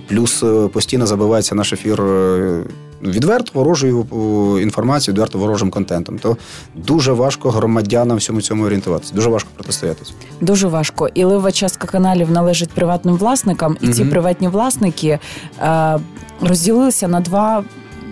плюс 0.09 0.43
е, 0.43 0.67
постійно 0.67 1.07
забивається 1.07 1.55
наш 1.55 1.73
ефір 1.73 2.01
е, 2.01 2.63
відверто 3.01 3.51
ворожою 3.53 3.99
е, 4.01 4.61
інформацією, 4.61 5.13
відверто 5.13 5.37
ворожим 5.37 5.71
контентом, 5.71 6.19
то 6.19 6.37
дуже 6.75 7.11
важко 7.11 7.49
громадянам 7.49 8.17
всьому 8.17 8.41
цьому 8.41 8.63
орієнтуватися. 8.63 9.15
Дуже 9.15 9.29
важко 9.29 9.49
протистоятися. 9.55 10.13
Дуже 10.41 10.67
важко. 10.67 11.09
І 11.13 11.23
лива 11.23 11.51
частка 11.51 11.87
каналів 11.87 12.31
належить 12.31 12.69
приватним 12.69 13.15
власникам, 13.15 13.77
і 13.81 13.87
ці 13.87 14.05
приватні 14.05 14.47
власники 14.47 15.19
е, 15.61 15.99
розділилися 16.41 17.07
на 17.07 17.19
два, 17.19 17.63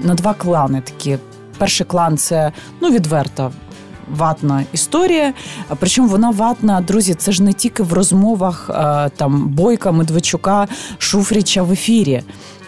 на 0.04 0.16
два 0.16 0.34
клани. 0.34 0.82
Такі. 0.82 1.18
Перший 1.58 1.86
клан 1.86 2.18
це 2.18 2.52
ну 2.82 2.92
відверта. 2.92 3.52
Ватна 4.16 4.64
історія, 4.74 5.34
причому 5.80 6.08
вона 6.08 6.30
ватна, 6.30 6.82
друзі. 6.82 7.14
Це 7.14 7.32
ж 7.32 7.44
не 7.44 7.54
тільки 7.54 7.84
в 7.84 7.94
розмовах 7.94 8.70
е, 8.70 9.10
там 9.18 9.48
Бойка, 9.48 9.92
Медведчука, 9.92 10.68
Шуфріча 10.98 11.64
в 11.64 11.72
ефірі. 11.72 12.22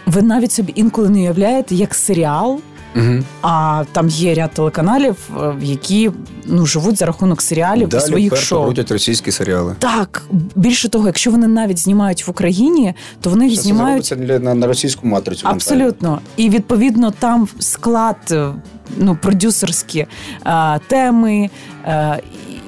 Ви 0.05 0.21
навіть 0.21 0.51
собі 0.51 0.73
інколи 0.75 1.09
не 1.09 1.19
уявляєте, 1.19 1.75
як 1.75 1.95
серіал 1.95 2.59
Угу. 2.95 3.23
А 3.41 3.83
там 3.91 4.09
є 4.09 4.33
ряд 4.33 4.51
телеканалів, 4.51 5.15
е, 5.37 5.55
які 5.61 6.11
ну 6.45 6.65
живуть 6.65 6.97
за 6.97 7.05
рахунок 7.05 7.41
серіалів 7.41 7.95
і 7.95 7.99
своїх 7.99 8.35
шоу. 8.35 8.63
крутять 8.63 8.91
російські 8.91 9.31
серіали. 9.31 9.75
Так, 9.79 10.23
більше 10.55 10.89
того, 10.89 11.07
якщо 11.07 11.31
вони 11.31 11.47
навіть 11.47 11.79
знімають 11.79 12.27
в 12.27 12.29
Україні, 12.29 12.93
то 13.21 13.29
вони 13.29 13.47
їх 13.47 13.61
знімають 13.61 14.13
на, 14.41 14.55
на 14.55 14.67
російську 14.67 15.07
матрицю. 15.07 15.47
абсолютно. 15.47 16.21
І 16.37 16.49
відповідно 16.49 17.11
там 17.11 17.47
склад, 17.59 18.17
е, 18.31 18.53
ну 18.97 19.17
продюсерські 19.21 20.05
а, 20.43 20.79
теми. 20.87 21.49
А, 21.85 22.17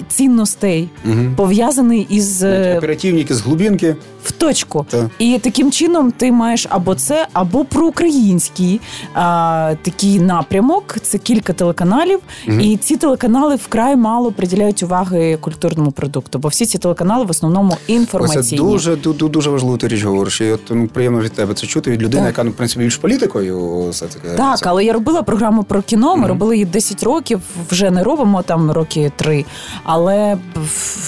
цінностей 0.10 0.90
Угу. 1.06 1.16
пов'язаний 1.36 2.08
із 2.10 2.44
е, 2.44 2.78
Оперативники 2.78 3.36
з 3.36 3.42
глубинки. 3.42 3.96
В 4.24 4.32
точку. 4.32 4.86
Та. 4.90 5.10
І 5.20 5.40
таким 5.44 5.72
чином 5.72 6.12
ти 6.12 6.32
маєш 6.32 6.68
або 6.70 6.96
це, 6.96 7.28
або 7.34 7.66
проукраїнський 7.66 8.82
а, 9.14 9.74
такий 9.82 10.20
напрямок. 10.20 10.96
Це 11.02 11.18
кілька 11.18 11.54
телеканалів, 11.54 12.20
Мгм. 12.48 12.62
і 12.62 12.78
ці 12.78 12.96
телеканали 12.98 13.56
вкрай 13.56 13.96
мало 13.96 14.32
приділяють 14.32 14.84
уваги 14.84 15.38
культурному 15.42 15.92
продукту, 15.92 16.40
бо 16.40 16.48
всі 16.48 16.66
ці 16.66 16.78
телеканали 16.78 17.26
в 17.26 17.30
основному 17.30 17.78
інформаційні. 17.88 18.58
дуже 18.62 18.94
ду- 18.96 19.14
ду- 19.18 19.30
дуже 19.30 19.50
важливу 19.50 19.78
ти 19.78 19.88
річ 19.88 20.04
говориш. 20.04 20.42
І 20.42 20.52
от 20.52 20.62
ну, 20.70 20.88
приємно 20.88 21.22
від 21.22 21.32
тебе 21.34 21.54
це 21.54 21.68
чути 21.68 21.92
від 21.92 22.02
людини, 22.02 22.24
Так. 22.24 22.28
яка 22.32 22.44
ну, 22.44 22.52
в 22.52 22.54
принципі 22.54 22.84
більш 22.84 22.98
політикою 22.98 23.88
все 23.90 24.06
таки. 24.06 24.28
Так, 24.38 24.60
але 24.68 24.86
я 24.86 24.94
робила 24.94 25.24
програму 25.24 25.64
про 25.64 25.82
кіно. 25.82 26.08
Ми 26.16 26.18
Мгм. 26.22 26.28
робили 26.28 26.56
її 26.56 26.66
10 26.66 27.04
років, 27.04 27.42
вже 27.70 27.92
не 27.92 28.04
робимо 28.04 28.42
там 28.42 28.72
роки 28.72 29.12
3. 29.16 29.46
Але 29.84 30.38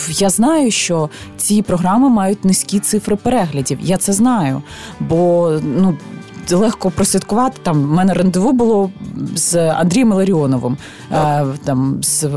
я 0.10 0.30
знаю, 0.30 0.72
що 0.72 1.10
ці 1.38 1.62
програми 1.62 2.10
мають 2.10 2.46
низькі 2.46 2.80
цифри 2.80 3.03
переглядів. 3.18 3.78
Я 3.82 3.98
це 3.98 4.14
знаю. 4.14 4.62
Бо 5.00 5.52
ну. 5.64 5.98
Легко 6.52 6.92
прослідкувати. 6.92 7.58
Там 7.64 7.84
в 7.84 7.88
мене 7.88 8.14
рандеву 8.14 8.52
було 8.52 8.90
з 9.36 9.56
Андрієм 9.56 10.14
Ларіоновим, 10.14 10.78
е, 11.12 11.46
там 11.66 11.98
з 12.04 12.30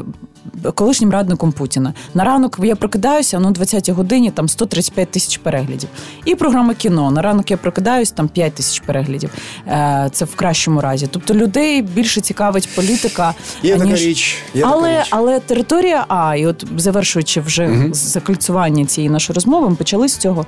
колишнім 0.75 1.11
радником 1.11 1.53
Путіна. 1.53 1.95
На 2.15 2.25
ранок 2.25 2.59
я 2.63 2.77
прокидаюся, 2.77 3.39
ну 3.39 3.51
20-й 3.51 3.93
годині 3.93 4.31
там 4.31 4.49
135 4.49 5.11
тисяч 5.11 5.37
переглядів. 5.39 5.89
І 6.25 6.35
програма 6.35 6.75
кіно. 6.75 7.11
На 7.11 7.23
ранок 7.23 7.51
я 7.51 7.57
прокидаюсь, 7.57 8.11
там 8.11 8.29
5 8.29 8.55
тисяч 8.55 8.81
переглядів. 8.81 9.31
Е, 9.69 10.09
Це 10.13 10.25
в 10.25 10.35
кращому 10.37 10.81
разі. 10.81 11.09
Тобто 11.11 11.35
людей 11.35 11.83
більше 11.83 12.21
цікавить 12.21 12.69
політика. 12.75 13.35
Є 13.63 13.73
така 13.73 13.85
аніж... 13.89 14.03
річ. 14.07 14.37
Є 14.55 14.63
але, 14.67 14.89
така 14.89 15.01
річ. 15.03 15.09
але 15.11 15.41
територія 15.41 16.05
А, 16.09 16.37
і 16.37 16.47
от 16.47 16.65
завершуючи 16.77 17.41
вже 17.41 17.67
Мгм. 17.69 17.95
закольцювання 17.95 18.85
цієї 18.85 19.11
нашої 19.11 19.35
розмови, 19.35 19.69
ми 19.71 19.77
почали 19.77 20.09
з 20.09 20.17
цього. 20.17 20.47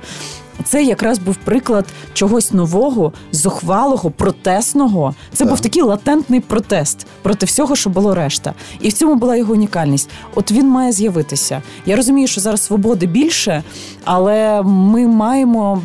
Це 0.63 0.83
якраз 0.83 1.19
був 1.19 1.35
приклад 1.35 1.85
чогось 2.13 2.51
нового, 2.51 3.13
зухвалого, 3.31 4.11
протестного. 4.11 5.15
Це 5.33 5.37
Так. 5.43 5.47
був 5.47 5.59
такий 5.59 5.81
латентний 5.81 6.39
протест 6.39 7.07
проти 7.21 7.45
всього, 7.45 7.75
що 7.75 7.89
було 7.89 8.15
решта. 8.15 8.53
І 8.81 8.89
в 8.89 8.93
цьому 8.93 9.15
була 9.15 9.35
його 9.35 9.53
унікальність. 9.53 9.98
Необхідність, 9.99 10.09
от 10.35 10.51
він 10.51 10.69
має 10.69 10.91
з'явитися. 10.91 11.61
Я 11.85 11.95
розумію, 11.95 12.27
що 12.27 12.41
зараз 12.41 12.61
свободи 12.61 13.05
більше, 13.05 13.63
але 14.03 14.61
ми 14.63 15.07
маємо 15.07 15.81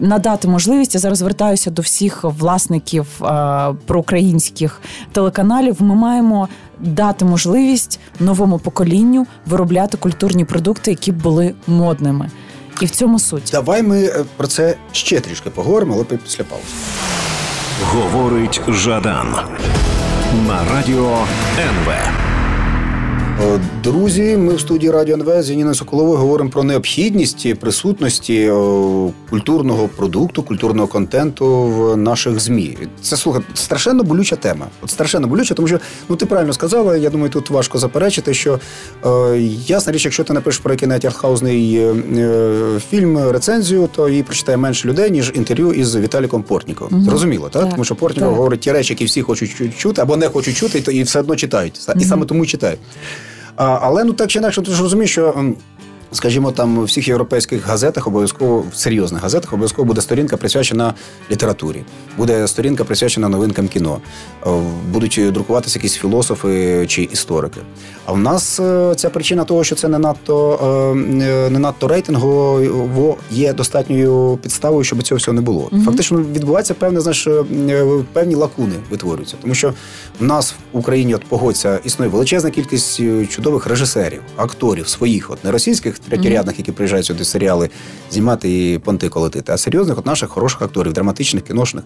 надати 0.00 0.48
можливість. 0.48 0.94
Я 0.94 1.00
зараз 1.00 1.18
звертаюся 1.18 1.70
до 1.70 1.82
всіх 1.82 2.24
власників 2.24 3.06
е, 3.22 3.74
проукраїнських 3.86 4.80
телеканалів. 5.12 5.76
Ми 5.80 5.94
маємо 5.94 6.48
дати 6.80 7.24
можливість 7.24 8.00
новому 8.20 8.58
поколінню 8.58 9.26
виробляти 9.46 9.96
культурні 9.96 10.44
продукти, 10.44 10.90
які 10.90 11.12
б 11.12 11.22
були 11.22 11.54
модними. 11.66 12.30
І 12.80 12.86
в 12.86 12.90
цьому 12.90 13.18
суть. 13.18 13.48
Давай 13.52 13.82
ми 13.82 14.04
е, 14.04 14.24
про 14.36 14.46
це 14.46 14.76
ще 14.92 15.20
трішки 15.20 15.50
поговоримо, 15.50 15.94
але 15.94 16.04
після 16.04 16.44
паузи. 16.44 16.64
Говорить 17.84 18.60
Жадан 18.68 19.34
на 20.46 20.64
радіо 20.74 21.26
НВ. 21.58 22.27
Е, 23.42 23.60
Друзі, 23.84 24.36
ми 24.36 24.54
в 24.54 24.60
студії 24.60 24.92
Радіо 24.92 25.14
НВ 25.14 25.42
з 25.42 25.50
Яніною 25.50 25.74
Соколовою 25.74 26.18
говоримо 26.18 26.50
про 26.50 26.64
необхідність 26.64 27.54
присутності 27.54 28.34
е, 28.34 29.12
культурного 29.30 29.88
продукту, 29.88 30.42
культурного 30.42 30.88
контенту 30.88 31.62
в 31.62 31.96
наших 31.96 32.40
змі. 32.40 32.76
Це 33.02 33.16
слухай, 33.16 33.42
страшенно 33.54 34.02
болюча 34.02 34.36
тема. 34.36 34.66
От 34.82 34.90
страшенно 34.90 35.26
болюча, 35.26 35.54
тому 35.54 35.68
що 35.68 35.78
ну 36.08 36.16
ти 36.16 36.26
правильно 36.26 36.52
сказала. 36.52 36.96
Я 36.96 37.10
думаю, 37.10 37.30
тут 37.30 37.50
важко 37.50 37.78
заперечити, 37.78 38.34
що 38.34 38.60
е, 39.06 39.38
ясна 39.66 39.92
річ, 39.92 40.04
якщо 40.04 40.24
ти 40.24 40.32
напишеш 40.32 40.60
про 40.60 40.72
який-небудь 40.72 41.04
артхаузний 41.04 41.76
е, 41.76 41.94
е, 42.16 42.80
фільм, 42.90 43.18
рецензію, 43.18 43.88
то 43.94 44.08
її 44.08 44.22
прочитає 44.22 44.58
менше 44.58 44.88
людей 44.88 45.10
ніж 45.10 45.32
інтерв'ю 45.34 45.72
із 45.72 45.96
Віталіком 45.96 46.42
Портніком. 46.42 46.88
Мгм. 46.90 47.04
Зрозуміло, 47.04 47.48
так? 47.48 47.62
Так, 47.62 47.70
Тому 47.70 47.84
що 47.84 47.94
Портніков 47.94 48.30
так. 48.30 48.36
говорить 48.36 48.60
ті 48.60 48.72
речі, 48.72 48.92
які 48.92 49.04
всі 49.04 49.22
хочуть 49.22 49.78
чути 49.78 50.02
або 50.02 50.16
не 50.16 50.28
хочуть 50.28 50.56
чути, 50.56 50.78
і 50.78 50.80
то 50.80 50.90
і 50.90 51.02
все 51.02 51.20
одно 51.20 51.36
читають. 51.36 51.80
І 52.00 52.04
саме 52.04 52.26
тому 52.26 52.46
читають. 52.46 52.78
Але 53.58 54.04
ну 54.04 54.12
так 54.12 54.30
чи 54.30 54.38
інакше, 54.38 54.62
ти 54.62 54.70
ж 54.70 54.82
розумієш, 54.82 55.10
що. 55.10 55.54
Скажімо, 56.12 56.52
там 56.52 56.78
у 56.78 56.84
всіх 56.84 57.08
європейських 57.08 57.66
газетах 57.66 58.06
обов'язково 58.06 58.64
в 58.72 58.76
серйозних 58.76 59.22
газетах 59.22 59.52
обов'язково 59.52 59.86
буде 59.86 60.00
сторінка 60.00 60.36
присвячена 60.36 60.94
літературі, 61.30 61.82
буде 62.16 62.48
сторінка 62.48 62.84
присвячена 62.84 63.28
новинкам 63.28 63.68
кіно. 63.68 63.98
Е, 64.46 64.50
Будуть 64.92 65.20
друкуватися 65.32 65.78
якісь 65.78 65.94
філософи 65.94 66.86
чи 66.88 67.02
історики. 67.02 67.60
А 68.06 68.12
в 68.12 68.18
нас 68.18 68.60
е, 68.60 68.94
ця 68.96 69.10
причина 69.10 69.44
того, 69.44 69.64
що 69.64 69.74
це 69.74 69.88
не 69.88 69.98
надто 69.98 70.58
е, 70.94 71.50
не 71.50 71.58
надто 71.58 71.88
рейтингово 71.88 73.16
є 73.30 73.52
достатньою 73.52 74.38
підставою, 74.42 74.84
щоб 74.84 75.02
цього 75.02 75.18
всього 75.18 75.34
не 75.34 75.40
було. 75.40 75.68
Мгм. 75.72 75.84
Фактично 75.84 76.18
відбувається 76.18 76.74
певне, 76.74 77.00
знаєш, 77.00 77.28
певні 78.12 78.34
лакуни 78.34 78.74
витворюються, 78.90 79.36
тому 79.42 79.54
що 79.54 79.74
в 80.20 80.24
нас 80.24 80.54
в 80.72 80.78
Україні 80.78 81.14
от 81.14 81.24
погодься 81.24 81.80
існує 81.84 82.10
величезна 82.10 82.50
кількість 82.50 83.00
чудових 83.28 83.66
режисерів, 83.66 84.20
акторів 84.36 84.88
своїх, 84.88 85.30
от 85.30 85.44
не 85.44 85.50
російських 85.50 85.97
третєрядних, 86.08 86.58
які 86.58 86.72
приїжджають 86.72 87.06
сюди 87.06 87.24
серіали 87.24 87.70
знімати 88.10 88.72
і 88.72 88.78
понти 88.78 89.08
колотити, 89.08 89.52
а 89.52 89.56
серйозних, 89.56 89.98
от 89.98 90.06
наших 90.06 90.28
хороших 90.30 90.62
акторів, 90.62 90.92
драматичних, 90.92 91.44
кіношних. 91.44 91.84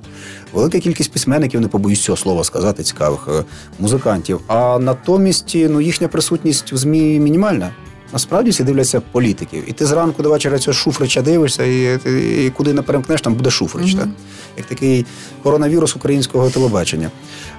Велика 0.53 0.79
кількість 0.79 1.13
письменників, 1.13 1.61
не 1.61 1.69
побоюсь 1.69 2.03
цього 2.03 2.17
слова 2.17 2.45
сказати, 2.45 2.83
цікавих 2.83 3.29
е, 3.29 3.45
музикантів. 3.79 4.41
А 4.47 4.79
натомість 4.79 5.57
ну 5.71 5.81
їхня 5.81 6.09
присутність 6.09 6.73
в 6.73 6.77
змі 6.77 7.21
мінімальна. 7.21 7.71
Насправді 8.13 8.51
всі 8.51 8.65
дивляться 8.65 9.01
політиків. 9.01 9.65
І 9.67 9.73
ти 9.73 9.87
зранку 9.87 10.23
до 10.23 10.31
вечора 10.31 10.59
цього 10.59 10.75
Шуфрича 10.75 11.23
дивишся, 11.23 11.65
і, 11.65 11.99
і, 12.07 12.47
і 12.47 12.51
куди 12.51 12.73
не 12.73 12.83
перемкнеш, 12.83 13.21
там 13.21 13.35
буде 13.35 13.51
Шуфрич. 13.51 13.95
Мгм. 13.95 14.01
Так? 14.01 14.09
Як 14.57 14.67
такий 14.67 15.07
коронавірус 15.43 15.97
українського 15.97 16.51
телебачення. 16.51 17.11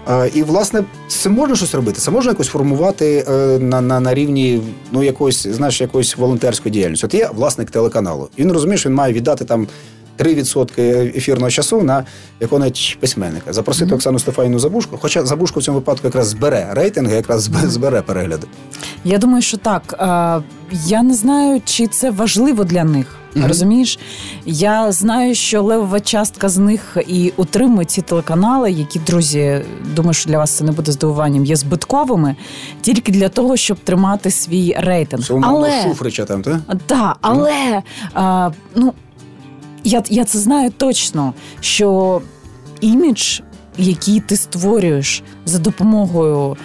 А, 0.06 0.26
і, 0.34 0.43
власне, 0.43 0.84
це 1.08 1.30
можна 1.30 1.56
щось 1.56 1.74
робити. 1.74 1.99
Це 1.99 2.12
можна 2.12 2.32
якось 2.32 2.47
формувати 2.47 3.26
е, 3.30 3.60
на, 3.60 3.82
на, 3.82 3.99
на 3.99 4.14
рівні 4.14 4.62
ну, 4.91 5.04
якоїсь, 5.04 5.47
знаєш, 5.47 5.82
якоїсь 5.82 6.18
волонтерської 6.18 6.74
діяльності. 6.74 7.06
От 7.06 7.14
є 7.14 7.30
власник 7.36 7.72
телеканалу. 7.72 8.30
І 8.38 8.41
він 8.41 8.51
розуміє, 8.51 8.78
що 8.78 8.89
він 8.89 8.95
має 8.95 9.14
віддати 9.14 9.45
там. 9.45 9.68
3% 10.18 11.18
ефірного 11.18 11.49
часу 11.51 11.82
на 11.82 12.03
якого-небудь 12.39 12.97
письменника. 12.99 13.53
Запросити 13.53 13.86
Мгм. 13.86 13.95
Оксану 13.95 14.20
Стефанівну 14.20 14.59
Забушку, 14.59 14.97
хоча 15.01 15.26
Забушко 15.26 15.59
в 15.59 15.64
цьому 15.64 15.78
випадку 15.78 16.07
якраз 16.07 16.28
збере 16.28 16.68
рейтинги, 16.72 17.16
якраз 17.16 17.49
зб- 17.49 17.68
збере 17.68 18.01
перегляди. 18.01 18.47
Я 19.03 19.18
думаю, 19.18 19.41
що 19.41 19.57
так. 19.57 19.95
Е, 19.99 20.43
Я 20.86 21.03
не 21.03 21.14
знаю, 21.14 21.61
чи 21.66 21.88
це 21.88 22.11
важливо 22.11 22.64
для 22.64 22.84
них. 22.84 23.16
Мгм. 23.36 23.47
Розумієш? 23.47 23.99
Я 24.45 24.91
знаю, 24.91 25.36
що 25.36 25.64
левова 25.64 25.99
частка 25.99 26.49
з 26.49 26.57
них 26.57 26.97
і 27.07 27.34
утримує 27.38 27.86
ці 27.86 28.01
телеканали, 28.01 28.72
які 28.72 28.99
друзі, 28.99 29.61
думаю, 29.95 30.14
що 30.14 30.30
для 30.30 30.38
вас 30.38 30.51
це 30.51 30.64
не 30.64 30.72
буде 30.72 30.91
здивуванням, 30.91 31.45
є 31.45 31.55
збитковими 31.55 32.36
тільки 32.82 33.11
для 33.11 33.30
того, 33.30 33.57
щоб 33.57 33.80
тримати 33.80 34.32
свій 34.32 34.76
рейтинг. 34.80 35.24
Це 35.28 35.39
Але 35.43 35.84
Шуфрича 35.84 36.26
там, 36.26 36.41
так? 36.41 36.55
так, 36.88 37.18
але 37.22 37.82
а, 38.14 38.49
ну 38.76 38.93
я, 39.84 40.03
я 40.09 40.25
це 40.25 40.39
знаю 40.39 40.71
точно, 40.77 41.34
що 41.59 42.21
імідж, 42.81 43.39
який 43.77 44.19
ти 44.19 44.38
створюєш 44.38 45.23
за 45.45 45.59
допомогою 45.59 46.57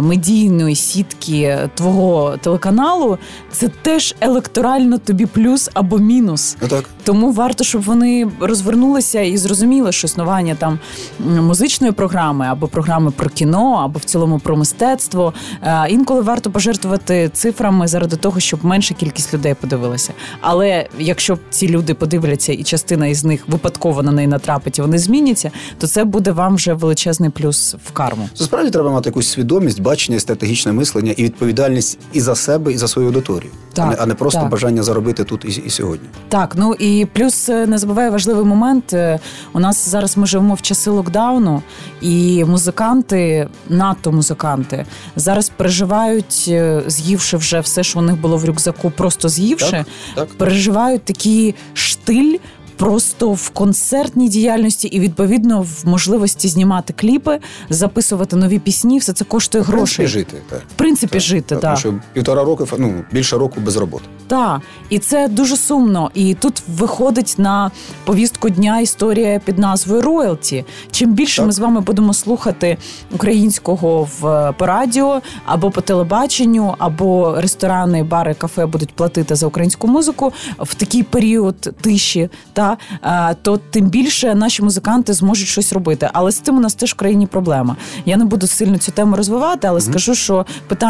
медійної 0.00 0.74
сітки 0.74 1.58
твого 1.74 2.36
телеканалу, 2.40 3.18
це 3.52 3.68
теж 3.68 4.14
електорально 4.20 4.98
тобі 4.98 5.26
плюс 5.26 5.70
або 5.74 5.98
мінус. 5.98 6.56
Ну 6.62 6.68
так. 6.68 6.84
Тому 7.04 7.32
варто, 7.32 7.64
щоб 7.64 7.82
вони 7.82 8.30
розвернулися 8.40 9.20
і 9.20 9.36
зрозуміли, 9.36 9.92
що 9.92 10.06
існування 10.06 10.54
там 10.54 10.78
музичної 11.18 11.92
програми 11.92 12.46
або 12.46 12.68
програми 12.68 13.10
про 13.10 13.30
кіно, 13.30 13.80
або 13.84 13.98
в 13.98 14.04
цілому 14.04 14.38
про 14.38 14.56
мистецтво. 14.56 15.32
Е, 15.62 15.86
Інколи 15.88 16.20
варто 16.20 16.50
пожертвувати 16.50 17.30
цифрами 17.32 17.88
заради 17.88 18.16
того, 18.16 18.40
щоб 18.40 18.64
менша 18.64 18.94
кількість 18.94 19.34
людей 19.34 19.54
подивилася. 19.54 20.12
Але 20.40 20.86
якщо 20.98 21.38
ці 21.50 21.68
люди 21.68 21.94
подивляться, 21.94 22.52
і 22.52 22.62
частина 22.62 23.06
із 23.06 23.24
них 23.24 23.48
випадково 23.48 24.02
на 24.02 24.12
неї 24.12 24.28
натрапить, 24.28 24.78
і 24.78 24.82
вони 24.82 24.98
зміняться, 24.98 25.50
то 25.78 25.86
це 25.86 26.04
буде 26.04 26.32
вам 26.32 26.54
вже 26.54 26.74
величезний 26.74 27.30
плюс 27.30 27.76
в 27.86 27.92
карму. 27.92 28.28
Це 28.34 28.44
справді 28.44 28.70
треба 28.70 28.90
мати 28.90 29.08
якусь 29.08 29.28
свідомість, 29.28 29.63
бачення, 29.80 30.20
стратегічне 30.20 30.72
мислення 30.72 31.12
і 31.16 31.24
відповідальність 31.24 31.98
і 32.12 32.20
за 32.20 32.34
себе, 32.34 32.72
і 32.72 32.78
за 32.78 32.88
свою 32.88 33.08
аудиторію, 33.08 33.50
Так, 33.72 33.84
а, 33.86 33.90
не, 33.90 33.96
а 34.00 34.06
не 34.06 34.14
просто 34.14 34.40
так. 34.40 34.50
бажання 34.50 34.82
заробити 34.82 35.24
тут 35.24 35.44
і, 35.44 35.48
і 35.66 35.70
сьогодні. 35.70 36.08
Так, 36.28 36.54
ну 36.58 36.74
і 36.74 37.06
плюс 37.12 37.48
е, 37.48 37.66
не 37.66 37.78
забувай 37.78 38.10
важливий 38.10 38.44
момент. 38.44 38.92
е, 38.92 39.18
У 39.52 39.60
нас 39.60 39.88
зараз 39.88 40.16
ми 40.16 40.26
живемо 40.26 40.54
в 40.54 40.62
часи 40.62 40.90
локдауну, 40.90 41.62
і 42.00 42.44
музиканти, 42.44 43.48
надто 43.68 44.12
музиканти, 44.12 44.86
зараз 45.16 45.48
переживають, 45.56 46.44
е, 46.48 46.82
з'ївши 46.86 47.36
вже 47.36 47.60
все, 47.60 47.82
що 47.82 47.98
у 47.98 48.02
них 48.02 48.20
було 48.20 48.36
в 48.36 48.44
рюкзаку, 48.44 48.90
просто 48.90 49.28
з'ївши, 49.28 49.70
Так, 49.70 49.86
так. 50.14 50.28
переживають 50.38 51.04
такий 51.04 51.54
штиль. 51.74 52.36
Просто 52.84 53.32
в 53.32 53.50
концертній 53.50 54.28
діяльності 54.28 54.88
і 54.88 55.00
відповідно 55.00 55.62
в 55.62 55.88
можливості 55.88 56.48
знімати 56.48 56.94
кліпи, 56.96 57.38
записувати 57.70 58.36
нові 58.36 58.58
пісні, 58.58 58.98
все 58.98 59.12
це 59.12 59.24
коштує 59.24 59.62
В 59.62 59.66
принципі, 59.66 60.02
грошей. 60.02 60.06
жити. 60.06 60.36
Так. 60.50 60.62
Принципі, 60.94 61.20
жити, 61.20 61.46
Тому 61.48 61.60
так. 61.60 61.78
що 61.78 61.94
півтора 62.12 62.44
року, 62.44 62.68
ну 62.78 63.04
більше 63.12 63.38
року 63.38 63.60
без 63.60 63.76
роботи. 63.76 64.04
Так, 64.26 64.60
і 64.90 64.98
це 64.98 65.28
дуже 65.28 65.56
сумно. 65.56 66.10
І 66.14 66.34
тут 66.34 66.62
виходить 66.68 67.34
на 67.38 67.70
повістку 68.04 68.50
дня 68.50 68.80
історія 68.80 69.40
під 69.44 69.58
назвою 69.58 70.02
роялті. 70.02 70.64
Чим 70.90 71.12
більше 71.12 71.36
Так. 71.36 71.46
ми 71.46 71.52
з 71.52 71.58
вами 71.58 71.80
будемо 71.80 72.14
слухати 72.14 72.76
українського 73.14 74.08
в 74.20 74.52
по 74.58 74.66
радіо 74.66 75.20
або 75.46 75.70
по 75.70 75.80
телебаченню, 75.80 76.74
або 76.78 77.40
ресторани, 77.40 78.02
бари, 78.02 78.34
кафе 78.34 78.66
будуть 78.66 78.92
платити 78.92 79.34
за 79.34 79.46
українську 79.46 79.86
музику 79.86 80.32
в 80.58 80.74
такий 80.74 81.02
період 81.02 81.60
тиші, 81.80 82.28
та 82.52 82.76
е, 83.02 83.36
то 83.42 83.56
тим 83.70 83.86
більше 83.86 84.34
наші 84.34 84.62
музиканти 84.62 85.12
зможуть 85.12 85.48
щось 85.48 85.72
робити. 85.72 86.10
Але 86.12 86.30
з 86.30 86.38
цим 86.40 86.56
у 86.56 86.60
нас 86.60 86.74
теж 86.74 86.92
в 86.92 86.94
країні 86.94 87.26
проблема. 87.26 87.76
Я 88.04 88.16
не 88.16 88.24
буду 88.24 88.46
сильно 88.46 88.78
цю 88.78 88.92
тему 88.92 89.16
розвивати, 89.16 89.68
але 89.68 89.80
скажу, 89.80 90.14
що 90.14 90.46
питання 90.68 90.83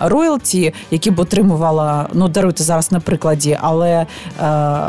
роялті, 0.00 0.74
які 0.90 1.10
б 1.10 1.18
отримувала, 1.18 2.08
ну 2.12 2.28
даруйте 2.28 2.64
зараз 2.64 2.92
на 2.92 3.00
прикладі, 3.00 3.58
але 3.60 3.90
е, 3.90 4.06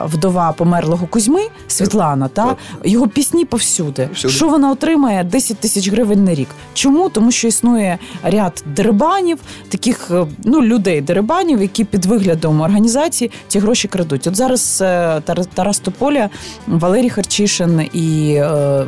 вдова 0.06 0.52
померлого 0.52 1.08
Кузьми 1.08 1.42
Світлана, 1.68 2.28
та 2.28 2.56
його 2.84 3.08
пісні 3.08 3.46
повсюди. 3.46 4.10
Всюди. 4.14 4.34
Що 4.34 4.48
вона 4.50 4.72
отримає? 4.72 5.24
10 5.24 5.58
тисяч 5.58 5.90
гривень 5.90 6.24
на 6.24 6.34
рік. 6.34 6.48
Чому? 6.74 7.10
Тому 7.10 7.32
що 7.32 7.48
існує 7.48 7.98
ряд 8.24 8.64
дерибанів, 8.76 9.40
таких 9.70 10.12
е, 10.12 10.26
ну 10.44 10.62
людей 10.62 11.02
дерибанів, 11.02 11.62
які 11.62 11.84
під 11.84 12.06
виглядом 12.06 12.62
організації 12.62 13.32
ці 13.48 13.60
гроші 13.60 13.88
крадуть. 13.88 14.28
От 14.28 14.36
зараз 14.36 14.80
е, 14.82 15.22
Тарас 15.54 15.80
Тополя, 15.80 16.30
Валерій 16.68 17.10
Харчишин 17.10 17.82
і 17.94 18.34
е, 18.34 18.86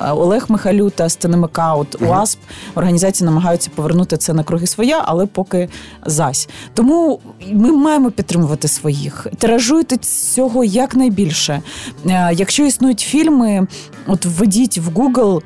Олег 0.00 0.44
Михалюта 0.48 1.08
з 1.08 1.18
от 1.56 2.02
УАСП 2.02 2.38
організації 2.74 3.26
намагаються 3.26 3.70
повернути 3.74 4.16
це 4.16 4.32
на 4.32 4.44
круги 4.44 4.66
своя, 4.66 5.03
але 5.06 5.26
поки 5.26 5.68
зась. 6.06 6.48
Тому 6.74 7.20
ми 7.52 7.72
маємо 7.72 8.10
підтримувати 8.10 8.68
своїх. 8.68 9.26
Тиражуйте 9.38 9.96
цього 9.96 10.64
якнайбільше. 10.64 11.62
Е, 12.06 12.30
Якщо 12.34 12.64
існують 12.64 13.00
фільми, 13.00 13.66
от 14.06 14.26
введіть 14.26 14.78
в 14.78 14.88
Google 14.88 15.42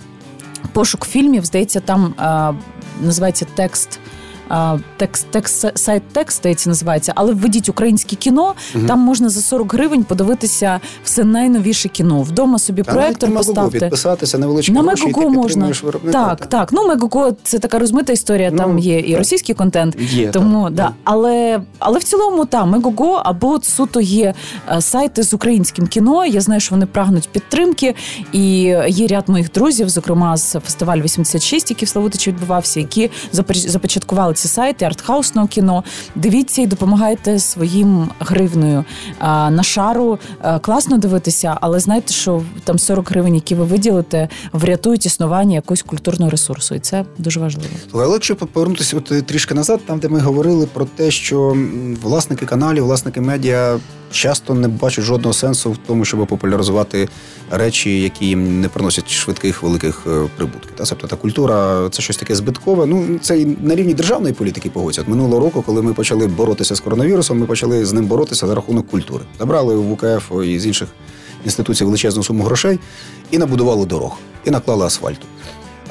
пошук 0.73 1.07
фільмів, 1.07 1.45
здається, 1.45 1.81
там 1.81 2.15
е, 2.21 2.55
називається 3.05 3.47
текст. 3.55 4.01
Текст, 4.97 5.27
текст 5.31 5.79
сайт 5.79 6.03
текст 6.13 6.39
здається, 6.39 6.71
називається, 6.71 7.13
але 7.15 7.33
введіть 7.33 7.69
українське 7.69 8.17
кіно. 8.17 8.55
Угу. 8.75 8.85
Там 8.87 8.99
можна 8.99 9.29
за 9.29 9.41
40 9.41 9.75
гривень 9.75 10.05
подивитися 10.05 10.81
все 11.05 11.25
найновіше 11.25 11.89
кіно. 11.89 12.23
Вдома 12.23 12.59
собі 12.59 12.83
а 12.87 12.93
проектор 12.93 13.35
поставте. 13.35 13.81
підписатися 13.81 14.39
невеличкі 14.39 14.73
на 14.73 14.83
гроші, 14.83 15.07
Мегого 15.07 15.31
можна 15.31 15.73
так, 16.13 16.47
так. 16.47 16.69
Ну 16.73 16.89
Мегого 16.89 17.33
це 17.43 17.59
така 17.59 17.79
розмита 17.79 18.13
історія. 18.13 18.51
Ну, 18.51 18.59
там 18.59 18.79
є 18.79 19.01
і 19.01 19.17
російський 19.17 19.55
контент, 19.55 19.97
є, 20.01 20.29
тому 20.29 20.65
так, 20.65 20.75
да. 20.75 20.91
Але 21.05 21.61
але 21.79 21.99
в 21.99 22.05
цілому 22.05 22.45
та 22.45 22.65
Мегого 22.65 23.23
або 23.25 23.61
суто 23.63 24.01
є 24.01 24.35
е, 24.71 24.81
сайти 24.81 25.23
з 25.23 25.35
українським 25.35 25.87
кіно. 25.87 26.27
Я 26.27 26.41
знаю, 26.41 26.61
що 26.61 26.75
вони 26.75 26.87
прагнуть 26.87 27.29
підтримки, 27.29 27.95
і 28.33 28.61
є 28.89 29.07
ряд 29.07 29.29
моїх 29.29 29.53
друзів, 29.53 29.89
зокрема 29.89 30.37
з 30.37 30.53
фестивалю 30.61 31.03
86, 31.03 31.71
який 31.71 31.87
в 31.87 31.89
Славутичі 31.89 32.31
відбувався, 32.31 32.81
які 32.81 33.11
започаткували 33.55 34.35
ці 34.39 34.49
сайти 34.49 34.85
артхаусного 34.85 35.49
кіно. 35.49 35.85
Дивіться 36.15 36.63
і 36.63 36.67
допомагайте 36.67 37.39
своїм 37.39 38.09
гривнею 38.21 38.85
на 39.51 39.63
шару. 39.63 40.19
Е, 40.45 40.59
класно 40.59 40.99
дивитися, 40.99 41.59
але 41.61 41.81
знайте, 41.81 42.13
що 42.13 42.43
там 42.65 42.79
40 42.79 43.11
гривень, 43.11 43.35
які 43.35 43.55
ви 43.55 43.65
виділите, 43.65 44.29
врятують 44.53 45.07
існування 45.07 45.55
якогось 45.55 45.83
культурного 45.83 46.31
ресурсу, 46.31 46.75
і 46.75 46.79
це 46.79 47.05
дуже 47.19 47.41
важливо. 47.41 47.69
Але 47.93 48.13
якщо 48.13 48.37
повернутися 48.37 48.97
от 48.97 49.13
е, 49.13 49.23
трішки 49.23 49.55
назад, 49.55 49.81
там 49.87 49.99
де 49.99 50.09
ми 50.09 50.21
говорили 50.21 50.67
про 50.67 50.85
те, 50.85 51.11
що 51.11 51.57
власники 52.03 52.47
каналів, 52.47 52.85
власники 52.85 53.21
медіа 53.21 53.79
часто 54.11 54.55
не 54.55 54.69
бачать 54.69 55.05
жодного 55.05 55.33
сенсу 55.33 55.73
в 55.73 55.77
тому, 55.77 56.05
щоб 56.05 56.27
популяризувати 56.27 57.09
речі, 57.51 58.01
які 58.01 58.27
їм 58.27 58.61
не 58.61 58.69
приносять 58.69 59.11
швидких 59.11 59.63
великих 59.63 60.03
е, 60.07 60.29
прибутків. 60.37 60.71
Та 60.77 60.85
тобто 60.85 61.07
та 61.07 61.17
культура 61.17 61.89
це 61.91 62.03
щось 62.03 62.17
таке 62.17 62.35
збиткове. 62.35 62.87
Ну 62.87 63.19
це 63.23 63.41
і 63.41 63.47
на 63.47 63.75
рівні 63.75 63.95
державної 63.95 64.35
політики 64.35 64.71
погодяться. 64.71 65.11
Минулого 65.11 65.41
року, 65.41 65.63
коли 65.67 65.83
ми 65.83 65.95
почали 65.95 66.27
боротися 66.27 66.75
з 66.75 66.81
коронавірусом, 66.81 67.39
ми 67.39 67.47
почали 67.47 67.85
з 67.85 67.93
ним 67.93 68.07
боротися 68.07 68.47
за 68.47 68.55
рахунок 68.55 68.89
культури. 68.89 69.25
Забрали 69.39 69.75
в 69.75 69.93
УКФ 69.93 70.33
і 70.45 70.59
з 70.59 70.67
інших 70.67 70.89
інституцій 71.45 71.85
величезну 71.85 72.23
суму 72.23 72.45
грошей 72.45 72.79
і 73.31 73.39
набудували 73.39 73.87
дорог, 73.87 74.19
і 74.45 74.51
наклали 74.51 74.87
асфальту. 74.87 75.27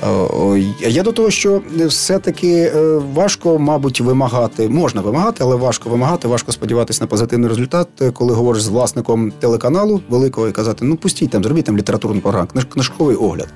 Е, 0.04 0.90
я 0.90 1.04
до 1.04 1.12
того, 1.12 1.30
що 1.30 1.62
все-таки 1.86 2.72
е, 2.76 3.02
важко, 3.14 3.60
мабуть, 3.60 4.02
вимагати, 4.02 4.70
можна 4.70 5.02
вимагати, 5.02 5.38
але 5.42 5.56
важко 5.56 5.90
вимагати, 5.90 6.28
важко 6.28 6.52
сподіватися 6.52 7.04
на 7.04 7.08
позитивний 7.08 7.50
результат, 7.50 7.88
коли 8.14 8.34
говориш 8.34 8.64
з 8.64 8.68
власником 8.68 9.32
телеканалу 9.32 10.02
великого 10.10 10.48
і 10.48 10.52
казати, 10.52 10.86
ну 10.86 10.96
пустіть 10.96 11.30
там, 11.30 11.44
зробіть 11.44 11.66
там 11.66 11.78
літературну 11.78 12.22
програму, 12.22 12.48
книжковий 12.74 13.16
огляд. 13.16 13.48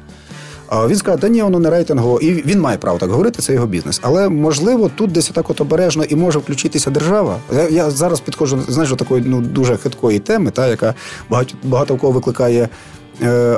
А 0.68 0.88
він 0.88 0.96
скаже, 0.96 1.18
да 1.18 1.30
ні, 1.30 1.42
воно 1.42 1.60
не 1.60 1.70
рейтингово, 1.70 2.20
і 2.20 2.32
він 2.34 2.60
має 2.60 2.78
право 2.78 2.98
так 2.98 3.10
говорити, 3.10 3.42
це 3.42 3.54
його 3.54 3.68
бізнес. 3.68 4.00
Але 4.04 4.30
можливо, 4.30 4.92
тут 4.96 5.12
десь 5.12 5.30
так 5.30 5.50
от 5.50 5.62
обережно 5.62 6.04
і 6.04 6.16
може 6.16 6.40
включитися 6.40 6.92
держава. 6.92 7.38
Я, 7.56 7.70
я 7.70 7.90
зараз 7.90 8.20
підходжу 8.20 8.60
знаєш, 8.68 8.90
до 8.90 8.96
такої 8.96 9.24
ну 9.26 9.42
дуже 9.42 9.78
хиткої 9.78 10.20
теми, 10.20 10.52
та 10.52 10.68
яка 10.68 10.94
багато 11.30 11.54
багато 11.64 11.96
в 11.96 11.98
кого 11.98 12.14
викликає 12.14 12.62
Е, 12.62 12.70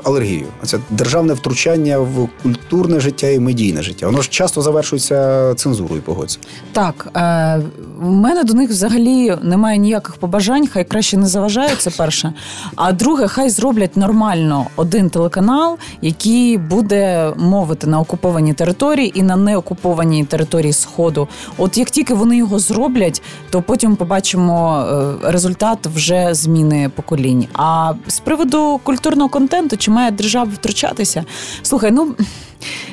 алергію. 0.04 0.45
Це 0.64 0.80
державне 0.89 1.34
втручання 1.34 1.99
в 1.99 2.30
культурне 2.43 2.99
життя 2.99 3.28
і 3.28 3.39
медійне 3.39 3.84
життя. 3.84 4.06
Воно 4.06 4.22
ж 4.22 4.30
часто 4.30 4.62
завершується 4.62 5.54
цензурою. 5.56 6.01
Погодься. 6.01 6.39
Так 6.72 7.08
е, 7.16 7.62
в 7.99 8.12
мене 8.12 8.43
до 8.43 8.54
них 8.54 8.70
взагалі 8.70 9.36
немає 9.41 9.78
ніяких 9.78 10.16
побажань. 10.16 10.68
Хай 10.68 10.86
краще 10.86 11.18
не 11.18 11.28
заважають, 11.28 11.82
це 11.82 11.89
перше. 11.89 12.34
А 12.76 12.91
друге, 12.91 13.28
хай 13.28 13.49
зроблять 13.49 13.97
нормально 13.97 14.68
один 14.76 15.10
телеканал, 15.10 15.78
який 16.01 16.58
буде 16.58 17.34
мовити 17.38 17.88
на 17.88 17.99
окупованій 17.99 18.54
території 18.54 19.20
і 19.20 19.24
на 19.24 19.36
неокупованій 19.36 20.26
території 20.26 20.74
Сходу. 20.74 21.28
От 21.58 21.78
як 21.78 21.89
тільки 21.89 22.14
вони 22.14 22.38
його 22.38 22.60
зроблять, 22.60 23.22
то 23.49 23.62
потім 23.62 23.95
побачимо 23.95 24.86
е, 25.24 25.32
результат 25.32 25.88
вже 25.95 26.34
зміни 26.34 26.91
поколінь. 26.95 27.45
А 27.54 27.93
з 28.08 28.20
приводу 28.20 28.80
культурного 28.84 29.30
контенту 29.43 29.77
чи 29.77 29.91
має 29.91 30.11
держава 30.11 30.51
втручатися? 30.53 31.25
Слухай, 31.61 31.91
ну. 31.91 32.15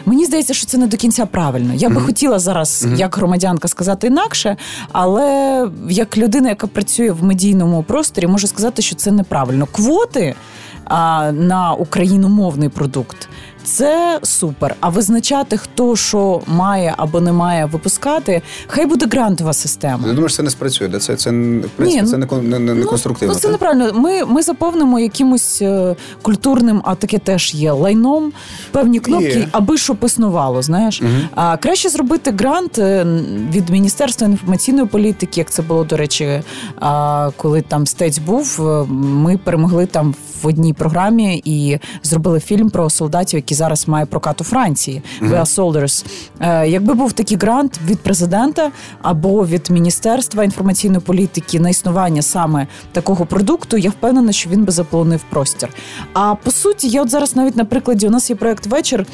Мені 0.07 0.25
здається, 0.25 0.55
що 0.55 0.67
це 0.67 0.79
не 0.79 0.87
до 0.87 0.97
кінця 0.97 1.27
правильно. 1.27 1.75
Я 1.75 1.89
би 1.89 1.95
mm-hmm. 1.95 2.07
хотіла 2.07 2.39
зараз, 2.39 2.87
mm-hmm. 2.87 2.97
як 2.97 3.17
громадянка, 3.17 3.69
сказати 3.69 4.07
інакше, 4.07 4.57
але 4.93 5.69
як 5.89 6.17
людина, 6.19 6.49
яка 6.49 6.67
працює 6.67 7.11
в 7.13 7.25
медійному 7.25 7.83
просторі, 7.83 8.27
можу 8.27 8.47
сказати, 8.47 8.83
що 8.83 8.97
це 8.97 9.11
неправильно. 9.11 9.67
Квоти 9.67 10.35
а, 10.85 11.33
на 11.33 11.73
україномовний 11.73 12.69
продукт 12.69 13.29
це 13.71 14.21
супер. 14.23 14.77
А 14.81 14.89
визначати, 14.89 15.57
хто 15.57 15.97
що 15.97 16.41
має 16.47 16.95
або 16.97 17.21
не 17.21 17.33
має 17.33 17.65
випускати, 17.65 18.43
хай 18.67 18.87
буде 18.87 19.07
грантова 19.07 19.53
система. 19.53 20.03
Я 20.07 20.13
думаю, 20.13 20.29
що 20.29 20.37
це 20.37 20.43
не 20.43 20.51
спрацює. 20.51 20.89
Це 20.89 21.17
це 21.17 21.31
в 21.31 21.71
принципі, 21.77 22.03
Ні, 22.03 22.11
це 22.11 22.17
не 22.17 22.27
не, 22.43 22.59
не, 22.59 22.75
не 22.75 22.85
конструктивно. 22.85 23.35
Ну, 23.35 23.41
це 23.41 23.49
неправильно. 23.49 23.93
Ми 23.95 24.25
ми 24.25 24.43
заповнимо 24.43 25.01
якимось 25.01 25.63
е, 25.63 25.97
культурним, 26.23 26.83
а 26.85 26.95
таке 26.95 27.19
теж 27.19 27.55
є 27.55 27.73
лайном, 27.73 28.33
певні 28.71 29.01
кнопки, 29.01 29.39
є. 29.39 29.49
аби 29.53 29.79
що 29.79 29.97
існувало. 30.03 30.63
Знаєш, 30.63 31.03
угу. 31.03 31.11
а 31.35 31.57
краще 31.57 31.89
зробити 31.89 32.31
грант 32.31 32.79
е, 32.79 33.07
від 33.53 33.71
міністерства 33.71 34.27
інформаційної 34.27 34.87
політики, 34.87 35.41
як 35.41 35.51
це 35.51 35.63
було 35.63 35.85
до 35.85 35.97
речі, 35.97 36.43
коли 37.37 37.63
там 37.63 37.87
стець 37.87 38.19
був. 38.19 38.57
Е, 38.61 38.87
ми 38.93 39.37
перемогли 39.37 39.87
там 39.87 40.15
в 40.43 40.47
одній 40.47 40.73
програмі 40.73 41.43
і 41.45 41.79
зробили 42.03 42.41
фільм 42.41 42.71
про 42.71 42.91
солдатів, 42.91 43.39
які 43.39 43.55
зараз 43.55 43.89
має 43.89 44.07
прокат 44.07 44.41
у 44.41 44.45
Франції. 44.45 45.03
We 45.23 45.41
are 45.41 45.45
Soldiers. 45.45 46.05
Е, 46.41 46.69
якби 46.69 46.95
був 46.95 47.13
такий 47.13 47.37
грант 47.37 47.81
від 47.87 47.99
президента 47.99 48.71
або 49.03 49.47
від 49.47 49.71
міністерства 49.71 50.45
інформаційної 50.45 51.01
політики 51.01 51.61
на 51.61 51.69
існування 51.71 52.23
саме 52.23 52.67
такого 52.93 53.27
продукту, 53.27 53.77
я 53.77 53.91
впевнена, 53.91 54.33
що 54.33 54.51
він 54.51 54.65
би 54.65 54.73
заполонив 54.73 55.25
простір. 55.31 55.69
А 56.13 56.35
по 56.35 56.51
суті, 56.51 56.89
я 56.89 57.03
от 57.03 57.11
зараз 57.11 57.37
навіть 57.37 57.57
на 57.57 57.65
прикладі 57.65 58.07
у 58.07 58.11
нас 58.11 58.31
є 58.31 58.37
проект 58.37 58.67
вечір. 58.67 59.07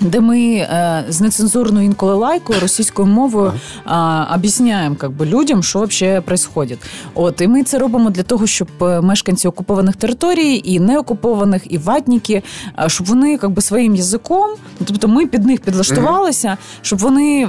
Де 0.00 0.20
ми 0.20 0.38
е, 0.40 1.04
з 1.08 1.20
нецензурною 1.20 1.86
інколи 1.86 2.14
лайкою 2.14 2.60
російською 2.60 3.08
мовою 3.08 3.52
е, 3.86 3.90
об'ясняємо 4.34 4.96
как 4.96 5.10
би, 5.10 5.26
людям, 5.26 5.62
що 5.62 5.82
взагалі 5.82 6.22
відбувається. 6.30 6.78
От 7.14 7.40
і 7.40 7.48
ми 7.48 7.62
це 7.62 7.78
робимо 7.78 8.10
для 8.10 8.22
того, 8.22 8.46
щоб 8.46 8.68
е, 8.82 9.00
мешканці 9.00 9.48
окупованих 9.48 9.96
територій 9.96 10.62
і 10.64 10.80
неокупованих, 10.80 11.72
і 11.72 11.78
ватніки, 11.78 12.42
е, 12.78 12.88
щоб 12.88 13.06
вони 13.06 13.38
как 13.38 13.50
би, 13.50 13.62
своїм 13.62 13.94
язиком, 13.94 14.50
ну, 14.80 14.86
тобто 14.86 15.08
ми 15.08 15.26
під 15.26 15.44
них 15.46 15.60
підлаштувалися, 15.60 16.56
щоб 16.82 16.98
вони 16.98 17.48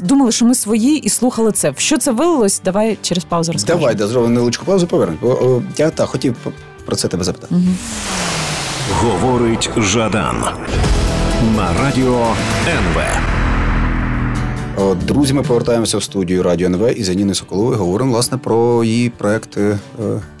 думали, 0.00 0.32
що 0.32 0.44
ми 0.44 0.54
свої, 0.54 0.96
і 0.96 1.08
слухали 1.08 1.52
це. 1.52 1.70
В 1.70 1.78
що 1.78 1.98
це 1.98 2.12
вилилось? 2.12 2.60
Давай 2.64 2.98
через 3.02 3.24
паузу 3.24 3.52
розкажемо. 3.52 3.80
Давай, 3.80 3.94
да, 3.94 4.06
зробимо 4.06 4.34
невеличку 4.34 4.64
паузу. 4.64 4.86
Повернемо. 4.86 5.62
Я 5.76 5.90
так 5.90 6.08
хотів 6.08 6.36
про 6.86 6.96
це 6.96 7.08
тебе 7.08 7.24
запитати. 7.24 7.54
Угу. 7.54 7.64
Говорить 9.00 9.70
Жадан 9.76 10.44
на 11.42 11.72
радіо 11.82 12.26
НВ. 12.68 13.00
Друзі, 15.06 15.34
ми 15.34 15.42
повертаємося 15.42 15.98
в 15.98 16.02
студію 16.02 16.42
Радіо 16.42 16.66
НВ 16.66 16.98
і 17.00 17.04
за 17.04 17.14
Ніни 17.14 17.34
говоримо 17.76 18.12
власне 18.12 18.38
про 18.38 18.84
її 18.84 19.10
проекти. 19.10 19.78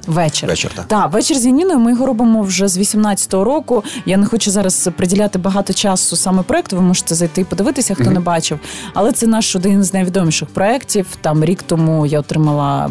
Е, 0.08 0.12
Вечір. 0.12 0.48
Вечір, 0.48 0.70
так. 0.74 0.86
Так, 0.86 1.12
вечір 1.12 1.36
з 1.36 1.46
Яніною 1.46 1.78
ми 1.78 1.90
його 1.90 2.06
робимо 2.06 2.42
вже 2.42 2.68
з 2.68 2.78
18-го 2.78 3.44
року. 3.44 3.84
Я 4.06 4.16
не 4.16 4.26
хочу 4.26 4.50
зараз 4.50 4.88
приділяти 4.96 5.38
багато 5.38 5.72
часу 5.72 6.16
саме 6.16 6.42
проекту. 6.42 6.76
Ви 6.76 6.82
можете 6.82 7.14
зайти 7.14 7.40
і 7.40 7.44
подивитися, 7.44 7.94
хто 7.94 8.04
mm-hmm. 8.04 8.12
не 8.12 8.20
бачив. 8.20 8.58
Але 8.94 9.12
це 9.12 9.26
наш 9.26 9.56
один 9.56 9.84
з 9.84 9.94
найвідоміших 9.94 10.48
проєктів. 10.48 11.06
Там 11.20 11.44
рік 11.44 11.62
тому 11.62 12.06
я 12.06 12.20
отримала 12.20 12.90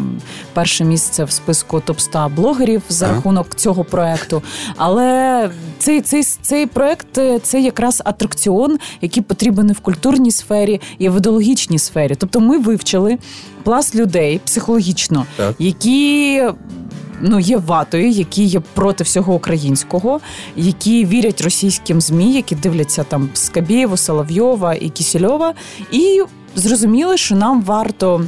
перше 0.52 0.84
місце 0.84 1.24
в 1.24 1.30
списку 1.30 1.80
топ 1.80 2.00
100 2.00 2.30
блогерів 2.36 2.82
за 2.88 3.06
uh-huh. 3.06 3.14
рахунок 3.14 3.54
цього 3.54 3.84
проекту. 3.84 4.42
Але 4.76 5.50
цей 5.78 6.00
цей, 6.00 6.22
цей 6.22 6.66
проект 6.66 7.20
це 7.42 7.60
якраз 7.60 8.02
атракціон, 8.04 8.78
який 9.00 9.22
потрібен 9.22 9.70
і 9.70 9.72
в 9.72 9.80
культурній 9.80 10.30
сфері, 10.30 10.80
і 10.98 11.08
в 11.08 11.16
ідеологічній 11.16 11.78
сфері. 11.78 12.14
Тобто 12.18 12.40
ми 12.40 12.58
вивчили 12.58 13.18
пласт 13.68 13.94
людей 13.94 14.40
психологічно, 14.44 15.26
так. 15.36 15.54
які 15.58 16.42
ну 17.20 17.38
є 17.38 17.56
ватою, 17.56 18.08
які 18.10 18.44
є 18.44 18.60
проти 18.74 19.04
всього 19.04 19.34
українського, 19.34 20.20
які 20.56 21.04
вірять 21.04 21.40
російським 21.40 22.00
змі, 22.00 22.32
які 22.32 22.54
дивляться 22.54 23.04
там 23.04 23.28
Скабєєву, 23.34 23.96
Соловйова 23.96 24.74
і 24.74 24.88
Кісельова, 24.88 25.54
і 25.92 26.22
зрозуміли, 26.54 27.16
що 27.16 27.34
нам 27.34 27.62
варто 27.62 28.24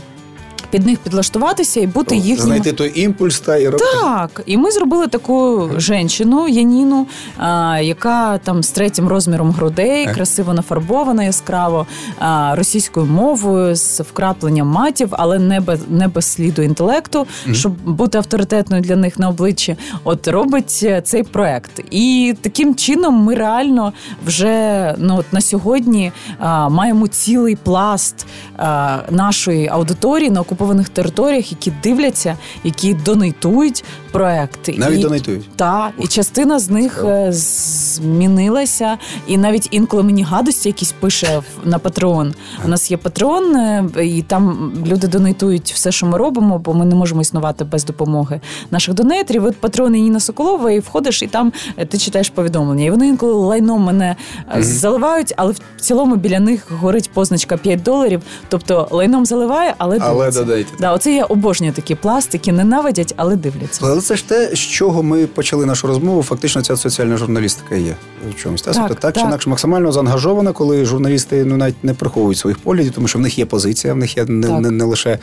під 0.70 0.86
них 0.86 0.98
підлаштуватися 0.98 1.80
і 1.80 1.86
бути 1.86 2.14
О, 2.14 2.18
їхнім... 2.18 2.46
Знайти 2.46 2.72
той 2.72 3.00
імпульс 3.00 3.40
та 3.40 3.56
і 3.56 3.64
робити. 3.64 3.84
Так, 4.02 4.42
і 4.46 4.56
ми 4.56 4.70
зробили 4.70 5.06
таку 5.06 5.70
жінку, 5.76 6.00
Яніну, 6.48 7.06
а, 7.36 7.78
яка 7.80 8.38
там 8.38 8.62
з 8.62 8.70
третім 8.70 9.08
розміром 9.08 9.52
грудей, 9.52 10.06
красиво 10.06 10.54
нафарбована 10.54 11.24
яскраво, 11.24 11.86
а, 12.18 12.54
російською 12.56 13.06
мовою, 13.06 13.76
з 13.76 14.00
вкрапленням 14.00 14.68
матів, 14.68 15.08
але 15.12 15.38
не 15.38 15.60
без, 15.60 15.80
не 15.88 16.08
без 16.08 16.24
сліду 16.24 16.62
інтелекту, 16.62 17.26
щоб 17.52 17.72
бути 17.72 18.18
авторитетною 18.18 18.82
для 18.82 18.96
них 18.96 19.18
на 19.18 19.28
обличчі. 19.28 19.76
От 20.04 20.28
робить 20.28 20.80
е, 20.82 21.00
цей 21.04 21.22
проект. 21.22 21.80
І 21.90 22.34
таким 22.40 22.74
чином 22.74 23.14
ми 23.14 23.34
реально 23.34 23.92
вже 24.26 24.94
ну, 24.98 25.16
от 25.16 25.32
на 25.32 25.40
сьогодні 25.40 26.12
а, 26.38 26.68
маємо 26.68 27.08
цілий 27.08 27.56
пласт 27.56 28.26
а, 28.56 28.98
нашої 29.10 29.68
аудиторії 29.68 30.30
на 30.30 30.40
окупованих 30.60 30.88
територіях, 30.88 31.50
які 31.50 31.72
дивляться, 31.82 32.36
які 32.64 32.94
донейтують 32.94 33.84
проект. 34.12 34.78
Навіть 34.78 34.98
і, 34.98 35.02
донейтують. 35.02 35.48
Та, 35.56 35.90
і 35.98 36.06
частина 36.06 36.58
з 36.58 36.70
них 36.70 36.94
Цікаво. 36.94 37.10
е, 37.10 37.32
змінилася. 37.32 38.98
І 39.26 39.38
навіть 39.38 39.68
інколи 39.70 40.02
мені 40.02 40.22
гадості 40.22 40.68
якісь 40.68 40.92
пише 40.92 41.42
на 41.64 41.78
Патреон. 41.78 42.34
У 42.64 42.68
нас 42.68 42.90
є 42.90 42.96
Патреон, 42.96 43.56
е, 43.56 43.84
і 44.02 44.22
там 44.22 44.72
люди 44.86 45.08
донейтують 45.08 45.72
все, 45.72 45.92
що 45.92 46.06
ми 46.06 46.18
робимо, 46.18 46.58
бо 46.58 46.74
ми 46.74 46.84
не 46.84 46.94
можемо 46.94 47.20
існувати 47.20 47.64
без 47.64 47.84
допомоги 47.84 48.40
наших 48.70 48.94
донейтерів. 48.94 49.44
От 49.44 49.56
Патреон 49.56 49.92
Ніна 49.92 50.20
Соколова, 50.20 50.70
і 50.70 50.78
входиш, 50.78 51.22
і 51.22 51.26
там 51.26 51.52
е, 51.76 51.86
ти 51.86 51.98
читаєш 51.98 52.30
повідомлення. 52.30 52.84
І 52.84 52.90
вони 52.90 53.08
інколи 53.08 53.32
лайном 53.32 53.82
мене 53.82 54.16
е, 54.56 54.62
заливають, 54.62 55.34
але 55.36 55.52
в 55.52 55.80
цілому 55.80 56.16
біля 56.16 56.40
них 56.40 56.70
горить 56.70 57.10
позначка 57.10 57.56
5 57.56 57.82
доларів. 57.82 58.22
Тобто 58.48 58.88
лайном 58.90 59.26
заливає, 59.26 59.74
але 59.78 59.98
Але 60.00 60.30
дивиться. 60.30 60.49
Додайте. 60.50 60.72
Да, 60.78 60.92
оце 60.92 61.14
я 61.14 61.24
обожнюю 61.24 61.72
такі 61.72 61.94
пластики, 61.94 62.52
ненавидять, 62.52 63.14
але 63.16 63.36
дивляться. 63.36 63.80
Але 63.84 64.00
це 64.00 64.16
ж 64.16 64.28
те, 64.28 64.50
з 64.54 64.58
чого 64.58 65.02
ми 65.02 65.26
почали 65.26 65.66
нашу 65.66 65.86
розмову. 65.86 66.22
Фактично, 66.22 66.62
ця 66.62 66.76
соціальна 66.76 67.16
журналістика 67.16 67.74
є 67.74 67.96
в 68.30 68.34
чомусь. 68.42 68.62
Та? 68.62 68.72
Так, 68.72 68.88
Тобто, 68.88 69.02
так, 69.02 69.14
чи 69.14 69.20
інакше 69.20 69.50
максимально 69.50 69.92
заангажована, 69.92 70.52
коли 70.52 70.84
журналісти 70.84 71.44
ну 71.44 71.56
навіть 71.56 71.84
не 71.84 71.94
приховують 71.94 72.38
своїх 72.38 72.58
поглядів, 72.58 72.92
тому 72.92 73.08
що 73.08 73.18
в 73.18 73.22
них 73.22 73.38
є 73.38 73.46
позиція, 73.46 73.94
в 73.94 73.96
них 73.96 74.16
є 74.16 74.24
не, 74.24 74.46
Так. 74.46 74.60
не, 74.60 74.70
не 74.70 74.84
лише 74.84 75.18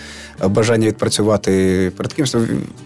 бажання 0.48 0.88
відпрацювати 0.88 1.92
перед 1.98 2.14
кимось. 2.14 2.36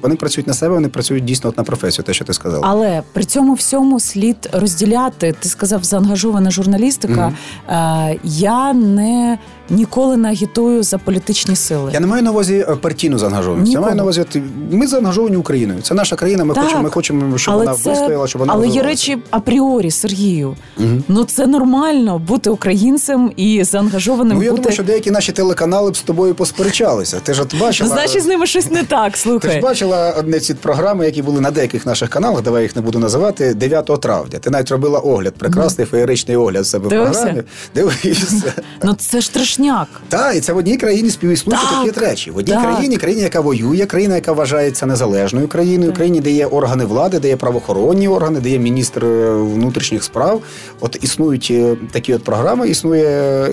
Вони 0.01 0.15
працюють 0.15 0.47
на 0.47 0.53
себе, 0.53 0.75
вони 0.75 0.87
працюють 0.87 1.25
дійсно 1.25 1.49
от 1.49 1.57
на 1.57 1.63
професію, 1.63 2.05
те, 2.05 2.13
що 2.13 2.25
ти 2.25 2.33
сказала. 2.33 2.67
Але 2.67 3.03
при 3.13 3.23
цьому 3.23 3.53
всьому 3.53 3.99
слід 3.99 4.49
розділяти. 4.53 5.35
Ти 5.39 5.49
сказав 5.49 5.83
заангажована 5.83 6.51
журналістика. 6.51 7.33
Е, 7.69 8.19
я 8.23 8.73
не 8.73 9.37
ніколи 9.71 10.17
не 10.17 10.29
агітую 10.29 10.83
за 10.83 10.97
політичні 10.97 11.55
сили. 11.55 11.91
Я 11.93 11.99
не 11.99 12.07
маю 12.07 12.23
на 12.23 12.31
увазі 12.31 12.65
е, 12.69 12.75
партійну 12.75 13.17
заангажованість. 13.17 13.73
Я 13.73 13.81
маю 13.81 13.95
на 13.95 14.03
увазі, 14.03 14.25
ми 14.71 14.87
заангажовані 14.87 15.35
Україною. 15.35 15.81
Це 15.81 15.93
наша 15.93 16.15
країна. 16.15 16.45
Ми 16.45 16.53
Так, 16.53 16.63
хочемо, 16.63 16.83
ми 16.83 16.89
хочемо, 16.89 17.37
щоб 17.37 17.53
вона 17.53 17.73
це, 17.73 17.89
вистояла, 17.89 18.27
щоб 18.27 18.39
вона 18.39 18.53
але 18.53 18.67
є 18.67 18.83
речі 18.83 19.17
апріорі, 19.29 19.91
Сергію. 19.91 20.55
Мгм. 20.77 21.03
Ну 21.07 21.23
це 21.23 21.47
нормально 21.47 22.19
бути 22.19 22.49
українцем 22.49 23.31
і 23.35 23.63
заангажованим 23.63 24.37
Ну 24.37 24.43
я 24.43 24.49
бути. 24.51 24.61
думаю, 24.61 24.73
що 24.73 24.83
деякі 24.83 25.11
наші 25.11 25.31
телеканали 25.31 25.91
б 25.91 25.97
з 25.97 26.01
тобою 26.01 26.35
посперечалися. 26.35 27.19
Ти 27.23 27.33
ж 27.33 27.41
от 27.41 27.59
бачила. 27.59 27.89
Значить, 27.89 28.23
з 28.23 28.25
ними 28.25 28.45
щось 28.47 28.71
не 28.71 28.83
так. 28.83 29.11
Ти 29.11 29.17
ж 29.17 29.23
Слухай. 29.23 29.61
бачила 29.61 30.11
одне 30.19 30.39
ці 30.39 30.53
програми, 30.53 31.05
які 31.05 31.21
були 31.21 31.41
на 31.41 31.51
деяких 31.51 31.85
наших 31.85 32.09
каналах, 32.09 32.41
давай 32.41 32.63
їх 32.63 32.75
не 32.75 32.81
буду 32.81 32.99
називати, 32.99 33.53
9 33.53 34.01
травня. 34.01 34.39
Ти 34.39 34.49
навіть 34.49 34.71
робила 34.71 34.99
огляд, 34.99 35.33
прекрасний 35.33 35.87
феєричний 35.87 36.37
огляд 36.37 36.63
в 36.63 36.67
себе 36.67 36.87
в 36.87 36.89
програмі. 36.89 37.43
Дивився. 37.75 38.53
Ну 38.83 38.93
це 38.93 39.21
ж 39.21 39.33
трешняк. 39.61 39.87
Так, 40.09 40.35
і 40.35 40.39
це 40.41 40.53
в 40.53 40.57
одній 40.57 40.77
країні 40.77 41.09
співіснують 41.09 41.61
Так, 41.61 41.85
такі 41.85 41.99
речі. 41.99 42.31
В 42.31 42.37
одній 42.37 42.53
так. 42.53 42.63
країні, 42.63 42.97
країні, 42.97 43.21
яка 43.21 43.39
воює, 43.39 43.85
країна, 43.85 44.15
яка 44.15 44.31
вважається 44.31 44.85
незалежною 44.85 45.47
країною, 45.47 45.93
країні, 45.93 46.21
де 46.21 46.31
є 46.31 46.45
органи 46.45 46.85
влади, 46.85 47.19
де 47.19 47.27
є 47.27 47.35
правоохоронні 47.35 48.07
органи, 48.07 48.39
де 48.39 48.49
є 48.49 48.59
міністр 48.59 49.05
е, 49.05 49.33
внутрішніх 49.33 50.03
справ. 50.03 50.41
От 50.79 50.97
існують 51.01 51.47
е, 51.51 51.75
такі 51.91 52.13
от 52.13 52.23
програми, 52.23 52.69
існує. 52.69 53.47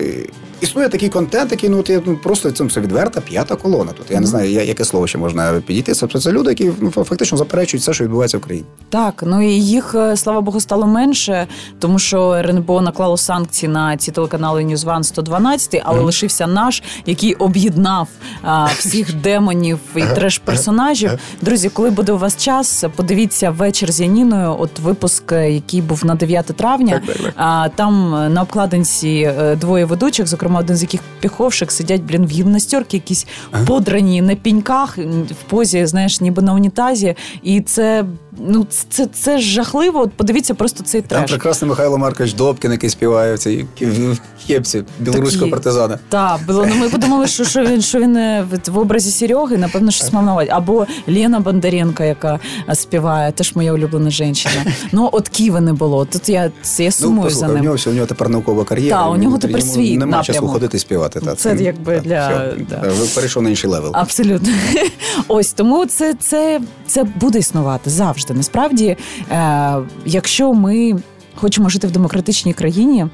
Існує 0.61 0.89
такий 0.89 1.09
контент, 1.09 1.51
який 1.51 1.69
ну, 1.69 1.83
я, 1.87 2.01
ну 2.05 2.17
просто 2.23 2.51
це, 2.51 2.81
відверта 2.81 3.21
п'ята 3.21 3.55
колона. 3.55 3.91
Тут 3.91 4.11
я 4.11 4.19
не 4.19 4.27
знаю, 4.27 4.51
я- 4.51 4.63
яке 4.63 4.85
слово 4.85 5.07
ще 5.07 5.17
можна 5.17 5.61
підійти. 5.67 5.93
Це, 5.93 6.07
це 6.07 6.31
люди, 6.31 6.49
які 6.49 6.71
ну, 6.79 6.91
фактично 6.91 7.37
заперечують 7.37 7.81
все, 7.81 7.93
що 7.93 8.03
відбувається 8.03 8.37
в 8.37 8.41
країні. 8.41 8.65
Так, 8.89 9.23
ну 9.27 9.41
і 9.41 9.53
їх, 9.53 9.95
е, 9.95 10.17
слава 10.17 10.41
Богу, 10.41 10.59
стало 10.59 10.87
менше, 10.87 11.47
тому 11.79 11.99
що 11.99 12.33
РНБО 12.33 12.81
наклало 12.81 13.17
санкції 13.17 13.71
на 13.71 13.97
ці 13.97 14.11
телеканали 14.11 14.63
One 14.63 15.03
112, 15.03 15.81
але 15.85 15.99
лишився 15.99 16.47
наш, 16.47 16.83
який 17.05 17.33
об'єднав 17.33 18.07
а, 18.41 18.65
всіх 18.65 19.13
демонів 19.21 19.79
і 19.95 20.01
треш-персонажів. 20.01 21.11
Друзі, 21.41 21.69
коли 21.69 21.89
буде 21.89 22.11
у 22.11 22.17
вас 22.17 22.37
час, 22.37 22.83
подивіться 22.95 23.49
вечір 23.51 23.91
з 23.91 24.01
Яніною. 24.01 24.55
От 24.59 24.79
випуск, 24.79 25.31
е, 25.31 25.51
який 25.51 25.81
був 25.81 26.05
на 26.05 26.15
9 26.15 26.45
травня. 26.45 27.01
А 27.35 27.69
там 27.75 28.15
е, 28.15 28.29
на 28.29 28.41
обкладинці 28.41 29.31
двоє 29.57 29.85
ведучих, 29.85 30.27
зокрема 30.27 30.48
один 30.57 30.75
з 30.75 30.81
яких 30.81 31.01
піховшик, 31.19 31.71
сидять 31.71 32.01
блін 32.01 32.25
в 32.25 32.29
гімнастерці, 32.29 32.97
якісь 32.97 33.27
подрані 33.67 34.21
на 34.21 34.35
піньках 34.35 34.97
в 34.97 35.49
позі, 35.49 35.85
знаєш, 35.85 36.21
ніби 36.21 36.41
на 36.41 36.53
унітазі. 36.53 37.15
І 37.43 37.61
це 37.61 38.05
ну 38.39 38.67
це, 38.89 39.05
це 39.13 39.39
жахливо. 39.39 39.99
От 39.99 40.11
подивіться 40.13 40.53
просто 40.53 40.83
цей 40.83 41.01
Там 41.01 41.17
треш. 41.17 41.29
прекрасний 41.31 41.69
Михайло 41.69 41.97
Маркович 41.97 42.33
Добкін, 42.33 42.71
який 42.71 42.89
співає 42.89 43.35
в 43.35 43.39
цій 43.39 43.65
в 43.81 44.17
кепці 44.47 44.83
білоруського 44.99 45.39
Такі. 45.41 45.51
партизана. 45.51 45.99
Так, 46.09 46.39
було. 46.47 46.65
Ну 46.69 46.75
ми 46.75 46.89
подумали, 46.89 47.27
що, 47.27 47.45
що 47.45 47.65
він 47.65 47.81
що 47.81 47.99
він 47.99 48.17
е, 48.17 48.45
в- 48.67 48.77
образі 48.77 49.11
Сереги, 49.11 49.57
напевно, 49.57 49.91
щось 49.91 50.13
мав 50.13 50.25
на 50.25 50.31
увазі. 50.33 50.49
Або 50.51 50.85
Лена 51.07 51.39
Бондаренко, 51.39 52.03
яка 52.03 52.39
е, 52.69 52.75
співає, 52.75 53.31
теж 53.31 53.55
моя 53.55 53.73
улюблена 53.73 54.09
жінка. 54.09 54.49
Ну 54.91 55.09
от 55.11 55.29
Києва 55.29 55.61
не 55.61 55.73
було. 55.73 56.05
Тут 56.05 56.29
я, 56.29 56.51
це 56.61 56.83
я 56.83 56.89
Ну, 56.89 56.91
сумую 56.91 57.29
за 57.29 57.35
послухай, 57.35 57.61
у 57.61 57.63
нього 57.63 57.75
все, 57.75 57.89
у 57.89 57.93
нього 57.93 58.05
тепер 58.07 58.29
наукова 58.29 58.63
кар'єра. 58.63 58.97
Та, 58.97 59.09
у 59.09 59.17
нього 59.17 59.33
він- 59.35 59.39
тепер 59.39 59.63
свій 59.63 59.97
Нема 59.97 60.23
часу 60.23 60.47
ходити 60.47 60.77
і 60.77 60.79
співати. 60.79 61.19
Та, 61.19 61.35
Це 61.35 61.55
якби 61.55 61.99
для- 61.99 62.27
все, 62.29 62.53
да. 62.69 62.75
Ви 62.99 63.05
перейшов 63.15 63.43
на 63.43 63.49
інший 63.49 63.69
левел. 63.69 63.91
Абсолютно. 63.93 64.49
Ось 65.27 65.53
тому 65.53 65.85
це, 65.85 66.13
це, 66.13 66.61
це 66.87 67.03
буде 67.03 67.39
існувати 67.39 67.89
завжди. 67.89 68.28
Насправді, 68.33 68.97
е, 69.31 69.75
якщо 70.05 70.53
ми 70.53 70.95
хочемо 71.35 71.69
жити 71.69 71.87
в 71.87 71.91
демократичній 71.91 72.53
країні, 72.53 73.07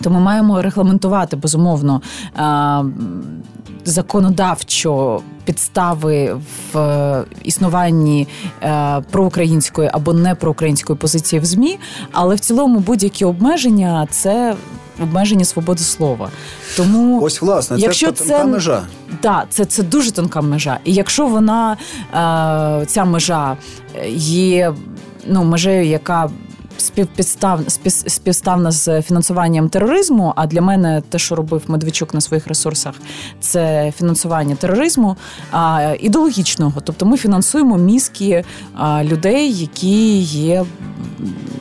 то 0.00 0.10
ми 0.10 0.20
маємо 0.20 0.62
регламентувати 0.62 1.36
безумовно 1.36 2.02
е, 2.36 2.84
законодавчо 3.84 5.20
підстави 5.44 6.36
в 6.72 6.78
е, 6.78 7.24
існуванні 7.42 8.28
е, 8.62 9.02
проукраїнської 9.10 9.90
або 9.92 10.12
не 10.12 10.34
проукраїнської 10.34 10.98
позиції 10.98 11.40
в 11.40 11.44
ЗМІ, 11.44 11.78
але 12.12 12.34
в 12.34 12.40
цілому 12.40 12.78
будь-які 12.78 13.24
обмеження 13.24 14.06
це 14.10 14.54
обмеження 15.02 15.44
свободи 15.44 15.82
слова. 15.82 16.28
Тому 16.76 17.22
Ось, 17.22 17.40
власне, 17.42 17.76
Якщо 17.78 18.12
це, 18.12 18.24
це- 18.24 18.30
тонка 18.30 18.44
межа. 18.46 18.82
так, 19.20 19.46
це, 19.50 19.64
це 19.64 19.82
дуже 19.82 20.10
тонка 20.10 20.40
межа. 20.40 20.78
І 20.84 20.94
якщо 20.94 21.26
вона 21.26 21.72
е, 21.72 22.86
ця 22.86 23.04
межа 23.04 23.56
е, 23.96 24.08
є 24.16 24.74
ну, 25.26 25.44
межею, 25.44 25.86
яка 25.86 26.30
співпідстав, 26.78 27.60
спів- 27.68 28.08
співставна 28.10 28.70
з 28.70 29.02
фінансуванням 29.02 29.68
тероризму. 29.68 30.32
А 30.36 30.46
для 30.46 30.60
мене 30.62 31.02
те, 31.08 31.18
що 31.18 31.34
робив 31.34 31.62
Медведчук 31.66 32.14
на 32.14 32.20
своїх 32.20 32.46
ресурсах, 32.46 32.94
це 33.40 33.92
фінансування 33.98 34.54
тероризму 34.54 35.16
а, 35.52 35.94
ідеологічного. 36.00 36.80
Тобто 36.84 37.06
ми 37.06 37.16
фінансуємо 37.16 37.76
мізки 37.78 38.44
людей, 39.02 39.52
які 39.52 40.18
є 40.22 40.64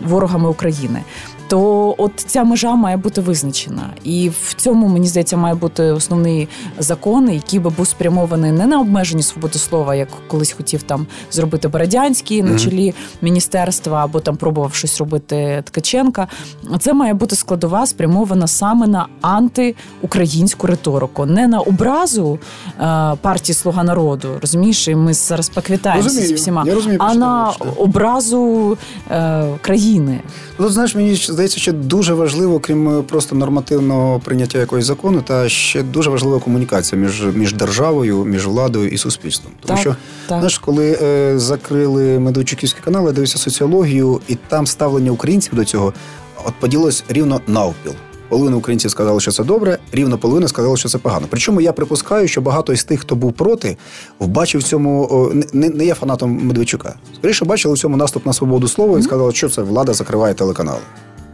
ворогами 0.08 0.50
України. 0.50 1.02
То 1.54 1.96
от 1.98 2.12
ця 2.16 2.44
межа 2.44 2.76
має 2.76 2.98
бути 2.98 3.22
визначена, 3.22 3.90
і 4.04 4.30
в 4.30 4.54
цьому 4.54 4.88
мені 4.88 5.08
здається 5.08 5.38
має 5.38 5.56
бути 5.56 5.84
основний 5.84 6.48
закон, 6.80 7.32
який 7.32 7.60
би 7.60 7.70
був 7.70 7.88
спрямований 7.88 8.52
не 8.52 8.68
на 8.68 8.80
обмеження 8.80 9.24
свободи 9.24 9.60
слова, 9.60 9.96
як 9.96 10.08
колись 10.28 10.52
хотів 10.52 10.84
там 10.84 11.08
зробити 11.32 11.68
Бородянський 11.68 12.44
на 12.44 12.60
чолі 12.60 12.94
міністерства, 13.22 14.04
або 14.04 14.20
там 14.20 14.36
пробував 14.36 14.74
щось 14.74 15.00
робити 15.00 15.64
Ткаченка. 15.66 16.28
Це 16.80 16.94
має 16.94 17.14
бути 17.14 17.36
складова 17.36 17.86
спрямована 17.86 18.48
саме 18.48 18.88
на 18.88 19.08
антиукраїнську 19.22 20.68
риторику, 20.68 21.26
не 21.26 21.48
на 21.48 21.60
образу 21.60 22.40
е, 22.80 23.14
партії 23.22 23.56
Слуга 23.56 23.84
народу. 23.84 24.30
Розумієш, 24.42 24.88
і 24.88 24.96
ми 24.96 25.14
зараз 25.14 25.50
поквітаємося 25.50 26.10
зі 26.10 26.16
Розумію. 26.18 26.36
всіма, 26.38 26.64
Я 26.68 26.76
розумію, 26.76 27.00
а 27.02 27.14
на 27.16 27.52
образу 27.78 28.78
е, 29.12 29.44
країни. 29.62 30.20
Ну, 30.60 30.70
знаєш, 30.70 30.96
мені 30.96 31.16
здається, 31.16 31.43
що 31.48 31.74
дуже 31.74 32.14
важливо, 32.14 32.60
крім 32.60 33.00
е, 33.00 33.02
просто 33.02 33.36
нормативного 33.36 34.20
прийняття 34.20 34.60
якогось 34.60 34.86
закону, 34.86 35.22
та 35.22 35.50
ще 35.50 35.84
дуже 35.84 36.10
важлива 36.10 36.40
комунікація 36.40 37.02
між, 37.02 37.24
між 37.36 37.54
державою, 37.54 38.26
між 38.26 38.46
владою 38.48 38.90
і 38.90 38.98
суспільством. 38.98 39.54
Тому 39.62 39.74
Так, 39.76 39.82
що 39.82 39.90
так. 40.28 40.38
знаєш, 40.38 40.58
коли 40.58 41.00
е, 41.02 41.40
закрили 41.40 42.20
Медведчуківський 42.20 42.84
канал, 42.84 43.06
я 43.06 43.12
дивився 43.12 43.38
соціологію, 43.38 44.22
і 44.28 44.36
там 44.48 44.68
ставлення 44.68 45.12
українців 45.12 45.56
до 45.56 45.66
цього 45.66 45.94
от 46.46 46.54
поділось 46.60 47.04
рівно 47.10 47.42
навпіл. 47.48 47.94
половина 48.30 48.58
українців 48.58 48.92
сказали, 48.92 49.20
що 49.20 49.32
це 49.32 49.44
добре, 49.44 49.78
рівно 49.92 50.18
половина 50.18 50.48
сказала, 50.48 50.78
що 50.78 50.90
це 50.90 50.98
погано. 50.98 51.28
Причому 51.30 51.62
я 51.62 51.74
припускаю, 51.74 52.28
що 52.28 52.42
багато 52.42 52.74
із 52.74 52.84
тих, 52.84 53.00
хто 53.00 53.16
був 53.16 53.34
проти, 53.34 53.78
вбачив 54.20 54.62
в 54.62 54.64
цьому 54.64 55.32
не, 55.54 55.70
не 55.70 55.86
є 55.86 55.94
фанатом 55.94 56.40
Медведчука. 56.48 56.96
Скоріше 57.16 57.46
бачили 57.46 57.74
в 57.74 57.78
цьому 57.78 57.98
наступ 57.98 58.26
на 58.26 58.34
свободу 58.34 58.68
слова 58.68 59.00
і 59.00 59.02
сказали, 59.02 59.34
що 59.34 59.50
це 59.50 59.62
влада 59.62 59.94
закриває 59.94 60.34
телеканали. 60.34 60.80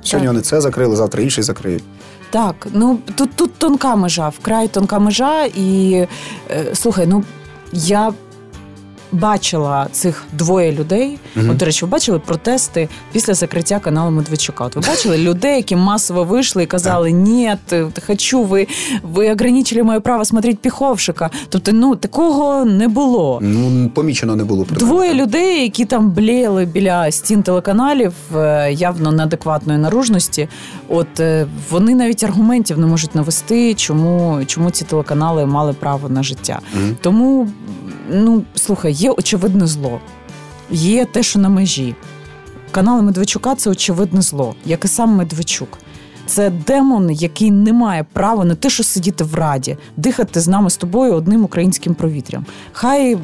Сьогодні 0.03 0.27
вони 0.27 0.41
це 0.41 0.61
закрили, 0.61 0.95
завтра 0.95 1.23
інший 1.23 1.43
закриють. 1.43 1.83
Так, 2.29 2.67
ну 2.73 2.99
тут, 3.15 3.35
тут 3.35 3.53
тонка 3.57 3.95
межа, 3.95 4.29
вкрай 4.29 4.67
тонка 4.67 4.99
межа. 4.99 5.45
І 5.45 6.05
е, 6.51 6.75
слухай, 6.75 7.07
ну 7.07 7.23
я 7.73 8.13
бачила 9.11 9.87
цих 9.91 10.23
двоє 10.33 10.71
людей. 10.71 11.19
Мгм. 11.35 11.49
От, 11.49 11.57
до 11.57 11.65
речі, 11.65 11.85
ви 11.85 11.91
бачили 11.91 12.19
протести 12.19 12.89
після 13.11 13.33
закриття 13.33 13.79
каналу 13.79 14.11
Медведчука. 14.11 14.63
От 14.63 14.75
ви 14.75 14.81
бачили 14.81 15.17
людей, 15.17 15.55
які 15.55 15.75
масово 15.75 16.23
вийшли 16.23 16.63
і 16.63 16.65
казали: 16.65 17.11
Ні, 17.11 17.55
хочу, 18.07 18.43
ви, 18.43 18.67
ви 19.03 19.31
ограничили 19.31 19.83
моє 19.83 19.99
право 19.99 20.25
смотреть 20.25 20.59
Піховшика. 20.59 21.29
Тобто, 21.49 21.71
ну 21.71 21.95
такого 21.95 22.65
не 22.65 22.87
було. 22.87 23.39
Ну, 23.41 23.89
помічено 23.89 24.35
не 24.35 24.43
було 24.43 24.65
принаймні. 24.65 24.89
Двоє 24.89 25.13
людей, 25.13 25.61
які 25.61 25.85
там 25.85 26.11
блєли 26.11 26.65
біля 26.65 27.11
стін 27.11 27.43
телеканалів, 27.43 28.13
е, 28.35 28.73
явно 28.73 29.11
неадекватної 29.11 29.79
наружності. 29.79 30.47
От 30.89 31.19
е, 31.19 31.47
вони 31.69 31.95
навіть 31.95 32.23
аргументів 32.23 32.79
не 32.79 32.85
можуть 32.85 33.15
навести, 33.15 33.73
чому, 33.73 34.39
чому 34.45 34.71
ці 34.71 34.85
телеканали 34.85 35.45
мали 35.45 35.73
право 35.73 36.09
на 36.09 36.23
життя. 36.23 36.59
Мгм. 36.73 36.95
Тому, 37.01 37.47
ну 38.09 38.43
слухай, 38.55 38.91
є 38.91 39.11
очевидне 39.11 39.67
зло, 39.67 39.99
є 40.71 41.05
те, 41.05 41.23
що 41.23 41.39
на 41.39 41.49
межі. 41.49 41.95
Канал 42.71 43.01
Медведчука 43.01 43.55
це 43.55 43.69
очевидне 43.69 44.21
зло, 44.21 44.55
як 44.65 44.85
і 44.85 44.87
сам 44.87 45.09
Медведчук. 45.09 45.77
Це 46.25 46.49
демон, 46.49 47.11
який 47.11 47.51
не 47.51 47.73
має 47.73 48.05
права 48.13 48.45
на 48.45 48.55
те, 48.55 48.69
що 48.69 48.83
сидіти 48.83 49.23
в 49.23 49.35
раді, 49.35 49.77
дихати 49.97 50.39
з 50.39 50.47
нами 50.47 50.69
з 50.69 50.77
тобою 50.77 51.13
одним 51.13 51.43
українським 51.43 51.93
провітрям. 51.93 52.45
Хай 52.71 53.17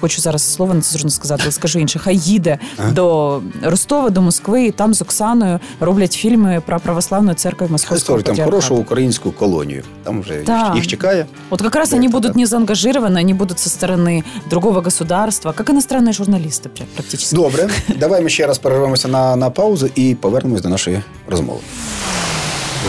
хочу 0.00 0.20
зараз 0.20 0.54
слово 0.54 0.74
не 0.74 0.80
зручно 0.80 1.10
сказати, 1.10 1.40
але 1.44 1.52
скажу 1.52 1.78
інше. 1.78 1.98
Хай 1.98 2.16
їде 2.16 2.58
Ага. 2.78 2.90
до 2.92 3.40
Ростова, 3.62 4.10
до 4.10 4.22
Москви, 4.22 4.64
і 4.64 4.70
там 4.70 4.94
з 4.94 5.02
Оксаною 5.02 5.60
роблять 5.80 6.12
фільми 6.12 6.62
про 6.66 6.80
православну 6.80 7.34
церкву 7.34 7.66
Хай 7.66 7.72
Московського 7.72 8.00
створить 8.00 8.24
там 8.26 8.32
патріархату. 8.36 8.56
хорошу 8.66 8.82
українську 8.82 9.30
колонію. 9.32 9.82
Там 10.04 10.20
вже 10.20 10.34
Так. 10.34 10.74
їх 10.74 10.86
чекає. 10.86 11.26
Вот 11.50 11.62
как 11.62 11.76
раз 11.76 11.90
Да, 11.90 11.96
они 11.96 12.08
это 12.08 12.10
будут 12.12 12.32
да. 12.32 12.38
не 12.40 12.46
заангажированы, 12.46 13.18
они 13.20 13.34
будут 13.34 13.58
со 13.58 13.70
стороны 13.86 14.22
другого 14.50 14.80
государства, 14.80 15.52
как 15.52 15.70
иностранные 15.70 16.12
журналисты 16.12 16.68
пря- 16.68 16.84
практически. 16.94 17.36
Добре, 17.36 17.68
давай 17.96 18.22
ми 18.22 18.28
ще 18.30 18.46
раз 18.46 18.58
перервемося 18.58 19.08
на, 19.08 19.36
на 19.36 19.50
паузу 19.50 19.88
і 19.94 20.14
повернемось 20.14 20.62
до 20.62 20.68
нашої 20.68 21.00
розмови. 21.30 21.60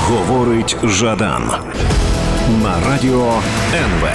Говорить 0.08 0.76
Жадан 0.84 1.52
на 2.64 2.76
радіо 2.90 3.34
НВ. 3.74 4.10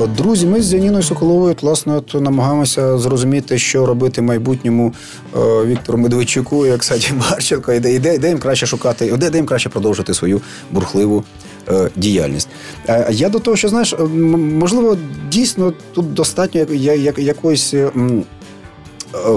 Друзі, 0.00 0.46
ми 0.46 0.62
з 0.62 0.72
Яніною 0.72 1.02
Соколовою 1.02 1.56
власне 1.62 1.96
от, 1.96 2.14
намагаємося 2.14 2.98
зрозуміти, 2.98 3.58
що 3.58 3.86
робити 3.86 4.22
майбутньому 4.22 4.92
е, 5.36 5.38
Віктору 5.64 5.98
Медведчуку, 5.98 6.66
як 6.66 6.84
Саді 6.84 7.12
Барченко, 7.30 7.72
і 7.72 7.80
де, 7.80 7.94
і 7.94 7.98
де, 7.98 8.18
де 8.18 8.28
їм 8.28 8.38
краще 8.38 8.66
шукати, 8.66 9.16
де, 9.16 9.30
де 9.30 9.38
їм 9.38 9.46
краще 9.46 9.68
продовжити 9.68 10.14
свою 10.14 10.40
бурхливу 10.70 11.24
е, 11.68 11.90
діяльність. 11.96 12.48
Е, 12.88 13.08
я 13.10 13.28
до 13.28 13.38
того, 13.38 13.56
що 13.56 13.68
знаєш, 13.68 13.94
можливо, 13.98 14.96
дійсно 15.30 15.72
тут 15.92 16.14
достатньо 16.14 16.60
як, 16.74 17.18
якоїсь. 17.18 17.74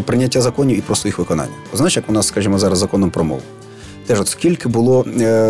Прийняття 0.06 0.42
законів 0.42 0.78
і 0.78 0.82
просто 0.82 1.08
їх 1.08 1.20
виконання. 1.20 1.52
Знаєш, 1.74 1.96
як 1.96 2.10
у 2.10 2.12
нас, 2.12 2.28
скажімо, 2.28 2.60
зараз 2.60 2.80
законом 2.80 3.12
про 3.12 3.24
мову. 3.24 3.42
Теж 4.06 4.20
от 4.20 4.28
скільки 4.28 4.70
було 4.70 5.04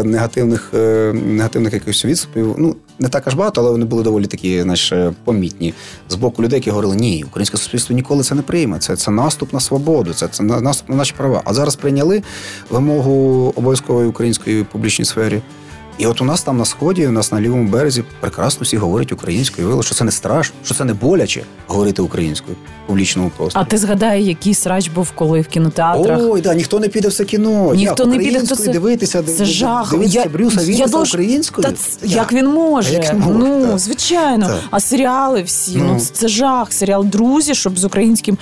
негативних, 0.04 0.74
негативних 1.14 1.74
якихось 1.74 2.06
відступів, 2.06 2.56
ну 2.58 2.76
не 3.00 3.10
так 3.10 3.28
аж 3.28 3.34
багато, 3.34 3.62
але 3.62 3.72
вони 3.72 3.86
були 3.86 4.04
доволі 4.04 4.26
такі, 4.26 4.62
знаєш, 4.62 4.92
е, 4.92 5.14
помітні 5.24 5.74
з 6.10 6.16
боку 6.16 6.44
людей, 6.44 6.58
які 6.58 6.70
говорили, 6.70 6.96
ні, 6.96 7.24
українське 7.28 7.58
суспільство 7.58 7.96
ніколи 7.96 8.24
це 8.24 8.36
не 8.36 8.42
прийме. 8.42 8.80
Це, 8.80 8.96
це 8.96 9.12
наступ 9.12 9.54
на 9.54 9.60
свободу, 9.60 10.14
це, 10.14 10.28
це 10.28 10.44
наступ 10.44 10.90
на 10.90 10.96
наші 10.96 11.14
права. 11.18 11.42
А 11.46 11.54
зараз 11.54 11.76
прийняли 11.76 12.24
вимогу 12.70 13.54
обов'язкової 13.56 14.08
української 14.08 14.64
публічній 14.64 15.06
сфері. 15.06 15.42
І 15.98 16.08
от 16.08 16.22
у 16.22 16.26
нас 16.26 16.42
там 16.42 16.58
на 16.58 16.66
сході, 16.66 17.08
у 17.08 17.12
нас 17.12 17.32
на 17.32 17.42
лівому 17.42 17.70
березі 17.70 18.04
прекрасно 18.20 18.64
всі 18.64 18.78
говорять 18.78 19.12
українською. 19.12 19.68
Вило, 19.68 19.84
що 19.84 19.96
це 19.96 20.04
не 20.04 20.12
страшно, 20.12 20.56
що 20.64 20.76
це 20.76 20.86
не 20.86 20.94
боляче 20.94 21.44
говорити 21.68 22.02
українською 22.02 22.58
публічному 22.88 23.32
просторі. 23.38 23.64
А 23.68 23.70
ти 23.70 23.78
згадай, 23.78 24.24
який 24.24 24.54
срач 24.54 24.90
був 24.90 25.12
коли 25.12 25.42
в 25.42 25.48
кінотеатрах. 25.48 26.20
Ой, 26.24 26.42
да, 26.42 26.54
ніхто 26.54 26.80
не 26.80 26.88
піде 26.88 27.08
в 27.08 27.14
це 27.14 27.26
кіно. 27.26 27.74
Ніхто 27.76 28.04
Як, 28.04 28.14
не 28.14 28.18
піде, 28.20 28.40
хто 28.40 28.56
це- 28.56 28.72
дивитися, 28.72 29.24
Це 29.24 29.46
жах. 29.46 29.92
дивитися 29.92 30.20
Я- 30.20 30.26
Брюса 30.30 30.62
я 30.62 30.68
Вілліса 30.68 30.88
дож- 30.98 31.10
українською. 31.10 31.68
Та 31.68 31.74
ц- 31.74 31.98
як 32.04 32.34
він 32.34 32.48
може? 32.48 32.94
Як 32.94 33.14
він 33.14 33.20
може, 33.20 33.38
ну, 33.40 33.68
так. 33.68 33.80
звичайно. 33.80 34.48
Так. 34.48 34.60
А 34.72 34.80
серіали 34.80 35.42
всі, 35.44 35.78
ну, 35.78 35.94
Ну. 35.94 36.00
це, 36.14 36.28
жах. 36.28 36.74
Серіал 36.74 37.06
Друзі, 37.06 37.56
щоб 37.56 37.80
з 37.80 37.84
українським. 37.86 38.38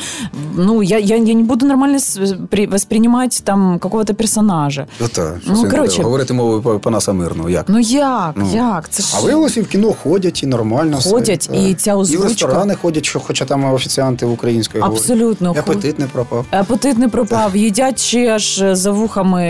Ну, 0.55 0.83
я, 0.83 0.99
я, 0.99 1.15
я 1.17 1.33
не 1.33 1.43
буду 1.43 1.65
нормально 1.65 1.95
с- 1.99 2.19
при- 2.49 2.67
воспринимать 2.67 3.41
там 3.43 3.79
какого-то 3.79 4.13
персонажа. 4.13 4.87
Ну, 4.99 5.07
так, 5.07 5.37
Ну, 5.47 5.55
коротше. 5.69 5.91
буде? 5.97 6.03
говорити 6.03 6.33
мовою 6.33 6.61
Па- 6.61 6.79
Панаса 6.79 7.13
Мирного. 7.13 7.49
Як? 7.49 7.65
Ну 7.69 7.79
як? 7.79 8.33
Ну. 8.35 8.49
Як? 8.53 8.89
Це 8.89 9.03
ж... 9.03 9.13
А 9.17 9.21
виявилося, 9.21 9.61
в 9.61 9.65
кіно 9.67 9.93
ходять, 10.03 10.43
і 10.43 10.47
нормально. 10.47 10.99
Ходять, 11.03 11.49
так. 11.51 11.59
і 11.61 11.73
ця 11.73 11.91
І 11.91 11.95
в 11.95 11.99
озвучка. 11.99 12.27
ресторани 12.27 12.75
ходять, 12.75 13.05
що, 13.05 13.19
хоча 13.19 13.45
там 13.45 13.73
офіціанти 13.73 14.25
українською 14.35 14.83
говорять. 14.83 15.01
Абсолютно. 15.01 15.53
І 15.55 15.59
апетит 15.59 15.99
не 15.99 16.07
пропав. 16.07 16.45
Апетит 16.51 16.97
не 16.97 17.09
пропав, 17.09 17.55
їдять 17.55 17.99
ще 17.99 18.27
аж 18.35 18.63
за 18.71 18.91
вухами 18.91 19.43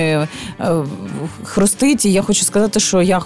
е, 0.59 0.75
хрустить. 1.43 2.05
І 2.05 2.11
я 2.11 2.21
хочу 2.21 2.45
сказати, 2.45 2.79
що 2.79 3.01
я 3.01 3.21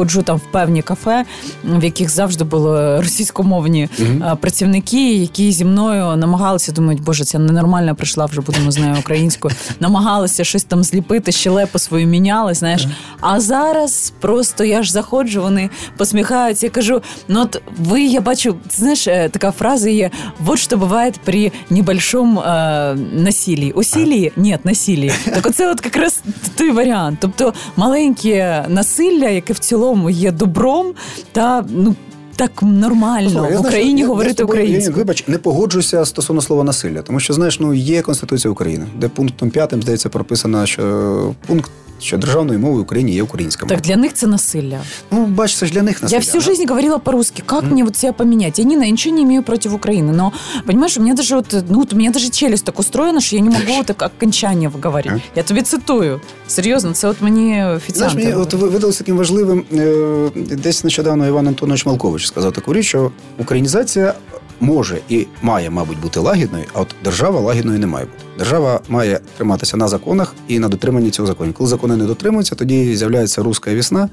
ходжу 0.00 0.22
там 0.22 0.36
в 0.36 0.52
певні 0.52 0.82
кафе, 0.82 1.24
в 1.64 1.84
яких 1.84 2.10
завжди 2.10 2.44
були 2.44 3.00
російськомовні 3.00 3.88
е, 4.00 4.36
працівники, 4.40 5.14
які 5.14 5.52
зі 5.52 5.64
мною 5.64 6.16
намагалися, 6.16 6.72
думають, 6.72 7.02
боже, 7.02 7.24
це 7.24 7.38
ненормально 7.38 7.94
прийшла, 7.94 8.26
вже 8.26 8.40
будемо 8.40 8.70
з 8.70 8.78
нею 8.78 8.96
українською. 9.00 9.54
Намагалися 9.80 10.44
щось 10.44 10.64
там 10.64 10.84
зліпити, 10.84 11.32
щелепу 11.32 11.78
свою 11.78 12.06
міняли, 12.06 12.54
знаєш. 12.54 12.86
А 13.20 13.40
зараз 13.40 14.12
просто 14.20 14.64
я 14.64 14.82
ж 14.82 14.92
заходжу, 14.92 15.42
вони 15.42 15.70
посміхаються. 15.96 16.66
Я 16.66 16.70
кажу: 16.70 17.02
ну 17.28 17.40
от 17.40 17.62
ви, 17.78 18.02
я 18.02 18.20
бачу, 18.20 18.56
знаєш, 18.70 19.08
е, 19.08 19.28
така 19.28 19.50
фраза 19.52 19.90
є: 19.90 20.10
вот 20.40 20.58
що 20.58 20.76
буває 20.76 21.12
при 21.24 21.52
небольшом 21.70 22.38
е, 22.38 22.96
насіллі. 23.12 23.72
Усіллі? 23.72 24.32
Ні, 24.36 24.58
насіллі. 24.64 25.12
Так 25.34 25.46
оце 25.46 25.70
от 25.70 25.84
якраз 25.84 26.22
той 26.56 26.70
варіант. 26.70 27.18
Тобто 27.20 27.54
маленьке 27.76 28.64
насилля, 28.68 29.28
яке 29.28 29.52
в 29.52 29.58
цілому 29.58 29.89
є 30.10 30.32
добром, 30.32 30.86
та 31.32 31.64
ну. 31.68 31.94
Так 32.36 32.50
нормально 32.62 33.48
я 33.50 33.56
в 33.56 33.60
Україні 33.60 34.00
я- 34.00 34.06
говорити 34.06 34.44
українською. 34.44 34.96
Вибач, 34.96 35.24
не 35.28 35.38
погоджуся 35.38 36.04
стосовно 36.04 36.42
слова 36.42 36.64
насилля, 36.64 37.02
тому 37.02 37.20
що 37.20 37.32
знаєш, 37.32 37.60
ну 37.60 37.74
є 37.74 38.02
Конституція 38.02 38.52
України, 38.52 38.86
де 38.98 39.08
пунктом 39.08 39.50
п'ятим, 39.50 39.82
здається, 39.82 40.08
прописано, 40.08 40.66
що 40.66 41.34
пункт, 41.46 41.70
що 42.00 42.18
державною 42.18 42.58
мовою 42.58 42.78
в 42.78 42.82
Україні 42.82 43.12
є 43.12 43.22
українська 43.22 43.66
мова. 43.66 43.76
Так 43.76 43.84
для 43.84 43.96
них 43.96 44.14
це 44.14 44.26
насилля. 44.26 44.80
Ну, 45.10 45.26
бач, 45.26 45.54
це 45.54 45.66
ж 45.66 45.72
для 45.72 45.82
них 45.82 46.02
насилля. 46.02 46.18
Я 46.18 46.20
всю 46.20 46.40
жизнь 46.40 46.66
говорила 46.66 46.98
по-русски. 46.98 47.42
Как 47.46 47.64
мне 47.64 47.84
вот 47.84 47.96
себя 47.96 48.12
поменять? 48.12 48.58
Я, 48.58 48.64
Нина, 48.64 48.84
я 48.84 48.90
ничего 48.90 49.16
не 49.16 49.22
имею 49.22 49.42
против 49.42 49.74
Украины, 49.74 50.12
но, 50.12 50.32
понимаешь, 50.66 50.98
у 50.98 51.02
меня 51.02 51.14
даже 51.14 51.34
вот, 51.34 51.54
ну, 51.68 51.78
вот 51.78 51.92
у 51.92 51.96
меня 51.96 52.10
даже 52.10 52.28
челюсть 52.28 52.64
так 52.64 52.78
устроена, 52.80 53.20
що 53.20 53.36
я 53.36 53.42
не 53.42 53.50
можу 53.50 53.84
так 53.84 54.10
окончання 54.16 54.68
виговорити. 54.68 55.22
А? 55.34 55.38
Я 55.38 55.42
тобі 55.42 55.62
цитую. 55.62 56.20
Серйозно, 56.48 56.92
це 56.92 57.08
от 57.08 57.22
мені 57.22 57.64
Знаєш, 57.88 58.14
мені 58.14 58.34
от 58.34 58.54
видалося 58.54 58.98
таким 58.98 59.16
важливим 59.16 59.64
е, 59.72 60.30
десь 60.34 60.84
нещодавно 60.84 61.26
Іван 61.26 61.48
Антонович 61.48 61.86
Малкович 61.86 62.26
сказав 62.26 62.52
таку 62.52 62.74
річ, 62.74 62.86
що 62.86 63.10
українізація 63.38 64.14
може 64.60 64.98
і 65.08 65.26
має, 65.42 65.70
мабуть, 65.70 66.00
бути 66.00 66.20
лагідною, 66.20 66.64
а 66.74 66.80
от 66.80 66.94
держава 67.04 67.40
лагідною 67.40 67.78
не 67.78 67.86
має 67.86 68.04
бути. 68.04 68.18
Держава 68.38 68.80
має 68.88 69.20
триматися 69.36 69.76
на 69.76 69.88
законах 69.88 70.34
і 70.48 70.58
на 70.58 70.68
дотриманні 70.68 71.10
цього 71.10 71.26
закону. 71.26 71.52
Коли 71.52 71.68
закони 71.68 71.96
не 71.96 72.04
дотримуються, 72.04 72.54
тоді 72.54 72.96
з'являється 72.96 73.42
руська 73.42 73.74
вісна. 73.74 74.08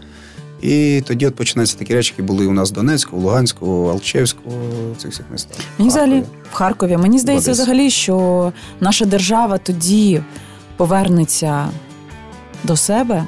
І 0.62 1.04
тоді 1.08 1.28
от 1.28 1.36
починаються 1.36 1.78
такі 1.78 1.94
речі, 1.94 2.14
які 2.18 2.22
були 2.22 2.48
у 2.48 2.52
нас 2.54 2.72
в 2.72 2.74
Донецьку, 2.74 3.18
в 3.18 3.20
Луганську, 3.20 3.88
Алчевську, 3.92 4.52
цих 4.98 5.12
всіх 5.12 5.26
містах. 5.32 5.58
Мені 5.78 5.90
взагалі 5.90 6.24
в 6.52 6.54
Харкові. 6.54 6.98
Мені 6.98 7.20
здається, 7.20 7.52
Одесі. 7.52 7.62
взагалі, 7.62 7.90
що 7.90 8.54
наша 8.80 9.06
держава 9.06 9.58
тоді 9.58 10.22
повернеться 10.78 11.68
до 12.64 12.76
себе, 12.76 13.26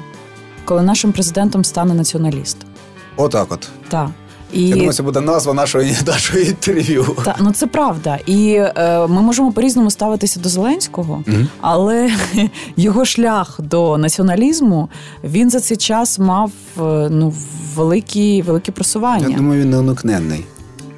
коли 0.64 0.82
нашим 0.82 1.12
президентом 1.12 1.64
стане 1.64 1.94
націоналіст. 1.94 2.56
Отак 3.16 3.52
от. 3.52 3.68
Так. 3.88 4.10
І... 4.52 4.68
Я 4.68 4.74
думаю, 4.74 4.92
це 4.92 5.02
буде 5.02 5.20
назва 5.20 5.54
нашого, 5.54 5.84
нашого 6.06 6.38
інтерв'ю. 6.38 7.16
Та, 7.24 7.36
ну 7.40 7.52
це 7.52 7.66
правда. 7.66 8.18
І 8.26 8.52
е, 8.52 9.06
ми 9.06 9.22
можемо 9.22 9.52
по-різному 9.52 9.90
ставитися 9.90 10.40
до 10.40 10.48
Зеленського, 10.48 11.22
Мгм. 11.26 11.48
але 11.60 12.10
його 12.76 13.04
шлях 13.04 13.60
до 13.62 13.98
націоналізму 13.98 14.88
він 15.24 15.50
за 15.50 15.60
цей 15.60 15.76
час 15.76 16.18
мав 16.18 16.52
е, 16.78 16.82
ну, 17.10 17.34
великі, 17.74 18.42
великі 18.42 18.72
Я 19.30 19.36
думаю, 19.36 19.62
він 19.62 19.70
неуникненний. 19.70 20.44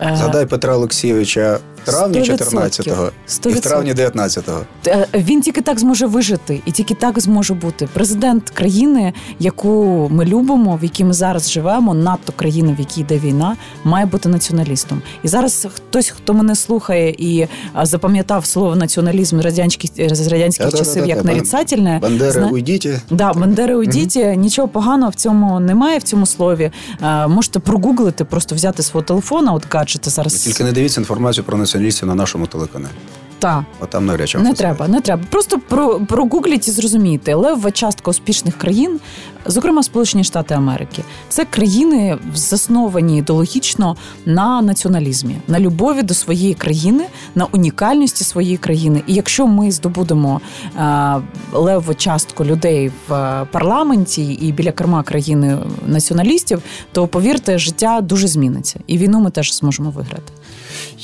Е, 0.00 0.16
Згадай 0.16 0.46
Петра 0.46 0.76
Олексійовича 0.76 1.58
травні 1.84 2.18
100%. 2.20 2.32
14-го 2.48 3.10
і 3.46 3.52
в 3.52 3.60
травні 3.60 3.94
19-го. 3.94 4.60
Е, 4.86 5.06
Він 5.14 5.40
тільки 5.42 5.60
так 5.60 5.78
зможе 5.80 6.06
вижити, 6.06 6.60
і 6.66 6.70
тільки 6.72 6.94
так 6.94 7.20
зможе 7.20 7.54
бути 7.54 7.88
президент 7.92 8.50
країни, 8.50 9.12
яку 9.38 10.08
ми 10.12 10.24
любимо, 10.24 10.76
в 10.76 10.84
якій 10.84 11.04
ми 11.04 11.12
зараз 11.12 11.50
живемо, 11.50 11.94
надто 11.94 12.32
країни, 12.32 12.74
в 12.76 12.80
якій 12.80 13.00
йде 13.00 13.18
війна, 13.18 13.56
має 13.84 14.06
бути 14.06 14.28
націоналістом. 14.28 15.02
І 15.22 15.28
зараз 15.28 15.66
хтось, 15.74 16.08
хто 16.08 16.34
мене 16.34 16.56
слухає 16.56 17.10
і 17.18 17.46
запам'ятав 17.82 18.46
слово 18.46 18.76
націоналізм 18.76 19.40
з 19.40 19.44
радянських 19.44 19.90
з 20.16 20.26
радянських 20.28 20.70
часів 20.74 21.06
як 21.06 21.24
нарицательне, 21.24 21.98
Бандери, 22.02 22.30
зна- 22.30 22.48
уйдіть. 22.52 22.88
Да, 23.10 23.32
Бандери 23.32 23.74
у 23.76 23.84
діті, 23.84 24.24
нічого 24.36 24.68
поганого 24.68 25.10
в 25.10 25.14
цьому 25.14 25.60
немає 25.60 25.98
в 25.98 26.02
цьому 26.02 26.26
слові. 26.26 26.70
Е, 27.02 27.26
можете 27.26 27.58
прогуглити, 27.58 28.24
просто 28.24 28.54
взяти 28.54 28.82
свого 28.82 29.04
телефона, 29.06 29.52
от 29.52 29.74
гаджети 29.74 30.10
зараз. 30.10 30.34
Тільки 30.34 30.64
не 30.64 30.72
дивіться 30.72 31.00
інформацію 31.00 31.44
про 31.44 31.56
націоналістів 31.72 32.08
на 32.08 32.14
нашому 32.14 32.46
телеканалі. 32.46 32.92
Та. 33.38 33.64
От 33.80 33.90
там 33.90 34.06
навряд 34.06 34.28
чи 34.28 34.38
Не 34.38 34.52
треба, 34.52 34.88
не 34.88 35.00
треба. 35.00 35.22
Просто 35.30 35.58
про, 35.58 36.00
прогугліть 36.00 36.68
і 36.68 36.70
зрозумійте. 36.70 37.34
Левова 37.34 37.70
частка 37.70 38.10
успішних 38.10 38.58
країн, 38.58 39.00
зокрема 39.46 39.82
Сполучені 39.82 40.24
Штати 40.24 40.54
Америки, 40.54 41.04
це 41.28 41.44
країни 41.44 42.18
засновані 42.34 43.18
ідеологічно 43.18 43.96
на 44.26 44.62
націоналізмі, 44.62 45.36
на 45.48 45.60
любові 45.60 46.02
до 46.02 46.14
своєї 46.14 46.54
країни, 46.54 47.04
на 47.34 47.44
унікальності 47.44 48.24
своєї 48.24 48.56
країни. 48.56 49.02
І 49.06 49.14
якщо 49.14 49.46
ми 49.46 49.72
здобудемо 49.72 50.40
е, 50.78 51.14
левову 51.52 51.94
частку 51.94 52.44
людей 52.44 52.92
в 53.08 53.14
е, 53.14 53.46
парламенті 53.52 54.32
і 54.32 54.52
біля 54.52 54.72
керма 54.72 55.02
країни 55.02 55.58
націоналістів, 55.86 56.62
то 56.92 57.06
повірте, 57.06 57.58
життя 57.58 58.00
дуже 58.00 58.28
зміниться, 58.28 58.80
і 58.86 58.98
війну 58.98 59.20
ми 59.20 59.30
теж 59.30 59.54
зможемо 59.54 59.90
виграти. 59.90 60.32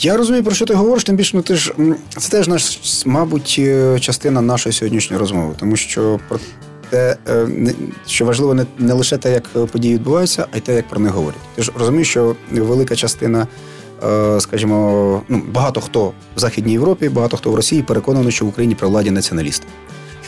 Я 0.01 0.17
розумію, 0.17 0.45
про 0.45 0.55
що 0.55 0.67
ти 0.67 0.75
говориш, 0.75 1.05
тим 1.05 1.17
більше 1.17 1.37
ну, 1.37 1.43
ти 1.43 1.57
ж 1.57 1.73
це 2.19 2.31
теж 2.31 2.49
наш, 2.49 2.81
мабуть, 3.07 3.57
е, 3.59 3.99
частина 4.01 4.41
нашої 4.41 4.73
сьогоднішньої 4.73 5.21
розмови, 5.21 5.55
тому 5.59 5.77
що 5.77 6.21
про 6.29 6.39
те, 6.91 7.17
е, 7.29 7.49
що 8.07 8.25
важливо 8.25 8.55
не, 8.55 8.67
не 8.79 8.93
лише 8.93 9.17
те, 9.17 9.33
як 9.33 9.51
е, 9.57 9.67
події 9.67 9.95
відбуваються, 9.95 10.47
а 10.53 10.57
й 10.57 10.61
те, 10.61 10.75
як 10.75 10.89
про 10.89 11.01
них 11.01 11.13
говорять. 11.13 11.41
Ти 11.55 11.63
ж 11.63 11.73
розумієш, 11.79 12.11
що 12.11 12.37
велика 12.51 12.97
частина, 12.97 13.47
скажімо, 14.39 15.23
ну 15.29 15.43
багато 15.53 15.81
хто 15.81 16.13
в 16.37 16.41
Західній 16.41 16.73
Європі, 16.73 17.09
багато 17.09 17.37
хто 17.37 17.51
в 17.51 17.55
Росії 17.55 17.83
переконаний, 17.83 18.33
що 18.33 18.45
в 18.45 18.49
Україні 18.49 18.75
при 18.75 18.89
владі 18.89 19.11
націоналісти. 19.11 19.67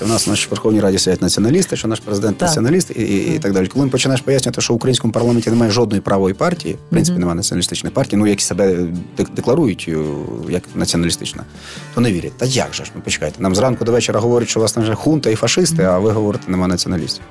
Що 0.01 0.07
в 0.07 0.09
нас 0.09 0.26
в 0.26 0.30
нашій 0.30 0.48
Верховній 0.51 0.80
Раді 0.80 0.98
сидять 0.98 1.22
націоналісти, 1.22 1.76
що 1.76 1.88
наш 1.88 2.01
президент 2.01 2.38
Так. 2.38 2.48
націоналіст 2.48 2.90
і, 2.90 3.03
і, 3.03 3.34
і 3.34 3.38
так 3.38 3.53
далі. 3.53 3.66
Коли 3.66 3.88
починаєш 3.88 4.20
пояснювати, 4.20 4.61
що 4.61 4.72
в 4.72 4.76
українському 4.76 5.12
парламенті 5.12 5.51
немає 5.51 5.70
жодної 5.70 6.01
правої 6.01 6.34
партії, 6.34 6.74
в 6.74 6.90
принципі, 6.90 7.18
немає 7.18 7.36
націоналістичної 7.36 7.94
партії, 7.94 8.18
ну 8.18 8.26
які 8.26 8.44
себе 8.44 8.86
декларують 9.36 9.86
е, 9.88 9.96
як 10.48 10.62
націоналістична, 10.74 11.44
то 11.94 12.01
не 12.01 12.12
вірять. 12.12 12.32
Та 12.36 12.46
як 12.46 12.74
же 12.74 12.84
ж? 12.84 12.90
Ну 12.94 13.03
почекайте, 13.05 13.42
нам 13.42 13.55
зранку 13.55 13.84
до 13.84 13.92
вечора 13.92 14.20
говорять, 14.20 14.48
що 14.48 14.61
у 14.61 14.62
вас 14.62 14.76
вже 14.76 14.94
хунта 14.94 15.30
і 15.30 15.34
фашисти, 15.34 15.82
а 15.82 15.98
ви 15.98 16.12
говорите, 16.12 16.51
немає 16.51 16.68
націоналістів. 16.68 17.22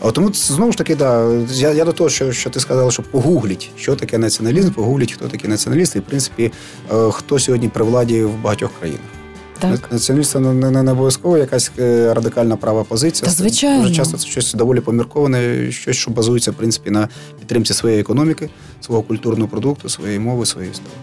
А 0.00 0.10
тому 0.10 0.32
знову 0.32 0.72
ж 0.72 0.78
таки, 0.78 0.96
да, 0.96 1.34
я, 1.52 1.72
я 1.72 1.84
до 1.84 1.92
того, 1.92 2.10
що, 2.10 2.32
що 2.32 2.50
ти 2.50 2.60
сказала, 2.60 2.90
що 2.90 3.02
погугліть, 3.02 3.70
що 3.76 3.96
таке 3.96 4.18
націоналізм, 4.18 4.70
погугліть, 4.70 5.12
хто 5.12 5.28
такі 5.28 5.48
націоналісти, 5.48 5.98
і 5.98 6.02
в 6.02 6.04
принципі, 6.04 6.52
е, 6.92 7.10
хто 7.10 7.38
сьогодні 7.38 7.68
при 7.68 7.84
владі 7.84 8.22
в 8.22 8.42
багатьох 8.42 8.70
країнах. 8.78 9.23
Так. 9.58 9.92
Націоналісти 9.92 10.38
не, 10.38 10.70
не, 10.70 10.82
не 10.82 10.92
обов'язково 10.92 11.38
якась 11.38 11.72
е, 11.78 12.14
радикальна 12.14 12.56
права 12.56 12.84
позиція. 12.84 13.30
Та, 13.30 13.36
звичайно. 13.36 13.82
Дуже 13.82 13.94
часто 13.94 14.18
це 14.18 14.26
щось 14.26 14.54
доволі 14.54 14.80
помірковане, 14.80 15.70
щось, 15.70 15.96
що 15.96 16.10
базується 16.10 16.50
в 16.50 16.54
принципі 16.54 16.90
на 16.90 17.08
підтримці 17.38 17.74
своєї 17.74 18.00
економіки, 18.00 18.50
свого 18.80 19.02
культурного 19.02 19.48
продукту, 19.48 19.88
своєї 19.88 20.18
мови, 20.18 20.46
своєї 20.46 20.72
історії. 20.72 20.94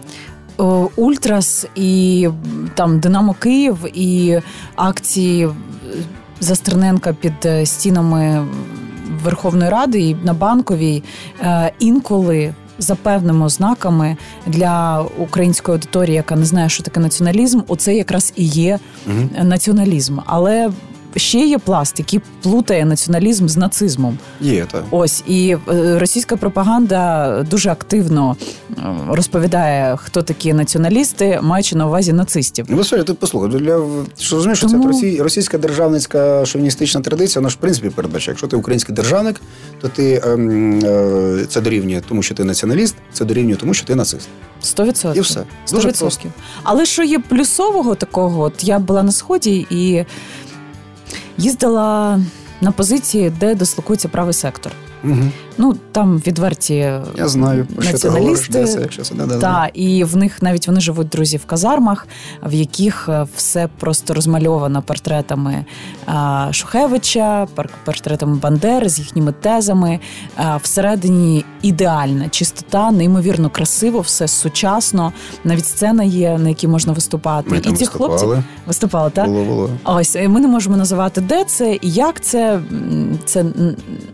Ультрас 0.96 1.66
і 1.74 2.28
там 2.74 3.00
Динамо 3.00 3.34
Київ 3.40 3.76
і 3.94 4.40
акції 4.76 5.48
Застерненка 6.40 7.12
під 7.12 7.32
е, 7.44 7.66
стінами 7.66 8.46
Верховної 9.24 9.70
Ради 9.70 10.00
і 10.00 10.14
на 10.14 10.34
банковій 10.34 11.02
е, 11.40 11.72
інколи. 11.78 12.54
За 12.82 12.94
певними 12.94 13.44
ознаками 13.46 14.16
для 14.46 15.04
української 15.18 15.74
аудиторії, 15.76 16.14
яка 16.16 16.36
не 16.36 16.44
знає, 16.44 16.68
що 16.68 16.82
таке 16.82 17.00
націоналізм, 17.00 17.60
оце 17.68 17.94
якраз 17.94 18.32
і 18.36 18.44
є 18.44 18.78
Угу. 19.06 19.44
націоналізм. 19.44 20.18
Але 20.26 20.70
ще 21.16 21.38
є 21.38 21.58
пласт, 21.58 21.98
який 21.98 22.20
плутає 22.42 22.84
націоналізм 22.84 23.48
з 23.48 23.56
нацизмом. 23.56 24.18
Є 24.40 24.66
так. 24.72 24.84
Ось 24.90 25.22
і 25.26 25.56
е, 25.68 25.98
російська 25.98 26.36
пропаганда 26.36 27.42
дуже 27.50 27.70
активно 27.70 28.36
е, 28.70 28.74
розповідає, 29.08 29.96
хто 29.96 30.22
такі 30.22 30.52
націоналісти, 30.52 31.38
маючи 31.42 31.76
на 31.76 31.86
увазі 31.86 32.12
нацистів. 32.12 32.66
Ну, 32.68 32.76
безпечно, 32.76 33.04
ти 33.04 33.14
послухай, 33.14 33.60
для 33.60 33.78
ж 34.20 34.34
розумієш, 34.34 34.58
що 34.58 34.68
Тому- 34.68 35.00
це 35.00 35.22
російська 35.22 35.58
державницька 35.58 36.46
шовіністична 36.46 37.00
традиція, 37.00 37.40
вона 37.40 37.48
ж 37.50 37.56
в 37.56 37.60
принципі 37.60 37.90
передбачає. 37.90 38.32
Якщо 38.32 38.46
ти 38.46 38.56
український 38.56 38.94
державник, 38.94 39.40
то 39.80 39.88
ти 39.88 40.22
ем, 40.24 40.80
е, 40.84 41.46
це 41.48 41.60
дорівнює 41.60 42.02
тому, 42.08 42.22
що 42.22 42.34
ти 42.34 42.44
націоналіст, 42.44 42.94
це 43.12 43.24
дорівнює 43.24 43.56
тому, 43.56 43.74
що 43.74 43.86
ти 43.86 43.94
нацист. 43.94 44.28
100%. 44.62 45.16
І 45.16 45.20
все. 45.20 45.40
100%. 45.66 45.72
Дуже 45.72 45.92
просто. 45.92 46.28
Але 46.62 46.86
що 46.86 47.02
є 47.02 47.18
плюсового 47.18 47.94
такого? 47.94 48.42
От 48.42 48.64
я 48.64 48.78
була 48.78 49.02
на 49.02 49.12
сході 49.12 49.66
і 49.70 50.04
їздила 51.38 52.20
на 52.60 52.72
позиції, 52.72 53.32
де 53.40 53.54
дислокується 53.54 54.08
правий 54.08 54.34
сектор. 54.34 54.72
Угу. 55.04 55.22
Ну 55.58 55.76
там 55.92 56.18
відверті 56.18 56.74
Я 57.16 57.28
знаю, 57.28 57.66
про 57.66 57.82
що 57.82 57.98
ти 57.98 58.08
говориш, 58.08 58.50
націоналісти. 58.50 59.14
да, 59.14 59.26
да. 59.26 59.38
Та 59.38 59.70
і 59.74 60.04
в 60.04 60.16
них 60.16 60.42
навіть 60.42 60.66
вони 60.66 60.80
живуть 60.80 61.08
друзі 61.08 61.36
в 61.36 61.44
казармах, 61.44 62.06
в 62.42 62.54
яких 62.54 63.08
е, 63.08 63.26
все 63.36 63.68
просто 63.78 64.14
розмальовано 64.14 64.82
портретами 64.82 65.64
а, 66.06 66.48
Шухевича, 66.52 67.46
портретами 67.84 68.36
Бандери 68.36 68.88
з 68.88 68.98
їхніми 68.98 69.32
тезами. 69.32 70.00
Всередині 70.62 71.44
ідеальна 71.62 72.28
чистота, 72.28 72.90
неймовірно 72.90 73.50
красиво, 73.50 74.00
все 74.00 74.28
сучасно. 74.28 75.12
Навіть 75.44 75.66
сцена 75.66 76.04
є, 76.04 76.38
на 76.38 76.48
якій 76.48 76.68
можна 76.68 76.92
виступати. 76.92 77.50
Ми 77.50 77.56
і 77.56 77.60
там 77.60 77.76
ці 77.76 77.86
хлопці 77.86 78.12
виступали. 78.12 78.42
виступали, 78.66 79.10
так? 79.10 79.26
Було, 79.26 79.44
було. 79.44 79.70
Ось 79.84 80.14
ми 80.14 80.40
не 80.40 80.48
можемо 80.48 80.76
називати, 80.76 81.20
де 81.20 81.44
це 81.44 81.78
і 81.82 81.90
як 81.90 82.20
це. 82.20 82.60
Це 83.24 83.44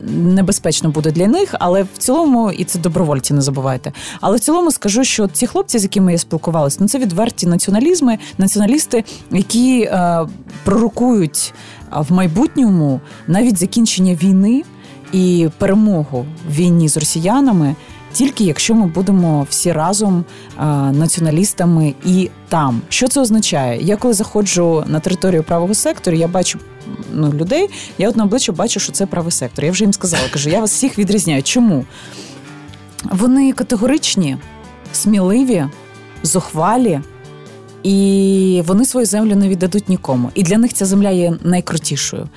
небезпечно 0.08 0.90
буде 0.90 1.10
для 1.10 1.26
них, 1.28 1.54
але 1.60 1.82
в 1.82 1.98
цілому, 1.98 2.50
і 2.50 2.64
це 2.64 2.78
добровольці, 2.78 3.34
не 3.34 3.40
забувайте. 3.40 3.92
Але 4.20 4.36
в 4.36 4.40
цілому 4.40 4.70
скажу, 4.70 5.04
що 5.04 5.28
ці 5.28 5.46
хлопці, 5.46 5.78
з 5.78 5.82
якими 5.82 6.12
я 6.12 6.18
спілкувалася, 6.18 6.78
ну 6.80 6.88
це 6.88 6.98
відверті 6.98 7.46
націоналізми, 7.46 8.18
націоналісти, 8.38 9.04
які 9.30 9.80
е, 9.82 10.26
пророкують 10.64 11.54
в 11.92 12.12
майбутньому 12.12 13.00
навіть 13.26 13.58
закінчення 13.58 14.14
війни 14.14 14.62
і 15.12 15.48
перемогу 15.58 16.26
в 16.48 16.54
війні 16.54 16.88
з 16.88 16.96
росіянами. 16.96 17.74
Тільки 18.18 18.44
якщо 18.44 18.74
ми 18.74 18.86
будемо 18.86 19.46
всі 19.50 19.72
разом 19.72 20.24
е, 20.58 20.64
націоналістами 20.92 21.94
і 22.04 22.30
там. 22.48 22.80
Що 22.88 23.08
це 23.08 23.20
означає? 23.20 23.82
Я 23.82 23.96
коли 23.96 24.14
заходжу 24.14 24.84
на 24.86 25.00
територію 25.00 25.42
правого 25.42 25.74
сектору, 25.74 26.16
я 26.16 26.28
бачу 26.28 26.58
ну, 27.12 27.32
людей, 27.32 27.70
я 27.98 28.08
от 28.08 28.16
на 28.16 28.24
обличчя 28.24 28.52
бачу, 28.52 28.80
що 28.80 28.92
це 28.92 29.06
правий 29.06 29.32
сектор. 29.32 29.64
Я 29.64 29.70
вже 29.70 29.84
їм 29.84 29.92
сказала, 29.92 30.22
кажу, 30.32 30.50
я 30.50 30.60
вас 30.60 30.72
всіх 30.72 30.98
відрізняю. 30.98 31.42
Чому? 31.42 31.84
Вони 33.04 33.52
категоричні, 33.52 34.36
сміливі, 34.92 35.64
зухвалі, 36.22 37.00
і 37.82 38.62
вони 38.66 38.84
свою 38.84 39.06
землю 39.06 39.36
не 39.36 39.48
віддадуть 39.48 39.88
нікому. 39.88 40.30
І 40.34 40.42
для 40.42 40.58
них 40.58 40.72
ця 40.72 40.86
земля 40.86 41.10
є 41.10 41.34
найкрутішою. 41.42 42.28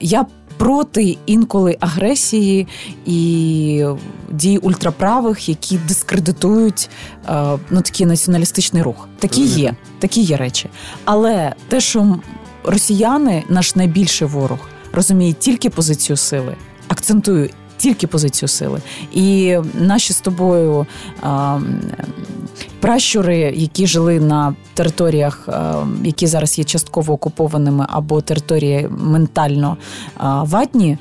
Я 0.00 0.26
проти 0.56 1.18
інколи 1.26 1.76
агресії 1.80 2.66
і 3.06 3.84
дій 4.30 4.58
ультраправих, 4.58 5.48
які 5.48 5.78
дискредитують 5.78 6.90
е, 7.28 7.58
ну, 7.70 7.82
такий 7.82 8.06
націоналістичний 8.06 8.82
рух. 8.82 9.08
Такі 9.18 9.42
є, 9.42 9.74
такі 9.98 10.20
є 10.20 10.36
речі. 10.36 10.68
Але 11.04 11.54
те, 11.68 11.80
що 11.80 12.18
росіяни, 12.64 13.44
наш 13.48 13.76
найбільший 13.76 14.28
ворог, 14.28 14.58
розуміють 14.92 15.38
тільки 15.38 15.70
позицію 15.70 16.16
сили, 16.16 16.56
акцентую. 16.88 17.50
Тільки 17.76 18.06
позицію 18.06 18.48
сили. 18.48 18.80
І 19.12 19.56
наші 19.74 20.12
з 20.12 20.20
тобою 20.20 20.86
а, 21.22 21.60
пращури, 22.80 23.36
які 23.56 23.86
жили 23.86 24.20
на 24.20 24.54
територіях, 24.74 25.48
які 26.04 26.26
зараз 26.26 26.58
є 26.58 26.64
частково 26.64 27.14
окупованими, 27.14 27.86
або 27.88 28.20
території 28.20 28.88
ментально 28.98 29.76
а, 30.16 30.42
ватні, 30.42 30.98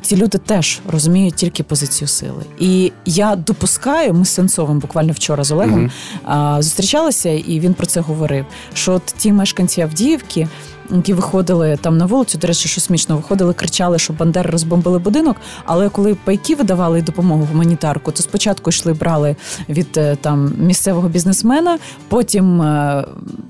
ці 0.00 0.16
люди 0.16 0.38
теж 0.38 0.80
розуміють 0.88 1.34
тільки 1.34 1.62
позицію 1.62 2.08
сили. 2.08 2.44
І 2.60 2.92
я 3.06 3.36
допускаю, 3.36 4.14
ми 4.14 4.24
з 4.24 4.28
Сенцовим 4.28 4.78
буквально 4.78 5.12
вчора 5.12 5.44
з 5.44 5.52
Олегом 5.52 5.90
а, 6.24 6.62
зустрічалися, 6.62 7.28
і 7.28 7.60
він 7.60 7.74
про 7.74 7.86
це 7.86 8.00
говорив. 8.00 8.46
Що 8.74 8.92
от 8.92 9.04
ті 9.04 9.32
мешканці 9.32 9.80
Авдіївки, 9.80 10.48
які 10.90 11.14
виходили 11.14 11.78
там 11.80 11.98
на 11.98 12.06
вулицю. 12.06 12.38
До 12.38 12.46
речі, 12.46 12.68
що 12.68 12.80
смішно, 12.80 13.16
виходили, 13.16 13.54
кричали, 13.54 13.98
що 13.98 14.12
Бандери 14.12 14.50
розбомбили 14.50 14.98
будинок. 14.98 15.36
Але 15.64 15.88
коли 15.88 16.14
пайки 16.14 16.54
видавали 16.54 17.02
допомогу 17.02 17.44
гуманітарку, 17.44 18.12
то 18.12 18.22
спочатку 18.22 18.70
йшли, 18.70 18.92
брали 18.92 19.36
від 19.68 19.96
е, 19.96 20.16
там 20.16 20.52
місцевого 20.58 21.08
бізнесмена. 21.08 21.78
Потім, 22.08 22.62
е, 22.62 23.04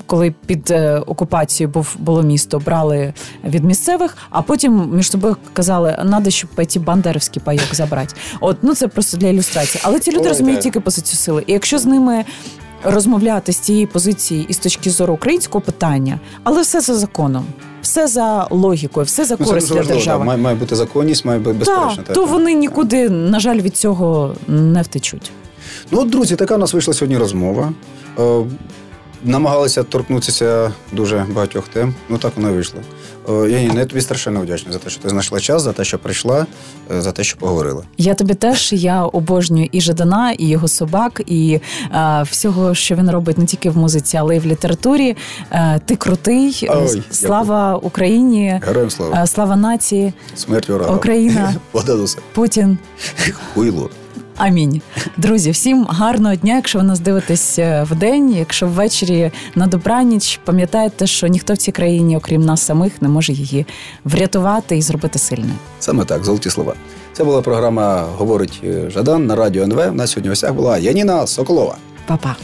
коли 0.06 0.34
під 0.46 0.70
е, 0.70 0.98
окупацією 0.98 1.72
був 1.72 1.96
було 1.98 2.22
місто, 2.22 2.58
брали 2.58 3.12
від 3.44 3.64
місцевих, 3.64 4.16
а 4.30 4.42
потім 4.42 4.90
між 4.96 5.10
собою 5.10 5.36
казали, 5.52 5.98
надо, 6.04 6.30
щоб 6.30 6.66
ті 6.66 6.78
бандерівський 6.78 7.42
пайок 7.44 7.74
забрати. 7.74 8.14
От 8.40 8.56
ну 8.62 8.74
це 8.74 8.88
просто 8.88 9.16
для 9.16 9.28
ілюстрації. 9.28 9.82
Але 9.84 9.98
ці 9.98 10.10
люди 10.10 10.22
Ой, 10.22 10.28
розуміють 10.28 10.58
так. 10.58 10.62
тільки 10.62 10.80
позицію 10.80 11.16
сили. 11.16 11.44
І 11.46 11.52
якщо 11.52 11.78
з 11.78 11.84
ними 11.84 12.24
розмовляти 12.84 13.52
з 13.52 13.58
цієї 13.58 13.86
позиції 13.86 14.46
і 14.48 14.52
з 14.52 14.58
точки 14.58 14.90
зору 14.90 15.14
українського 15.14 15.62
питання, 15.62 16.20
але 16.42 16.62
все 16.62 16.80
за 16.80 16.94
законом, 16.94 17.44
все 17.82 18.06
за 18.06 18.46
логікою, 18.50 19.06
все 19.06 19.24
за 19.24 19.36
Ну, 19.40 19.46
користь 19.46 19.68
дуже 19.68 19.74
для 19.74 19.80
важливо. 19.80 19.98
держави. 19.98 20.24
Має, 20.24 20.38
має 20.38 20.56
бути 20.56 20.76
законність, 20.76 21.24
має 21.24 21.38
бути 21.38 21.58
безперечно. 21.58 21.96
Так, 21.96 22.04
так. 22.04 22.14
то 22.14 22.24
вони 22.24 22.54
нікуди, 22.54 23.10
на 23.10 23.40
жаль, 23.40 23.60
від 23.60 23.76
цього 23.76 24.34
не 24.48 24.82
втечуть. 24.82 25.30
Ну, 25.90 26.00
от, 26.00 26.10
друзі, 26.10 26.36
така 26.36 26.54
у 26.54 26.58
нас 26.58 26.72
вийшла 26.72 26.94
сьогодні 26.94 27.18
розмова. 27.18 27.72
Е, 28.18 28.42
намагалися 29.24 29.82
торкнутися 29.82 30.72
дуже 30.92 31.26
багатьох 31.34 31.68
тем. 31.68 31.94
Ну 32.08 32.18
так 32.18 32.32
воно 32.36 32.50
і 32.50 32.52
вийшло. 32.52 32.80
Е, 33.28 33.70
я 33.74 33.84
тобі 33.86 34.00
страшенно 34.00 34.40
вдячний 34.40 34.72
за 34.72 34.78
те, 34.78 34.90
що 34.90 35.00
ти 35.00 35.08
знайшла 35.08 35.40
час, 35.40 35.62
за 35.62 35.72
те, 35.72 35.84
що 35.84 35.98
прийшла, 35.98 36.46
е, 36.96 37.00
за 37.02 37.12
те, 37.12 37.24
що 37.24 37.38
поговорила. 37.38 37.82
Я 37.98 38.14
тобі 38.14 38.34
теж 38.34 38.72
я 38.72 39.04
обожнюю 39.04 39.68
і 39.72 39.80
Жадана, 39.80 40.32
і 40.32 40.48
його 40.48 40.68
собак, 40.68 41.22
і 41.26 41.60
е, 41.94 42.22
всього, 42.30 42.74
що 42.74 42.94
він 42.94 43.10
робить 43.10 43.38
не 43.38 43.46
тільки 43.46 43.70
в 43.70 43.76
музиці, 43.76 44.16
але 44.16 44.36
й 44.36 44.38
в 44.38 44.46
літературі. 44.46 45.16
Е, 45.52 45.80
ти 45.86 45.96
крутий. 45.96 46.66
Ой, 46.70 46.98
Е, 46.98 47.02
слава 47.14 47.76
Україні, 47.76 48.60
Героям 48.66 48.90
слава. 48.90 49.26
слава 49.26 49.56
нації, 49.56 50.12
Смерть 50.34 50.68
ворогам. 50.68 50.96
Україна. 50.96 51.54
Путін. 52.34 52.78
Хуйло. 53.54 53.90
Амінь. 54.42 54.82
Друзі, 55.16 55.50
всім 55.50 55.86
гарного 55.88 56.34
дня. 56.34 56.56
Якщо 56.56 56.78
ви 56.78 56.84
нас 56.84 57.00
дивитесь 57.00 57.58
е, 57.58 57.86
в 57.90 57.94
день, 57.94 58.32
якщо 58.32 58.66
ввечері 58.66 59.30
на 59.54 59.66
добраніч, 59.66 60.40
пам'ятайте, 60.44 61.06
що 61.06 61.26
ніхто 61.26 61.54
в 61.54 61.56
цій 61.56 61.72
країні, 61.72 62.16
окрім 62.16 62.40
нас 62.40 62.62
самих, 62.62 63.02
не 63.02 63.08
може 63.08 63.32
її 63.32 63.66
врятувати 64.04 64.76
і 64.76 64.82
зробити 64.82 65.18
сильною. 65.18 65.54
Саме 65.80 66.04
так, 66.04 66.24
золоті 66.24 66.50
слова. 66.50 66.74
Це 67.12 67.24
була 67.24 67.42
програма 67.42 68.04
Говорить 68.16 68.60
е, 68.64 68.90
Жадан 68.90 69.26
на 69.26 69.36
радіо 69.36 69.62
НВ. 69.62 69.88
У 69.90 69.92
нас 69.92 70.10
сьогодні 70.10 70.28
в 70.28 70.32
гостях 70.32 70.52
була 70.52 70.78
Яніна 70.78 71.26
Соколова. 71.26 71.76
Па-па. 72.06 72.36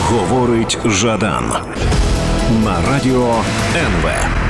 Говорить 0.00 0.78
Жадан 0.86 1.52
на 2.64 2.76
радіо 2.90 3.34
НВ. 3.76 4.43